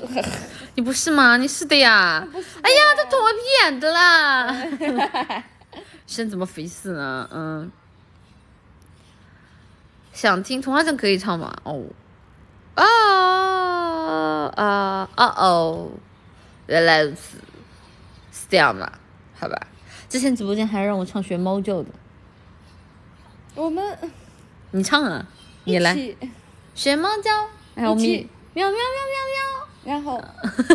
[0.76, 1.38] 你不是吗？
[1.38, 2.26] 你是的呀！
[2.62, 5.44] 哎呀，他捅我屁眼的啦！
[6.08, 7.28] 生怎么回事呢？
[7.32, 7.72] 嗯，
[10.14, 11.54] 想听童话镇可以唱吗？
[11.64, 11.84] 哦，
[12.76, 12.86] 啊
[14.56, 15.90] 啊啊哦，
[16.68, 17.38] 原来如此，
[18.32, 19.00] 是这样吧？
[19.40, 19.68] 好吧，
[20.10, 21.90] 之前直播间还让我唱学猫叫的，
[23.56, 23.98] 我们
[24.72, 25.26] 你唱啊，
[25.66, 26.16] 你来。
[26.74, 27.32] 学猫叫，
[27.76, 28.30] 然后咪一
[28.66, 28.80] 起喵喵
[29.86, 30.22] 然后，喵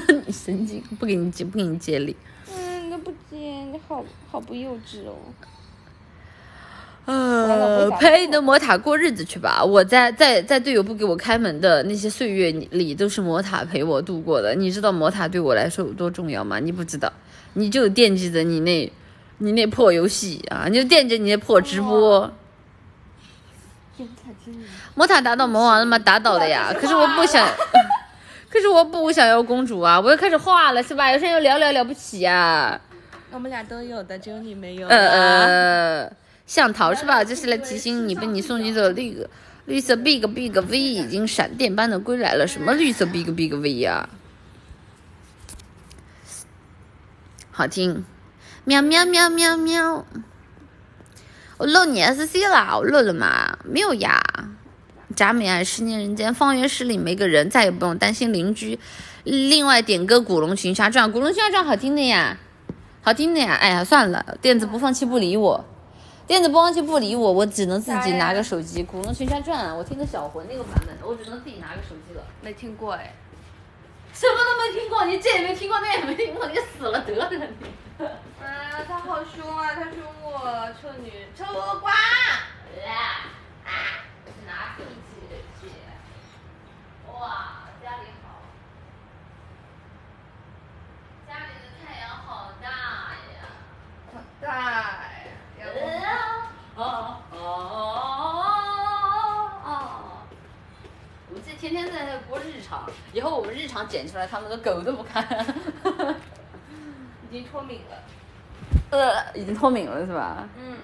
[0.09, 2.17] 然后，你神经，不给你接，不给你接力。
[2.55, 5.15] 嗯，你都不接，你好好不幼稚哦。
[7.05, 9.63] 呃陪你的魔塔过日子去吧。
[9.65, 14.55] 我在在在队友不给我开门的那些岁月里，都是魔塔陪我度过的。
[14.55, 16.61] 你知道魔塔对我来说有多重要吗？
[16.61, 17.13] 你不知道，
[17.55, 18.93] 你就惦记着你那，
[19.39, 22.33] 你那破游戏啊，你就惦记你那破直播。
[24.95, 25.99] 魔塔打倒魔王了吗？
[25.99, 26.73] 打倒了呀。
[26.79, 27.49] 可是我不想，
[28.51, 29.99] 可是我不想要公主啊！
[30.01, 31.11] 我又开始画了是吧？
[31.11, 32.81] 有些人又聊聊了不起呀、
[33.31, 34.87] 我们俩都有的，只有你没有。
[34.89, 36.13] 呃呃，
[36.47, 37.23] 向逃是吧？
[37.25, 39.29] 这是来提醒你被你送进走另一个
[39.65, 42.47] 绿色 big big V 已经闪电般的归来了。
[42.47, 44.09] 什么绿色 big big V 呀？
[47.51, 48.05] 好听，
[48.65, 50.05] 喵喵喵喵喵。
[51.59, 53.59] 我漏你 SC 了，我漏了吗？
[53.65, 54.21] 没有呀。
[55.15, 58.79] 贾美爱，十年人间，方圆十里没个人，再也不用担心邻居。
[59.25, 62.37] 另外点歌《古龙群侠传》，《古龙群侠传》好听的呀，
[63.03, 63.55] 好听的呀。
[63.55, 65.65] 哎呀，算了，电子播放器不理我，
[66.27, 68.83] 电子播放器不理我，我只能自己拿个手机。
[68.87, 72.23] 《古龙群侠传》，我听的小魂那个版本，我只能自己拿个手机了。
[72.41, 73.15] 没听过哎，
[74.13, 78.07] 什么都没听过，你这也没听过，那也没听过，你死了得了你。
[78.43, 79.69] 啊，他好凶啊！
[79.75, 81.45] 他凶我，臭女，臭
[81.81, 81.93] 瓜。
[81.93, 83.31] 啊
[83.65, 83.71] 啊！
[84.47, 85.13] 拿力气
[85.61, 85.69] 去。
[87.13, 88.27] 哇，家里好，
[91.27, 93.41] 家里的太阳好大呀！
[94.13, 95.31] 好大呀！
[95.61, 95.75] 要不
[96.75, 96.83] 哦
[97.31, 97.37] 哦哦
[99.65, 99.69] 哦！
[101.29, 105.23] 我们这天天在那播日常，以后我们日常剪出来，他们的狗都不看。
[107.31, 107.97] 已经脱敏了。
[108.91, 110.49] 呃，已经脱敏了是吧？
[110.59, 110.77] 嗯，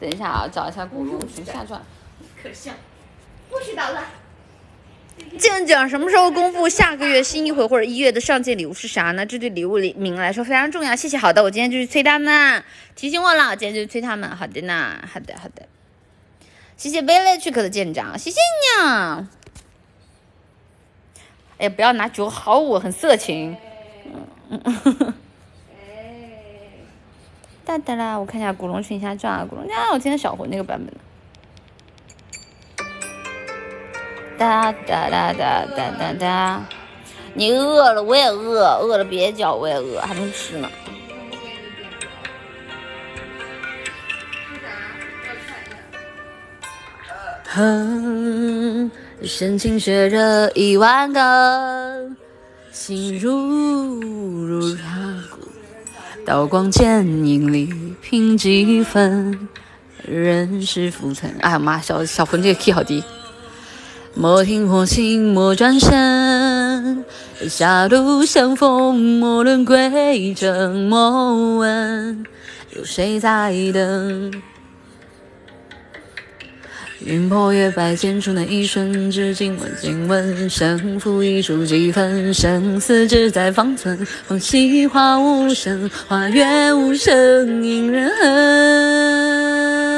[0.00, 1.80] 等一下啊，找一下《古龙群下传》。
[2.44, 2.72] 可笑。
[3.48, 4.04] 不许捣乱。
[5.38, 9.24] 舰长什么时候公布下个月新一回或者一月的上届礼物是啥呢？
[9.24, 10.94] 这对礼物里名来说非常重要。
[10.94, 12.62] 谢谢，好的，我今天就去催他们，
[12.94, 14.28] 提醒我了，今天就去催他们。
[14.36, 15.66] 好的呢，好的好的。
[16.76, 19.30] 谢谢 Village 的舰长，谢谢你啊！
[21.56, 23.56] 哎，不要拿酒好我，很色情。
[24.50, 25.14] 嗯嗯。
[27.64, 31.00] 哒哒啦，我看一下《古龙群侠传》啊，《古龙群侠》我今天小魂那个版本的。
[34.36, 36.62] 哒哒哒哒哒哒哒，
[37.34, 40.68] 你饿了，我也饿，饿了别叫，我也饿，还没吃呢。
[47.46, 48.90] 哼，
[49.22, 52.10] 深情血热一万个，
[52.72, 55.38] 心如如 rakụ，
[56.26, 59.48] 刀光剑影里拼几分，
[60.02, 61.32] 人世浮沉。
[61.40, 63.04] 哎呀妈，小小冯这个 key 好低。
[64.16, 67.04] 莫听或行，莫转身。
[67.48, 72.24] 狭路相逢，莫论归程，莫问
[72.76, 74.32] 有谁在等。
[77.04, 84.06] 云破月白，剑出那一瞬，只惊闻惊闻，胜负一输几分，生死只在方寸。
[84.26, 89.93] 风起花无声，花月无声，引人恨。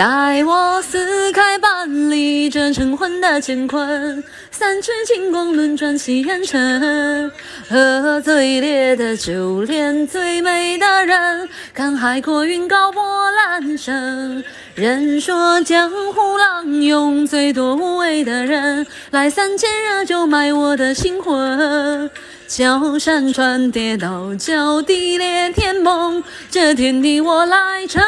[0.00, 7.30] 待我撕开半里这晨昏的乾坤，三尺金光轮转起烟尘。
[7.68, 13.02] 喝最烈的酒，恋最美的人，看海阔云高波
[13.32, 14.42] 澜生。
[14.74, 22.10] 人说江湖浪涌最多无畏的人，来三千热酒买我的心魂。
[22.48, 28.02] 叫山川跌倒，叫地裂天崩，这天地我来撑。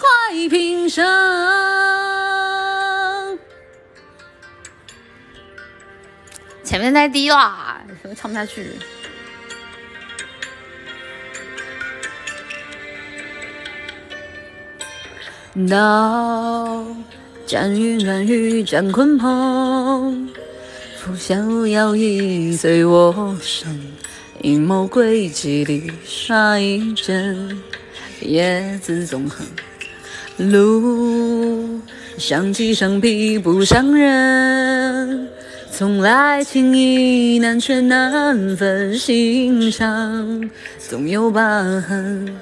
[0.00, 1.04] 怀平生，
[6.64, 7.82] 前面太低了，
[8.16, 8.70] 唱不下去。
[15.68, 16.86] 刀
[17.44, 20.30] 斩云乱雨斩鲲鹏，
[20.96, 21.34] 拂晓
[21.66, 23.92] 摇曳随我身，
[24.40, 27.60] 阴谋诡计里杀一针，
[28.20, 29.44] 叶子纵横。
[30.48, 31.80] 路
[32.16, 35.28] 伤己伤彼不伤人，
[35.70, 42.34] 从来情意难却难分，心上总有疤痕。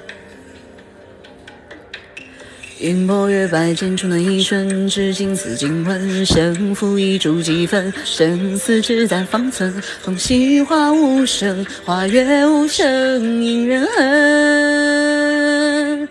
[2.79, 6.25] 云波月白，剑出那一瞬，至今似惊魂。
[6.25, 9.73] 胜负一注几分，生死只在方寸。
[10.01, 16.07] 风起花无声，花月无声，引人恨。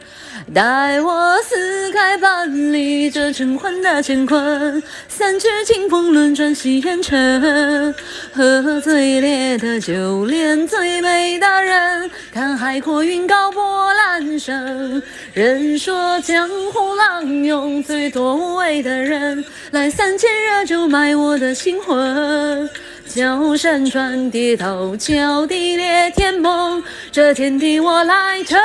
[0.54, 7.94] 待我撕开半里这晨昏的乾坤，三尺清风轮转洗烟尘。
[8.32, 15.02] 喝最烈的酒，恋最美的人，看海阔云高波澜生。
[15.34, 22.68] 人说江湖浪涌最多无畏的人，来三千热酒埋我的心魂。
[23.06, 28.58] 叫山川跌倒，叫地裂天崩，这天地我来撑。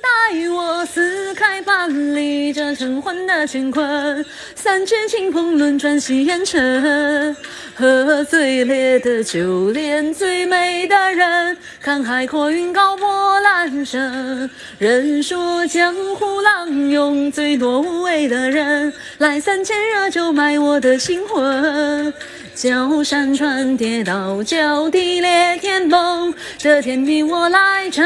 [0.00, 4.24] 待我撕开半里这晨昏的乾坤，
[4.54, 7.36] 三尺清风轮转夕烟沉。
[7.74, 14.50] 喝最烈的酒，恋最美的人，看海阔云高波澜生。
[14.78, 22.12] 人说江湖浪涌最多无畏的人，来三千热酒买我的心魂。
[22.54, 28.04] 叫山川跌倒，叫地裂天崩，这天地我来撑，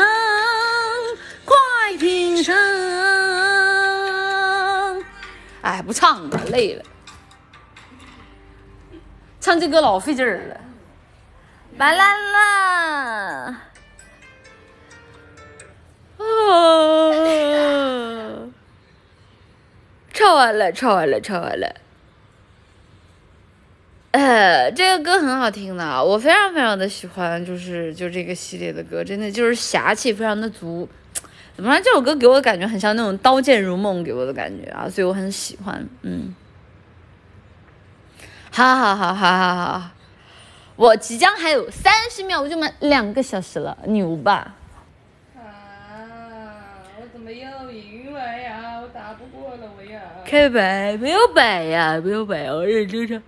[1.45, 1.55] 快
[1.99, 2.55] 平生。
[5.63, 6.85] 哎，不唱了，累了。
[9.41, 10.61] 唱这歌老费劲儿了。
[11.77, 13.61] 完啦啦！
[16.19, 16.25] 啊！
[20.13, 21.75] 唱完了，唱完了，唱完了。
[24.13, 30.89] 呃，这个歌很好听的，我非常非常的喜欢，就是就这个系列的歌，真的就是侠气非常的足。
[31.57, 31.81] 怎么说？
[31.81, 35.87] 这首歌给我的感觉很像那种《刀剑如梦》给我的感觉啊，所以我很喜欢。
[36.03, 36.35] 嗯，
[38.51, 39.91] 好好好好好好，
[40.77, 44.55] 我即将还有三十秒，我就满两个小时了，牛吧？
[45.37, 45.43] 啊！
[47.01, 48.81] 我怎么又赢了呀？
[48.83, 50.01] 我打不过了我呀！
[50.27, 53.23] 开摆，没有摆呀，没有摆，我认真唱。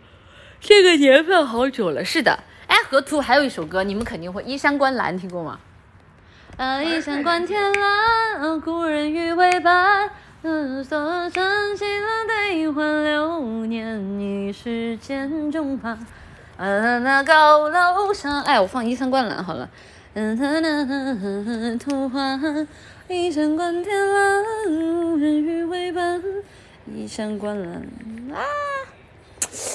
[0.61, 2.40] 这个年份好久了，是的。
[2.66, 5.61] 哎，河图还有一首歌，你们肯定会，《依山观澜》听过吗？
[6.57, 10.09] 啊，依山观天蓝，故人与为伴。
[10.41, 15.91] 嗯，所珍惜了悲欢流年，已是剑中法。
[16.57, 19.69] 啊，那高楼上，哎，我放《依山观澜》好了。
[20.15, 22.41] 嗯哼哼哼，图画，
[23.07, 26.23] 依山观天蓝，故人与为伴。
[26.87, 27.87] 依山观澜
[28.33, 28.41] 啊。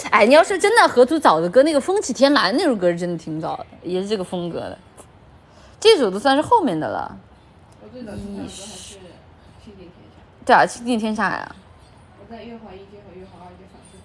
[0.10, 4.76] 哎，你要是真的河图早的歌，那个风起天蓝那首歌是真的挺早的，也是这个风格的。
[5.82, 7.18] 这组都算是后面的了。
[7.82, 8.96] 我最早听的歌还是
[9.66, 10.22] 《倾尽天下》。
[10.46, 11.56] 对啊，《倾尽天下》呀。
[12.20, 13.98] 我在乐华一街和乐华二街反复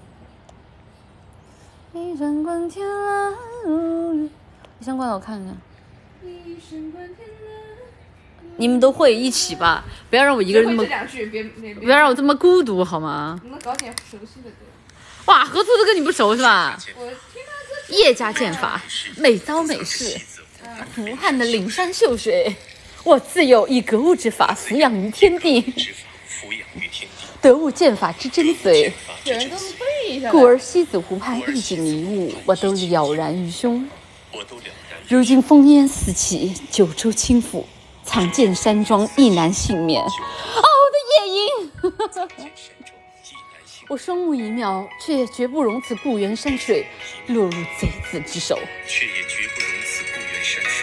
[1.92, 2.14] 听。
[2.14, 3.34] 一山观天蓝，
[4.80, 5.54] 一山观我看看。
[6.24, 8.56] 一山观天蓝。
[8.56, 9.84] 你们都会一起吧？
[10.08, 10.82] 不要让我一个人那么。
[10.82, 11.74] 这两句别别。
[11.74, 13.38] 不要让我这么孤独好吗？
[13.44, 14.56] 你们搞点熟悉的歌。
[15.26, 16.78] 哇，河图的歌你不熟是吧？
[17.90, 18.82] 叶家剑法，
[19.18, 20.18] 美刀美式，
[20.94, 22.54] 胡汉的岭山秀水，
[23.04, 25.74] 我自有以格物之法，俯仰于天地。
[27.40, 28.90] 得物剑法之真髓，
[30.30, 33.88] 故而西子湖畔一纸迷雾，我都了然于胸。
[35.08, 37.64] 如今烽烟四起，九州倾覆，
[38.04, 40.02] 藏剑山庄亦难幸免。
[40.02, 41.72] 哦，我的夜莺。
[43.88, 46.84] 我双目一瞄，却也绝不容此故园山水
[47.28, 48.58] 落入贼子之手。
[48.88, 49.70] 却也绝不容
[50.48, 50.75] 此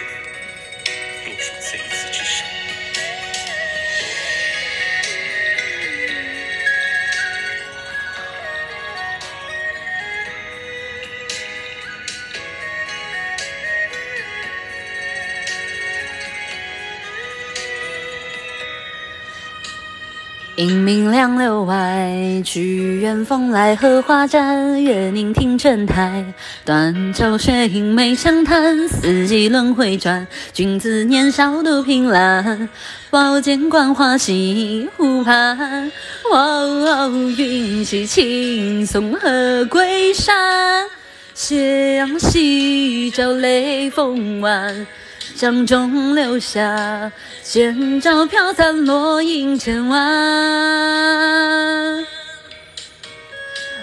[20.57, 22.13] 迎明两柳外，
[22.45, 24.84] 去远风来荷花站。
[24.84, 26.23] 月凝听尘台，
[26.63, 28.88] 断桥雪影梅香叹。
[28.88, 32.69] 四季轮回转，君子年少独凭栏。
[33.09, 35.91] 宝剑观花溪湖畔，
[37.35, 40.85] 云起青松和归山。
[41.34, 44.85] 斜阳西照雷锋湾。
[45.35, 47.11] 掌中留下
[47.44, 49.98] 剑招飘散，落英千万。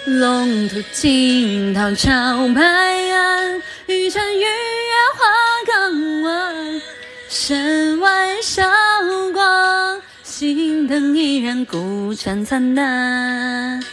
[0.07, 2.11] 龙图惊涛潮
[2.55, 2.63] 拍
[3.11, 4.47] 岸，玉蝉玉月
[5.15, 5.27] 花
[5.67, 6.81] 港湾。
[7.29, 8.67] 山外韶
[9.33, 13.85] 光，心灯依然孤盏残淡。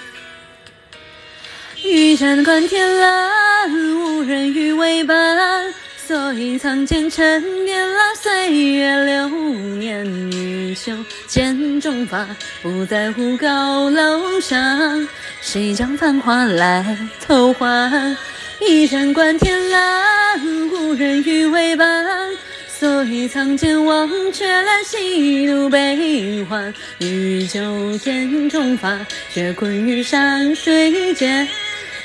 [1.84, 5.74] 玉山观天蓝，无人与为伴。
[6.08, 9.28] 所以藏剑沉淀了岁月流
[9.76, 10.94] 年，欲修
[11.28, 12.26] 剑中法，
[12.62, 15.06] 不在乎高楼上。
[15.42, 18.16] 谁将繁华来偷换？
[18.62, 20.40] 一山观天蓝，
[20.72, 22.06] 无人与为伴。
[22.70, 28.98] 所以藏剑忘却了喜怒悲欢，欲修剑中法，
[29.34, 31.46] 却困于山水间。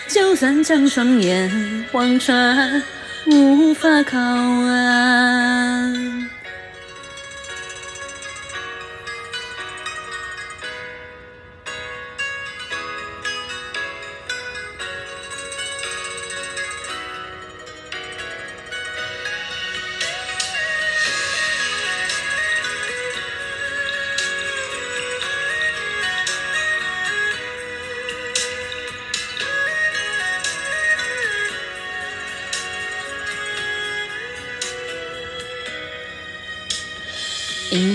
[0.08, 2.82] 就算将双眼望穿。
[3.26, 5.11] 无法靠岸。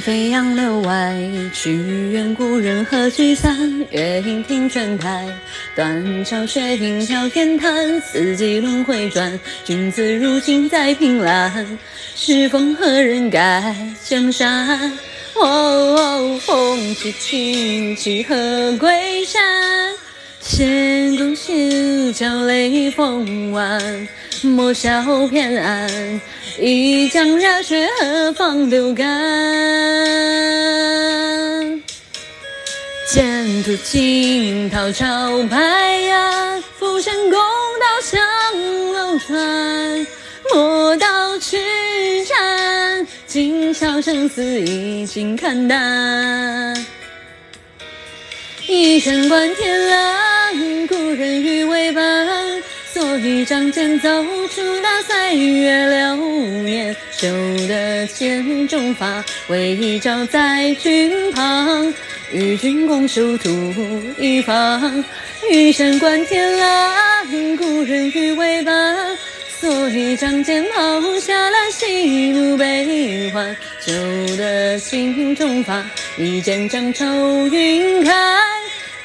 [0.07, 1.13] 飞扬楼外，
[1.53, 1.73] 去
[2.13, 3.85] 远故人何聚散？
[3.91, 5.27] 月影听泉台，
[5.75, 7.99] 断桥雪影飘天滩。
[7.99, 11.77] 四季轮回转，君子如今在凭栏。
[12.15, 14.97] 是风何人改江山？
[15.35, 19.43] 哦，红旗青旗何归山？
[20.39, 24.07] 仙宫修桥雷锋弯，
[24.41, 26.21] 莫笑偏安。
[26.59, 29.05] 一江热血何妨流干？
[33.07, 35.05] 剑途惊涛潮
[35.51, 38.19] 拍岸，浮生共道向
[38.91, 40.07] 楼船。
[40.51, 41.57] 莫道痴
[42.25, 46.75] 缠，今宵生死已经看淡。
[48.67, 52.56] 一山观天蓝，故人与为伴。
[53.17, 54.09] 一仗剑走
[54.47, 56.15] 出那岁月流
[56.61, 57.27] 年，修
[57.67, 61.93] 得千种法，为照在君旁，
[62.31, 63.49] 与君共守土
[64.19, 65.03] 一方。
[65.49, 67.27] 玉山观天蓝，
[67.57, 69.17] 故人与为伴。
[69.59, 73.91] 所以仗剑抛下了喜怒悲欢，修
[74.37, 75.83] 得心中法，
[76.17, 77.05] 一剑将愁
[77.47, 78.13] 云开，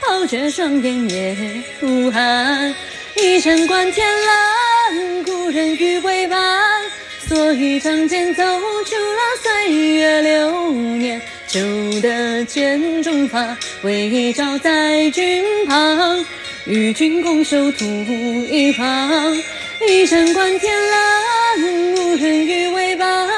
[0.03, 1.37] 抛却双眼也
[1.81, 2.75] 无憾。
[3.17, 6.83] 一山观天蓝，故人与为伴。
[7.29, 11.61] 所以仗剑走出了岁月流年，修
[12.01, 16.25] 得剑中发，为照在君旁，
[16.67, 17.85] 与君共守土
[18.51, 19.37] 一方。
[19.87, 23.29] 一山观天蓝，故人与为伴。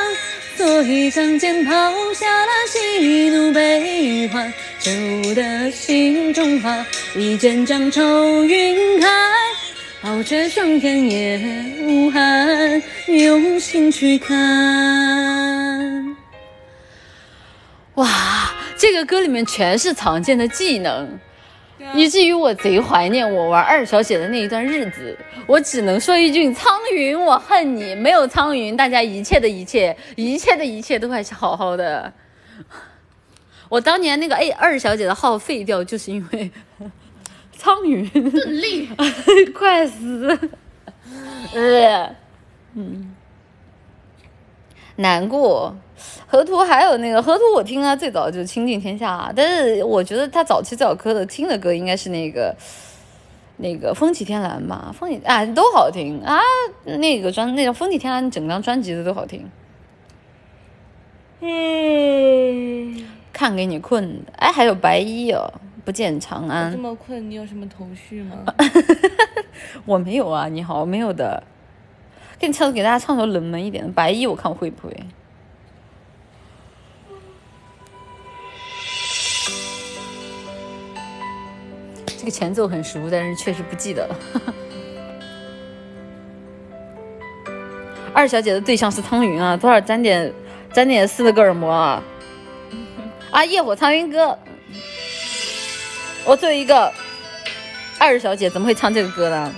[0.56, 1.72] 所以仗剑抛
[2.14, 4.90] 下了喜怒悲欢，修
[5.34, 6.86] 得心中发，
[7.16, 9.08] 一剑将愁云开。
[10.04, 11.40] 抛却霜天也
[11.80, 14.36] 无憾，用心去看。
[17.94, 21.18] 哇，这个歌里面全是常见的技能，
[21.94, 25.16] 以至于我贼怀念我玩二小姐的那一段日子。
[25.46, 27.94] 我只能说一句：苍云，我恨你！
[27.94, 32.12] 没有苍云，大家一切的一切，一切的一切都还是好好的。
[33.70, 36.50] 我当年那个 A 二小姐的号废掉，就是因为。
[37.64, 38.86] 苍云，顿力，
[39.56, 40.38] 快死！
[41.54, 42.14] 呃，
[42.74, 43.14] 嗯，
[44.96, 45.74] 难过。
[46.26, 52.54] 河图还有那个河图，我听他最早就是《倾尽天下》，啊但是我觉得他早期最好磕的听的歌应该是那个
[53.56, 56.38] 那个《风起天蓝》吧，《风起》啊都好听啊，
[56.84, 59.50] 那个专那个《风起天蓝》整张专辑的都好听。
[61.40, 65.50] 嗯，看给你困的，哎，还有白衣哦。
[65.84, 66.72] 不见长安。
[66.72, 68.36] 这么困，你有什么头绪吗？
[69.84, 71.42] 我没有啊，你好，没有的。
[72.38, 74.96] 给你唱，给大家唱首冷门一点的《白衣》，我看我会不会。
[82.06, 84.16] 这个前奏很熟，但是确实不记得了。
[88.14, 90.32] 二小姐的对象是苍云啊，多少沾点
[90.72, 92.02] 沾点斯德哥尔摩啊？
[93.30, 94.38] 啊，夜火苍云歌。
[96.26, 96.90] 我作为一个
[97.98, 99.54] 二小姐，怎么会唱这个歌呢？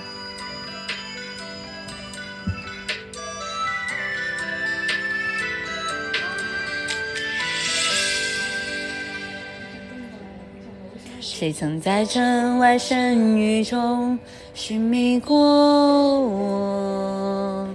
[11.21, 14.19] 谁曾在城外神域中
[14.53, 15.37] 寻觅过
[16.19, 17.69] 我？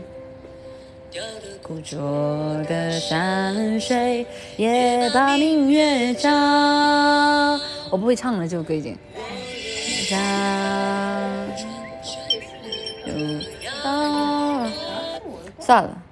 [1.62, 6.28] 孤酌的山水也把明月照。
[7.92, 8.96] 我不会唱了，这首歌已经。
[13.84, 14.72] 啊，
[15.58, 16.02] 算了，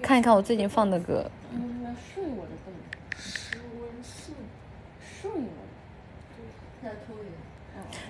[0.00, 1.30] 看一看我最近放的歌。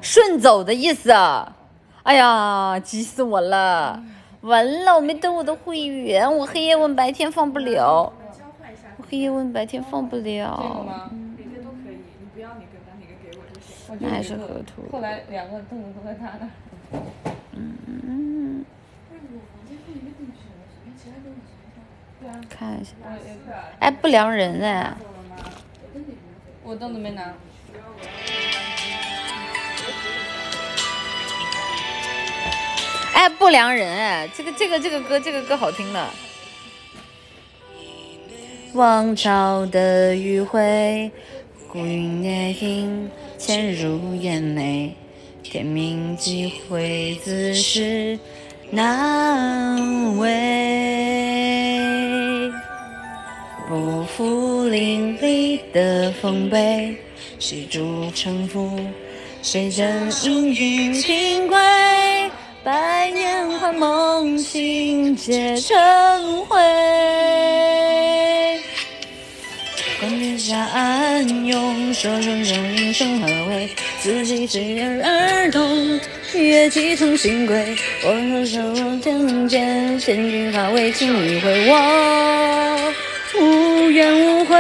[0.00, 1.56] 顺走的意思啊！
[2.04, 4.00] 哎呀，急死我了！
[4.42, 8.12] 完了，我没登我的会员，我黑夜问白天放不了。
[8.96, 11.10] 我黑夜问白天放不了。
[14.00, 14.88] 那还是河图。
[14.90, 16.48] 后来两个凳子都在他那。
[17.52, 18.64] 嗯。
[22.48, 22.92] 看一下。
[23.80, 24.94] 哎，不良人哎。
[26.64, 27.34] 我凳子没拿。
[33.14, 36.08] 哎，不良人哎，这个这个这个歌这个歌好听的。
[38.74, 41.10] 王朝的余晖，
[41.72, 43.10] 孤云野影。
[43.38, 44.94] 潜入眼内，
[45.42, 48.18] 天命几回，自是
[48.70, 50.28] 难违。
[53.66, 56.94] 不负淋漓的丰碑，
[57.38, 58.78] 谁主沉浮？
[59.40, 61.56] 谁正应云尽归？
[62.62, 65.74] 百年幻梦醒，皆成
[66.44, 66.60] 灰。
[70.02, 73.70] 观天下暗涌，说声声英雄何为？
[74.00, 76.00] 自己随缘而动，
[76.34, 77.76] 月季从新归。
[78.04, 78.96] 我若手握
[79.48, 81.68] 剑，千钧发为情一回。
[81.68, 82.92] 我
[83.38, 84.56] 无怨无悔，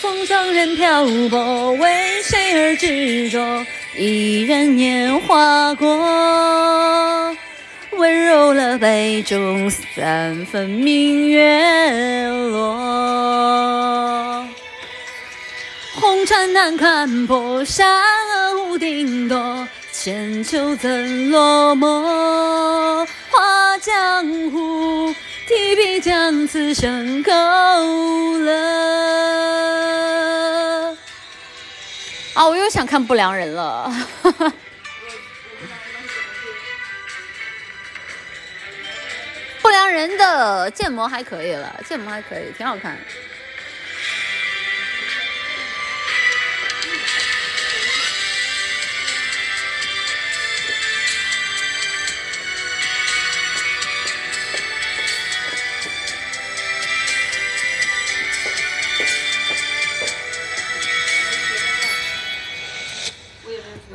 [0.00, 3.66] 风霜任漂泊，为谁而执着？
[3.98, 7.36] 一人年华过，
[8.02, 14.44] 温柔了杯中三分明月落。
[15.94, 23.06] 红尘难看破，山河无定夺，千秋怎落寞？
[23.30, 25.14] 画江湖，
[25.46, 27.30] 提笔将此生勾
[28.40, 28.52] 勒。
[32.34, 33.94] 啊，我又想看不良人了。
[39.62, 42.98] 不良人的建模还可以了，建模还可以，挺好看。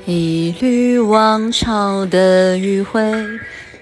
[0.06, 3.02] 一缕王朝的余晖，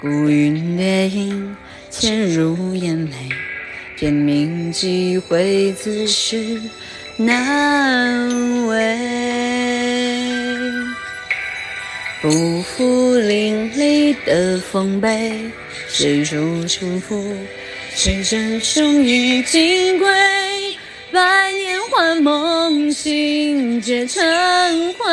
[0.02, 1.56] 孤云掠影，
[1.98, 3.30] 潜入眼眉，
[3.98, 6.62] 便铭记会，自是
[7.16, 8.98] 难为。
[12.22, 15.50] 不负淋漓的丰碑，
[15.88, 17.34] 谁主沉浮？
[17.94, 20.08] 谁真雄于金龟？
[21.12, 24.22] 百年幻梦醒，皆成
[24.94, 25.06] 灰。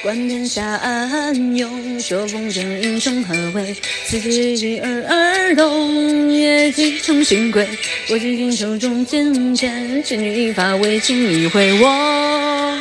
[0.00, 3.74] 观天下暗涌，说风筝英雄何为？
[4.06, 7.68] 自己而而动，夜几重寻归。
[8.08, 11.72] 我紧紧手中剑，千钧一发为情一回。
[11.80, 12.80] 我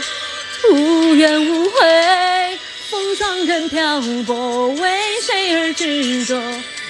[0.71, 1.71] 无怨无悔，
[2.91, 4.89] 风霜任漂泊，为
[5.21, 6.39] 谁而执着？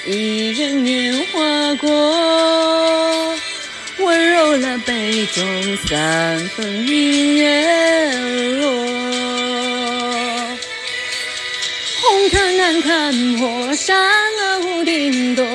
[0.06, 3.36] 一人年华过，
[4.00, 5.44] 温柔了杯中
[5.88, 8.12] 三分明月
[8.60, 8.87] 落。
[13.08, 13.96] 尘难看破，山
[14.38, 15.46] 河无定夺，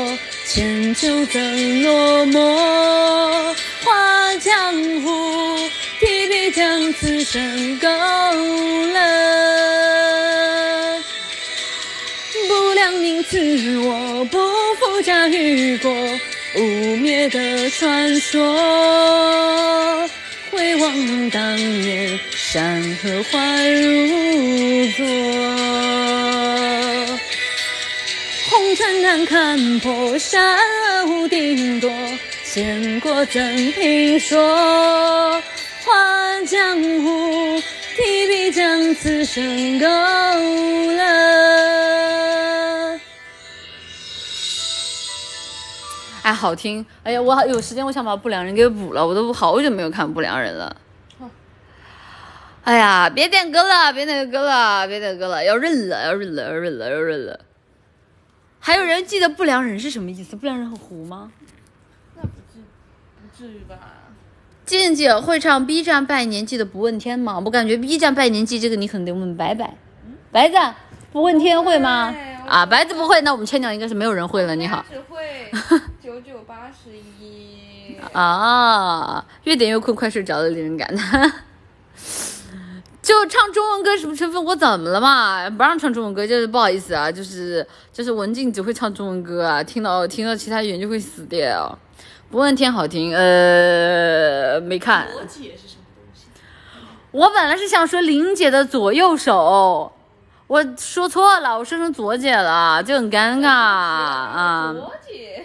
[0.46, 3.54] 千秋怎落寞？
[3.84, 5.58] 画江湖，
[6.00, 8.98] 提笔将此生勾勒。
[12.48, 14.38] 不良名赐我，不
[14.76, 15.92] 负驾驭过
[16.56, 16.60] 污
[16.96, 20.08] 蔑的传说。
[20.50, 23.38] 回望当年，山河花
[23.68, 25.61] 如昨。
[28.82, 31.88] 红尘难看破，山河无定夺，
[32.44, 33.40] 千过怎
[33.72, 35.40] 评说？
[35.84, 37.62] 画江湖，
[37.96, 41.00] 提笔将此生勾勒。
[46.22, 46.84] 哎，好听！
[47.04, 50.76] 哎呀，我有时间，我想把《不良人》给补了，我都好久没有看《不良人》了。
[52.64, 57.38] 哎呀，别点歌了，别点歌了，别点歌了，要认了，要认了，要认了，要认了。
[58.64, 60.36] 还有人记得《不良人》是什么意思？
[60.36, 61.32] 不良人很糊吗？
[62.14, 62.60] 那不至
[63.20, 63.76] 不至于吧？
[64.64, 67.42] 静静会唱 B 站拜年记的不问天吗？
[67.44, 69.74] 我感觉 B 站拜年记这个你可能得问白白。
[70.30, 70.56] 白子
[71.10, 72.14] 不问天会吗？
[72.46, 74.54] 啊，白子不会，那我们千鸟应该是没有人会了。
[74.54, 74.84] 你好。
[74.88, 75.50] 只会
[76.00, 77.96] 九九八十一。
[78.12, 81.32] 啊，越点越困，快睡着了，令人感叹。
[83.12, 84.42] 就唱中文歌什么成分？
[84.42, 85.50] 我怎么了嘛？
[85.50, 91.78] 不让唱中文歌，就是不好意思啊，就是就是文静只会唱中文歌啊，听到听到其他语言就会死掉。
[92.30, 95.08] 不问天好听，呃，没看。
[95.12, 96.24] 罗姐是什么东西？
[97.10, 99.92] 我本来是想说林姐的左右手，
[100.46, 104.72] 我说错了，我说成左姐了，就很尴尬啊。
[104.74, 105.44] 左姐，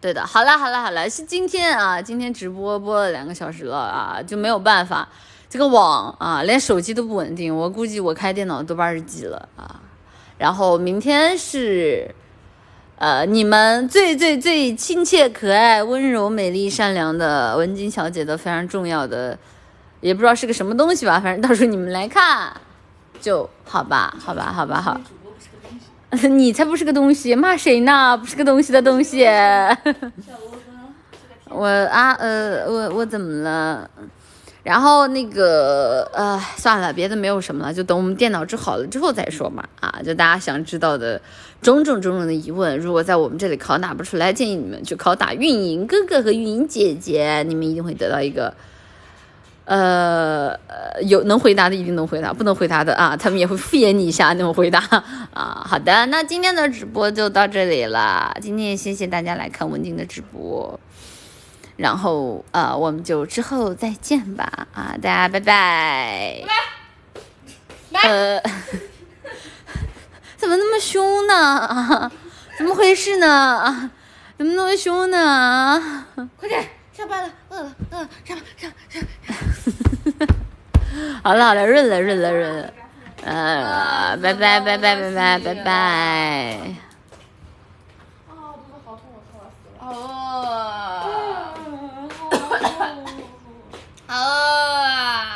[0.00, 5.08] 对的，好了好了好了，是今天啊，今天直播播了两个小时了啊，就没有办法，
[5.48, 9.80] 这个网啊，连手机都不稳定，我估计我开电脑都半是 G 了啊。
[10.38, 12.14] 然后明天是，
[12.98, 19.38] 呃，你们最最最亲切、可爱、温柔、美丽、善良的文静小姐的非常重要的，
[20.00, 22.52] 也不知道是个什么东西吧，反正到时候你们来看
[23.20, 25.00] 就好吧，好吧，好吧，好。
[26.30, 28.16] 你才不是个东西，骂谁呢？
[28.16, 29.24] 不是个东西的东西。
[31.48, 33.88] 我啊呃我我怎么了？
[34.66, 39.62] 然后那个呃算了，别的没有什么了，就等我们电脑治好了之后再说嘛。
[39.78, 41.20] 啊，就大家想知道的
[41.62, 48.52] 种种种种的疑问，如果在我们这里拷打不出来，建议你们去拷打运营哥哥和运营姐姐，你们一定会得到一个。
[49.66, 54.78] 呃呃，有能回答的一定能回答，不能回答的啊，他们也会敷衍你一下那种回答
[55.32, 55.66] 啊。
[55.66, 60.78] 好的，那今天的直播就到这里了，今天也谢谢大家来看文静的直播，
[61.76, 66.42] 然后呃，我们就之后再见吧啊，大家拜拜。
[68.02, 68.40] 呃，
[70.36, 71.34] 怎么那么凶呢？
[71.34, 72.10] 啊，
[72.58, 73.26] 怎么回事呢？
[73.28, 73.90] 啊，
[74.38, 75.18] 怎么那么凶呢？
[75.18, 79.02] 啊快点下班了，饿了饿了，上班上上。
[81.22, 82.72] 好了好了，润了润了润了，
[83.24, 85.70] 呃，拜拜拜拜拜拜拜拜。
[88.28, 89.90] 啊，肚子好痛，我痛死了。
[89.90, 91.52] 哦，
[94.08, 95.26] 哦，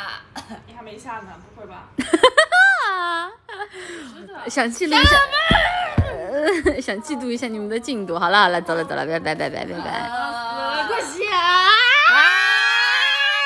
[0.67, 1.83] 你还没下呢，不会吧？
[4.47, 5.17] 想记录一下，
[6.65, 8.17] 呃， 想记录一下你们的进度。
[8.17, 10.09] 好了好了，走了走了，拜拜拜拜拜拜。
[10.87, 11.23] 快歇。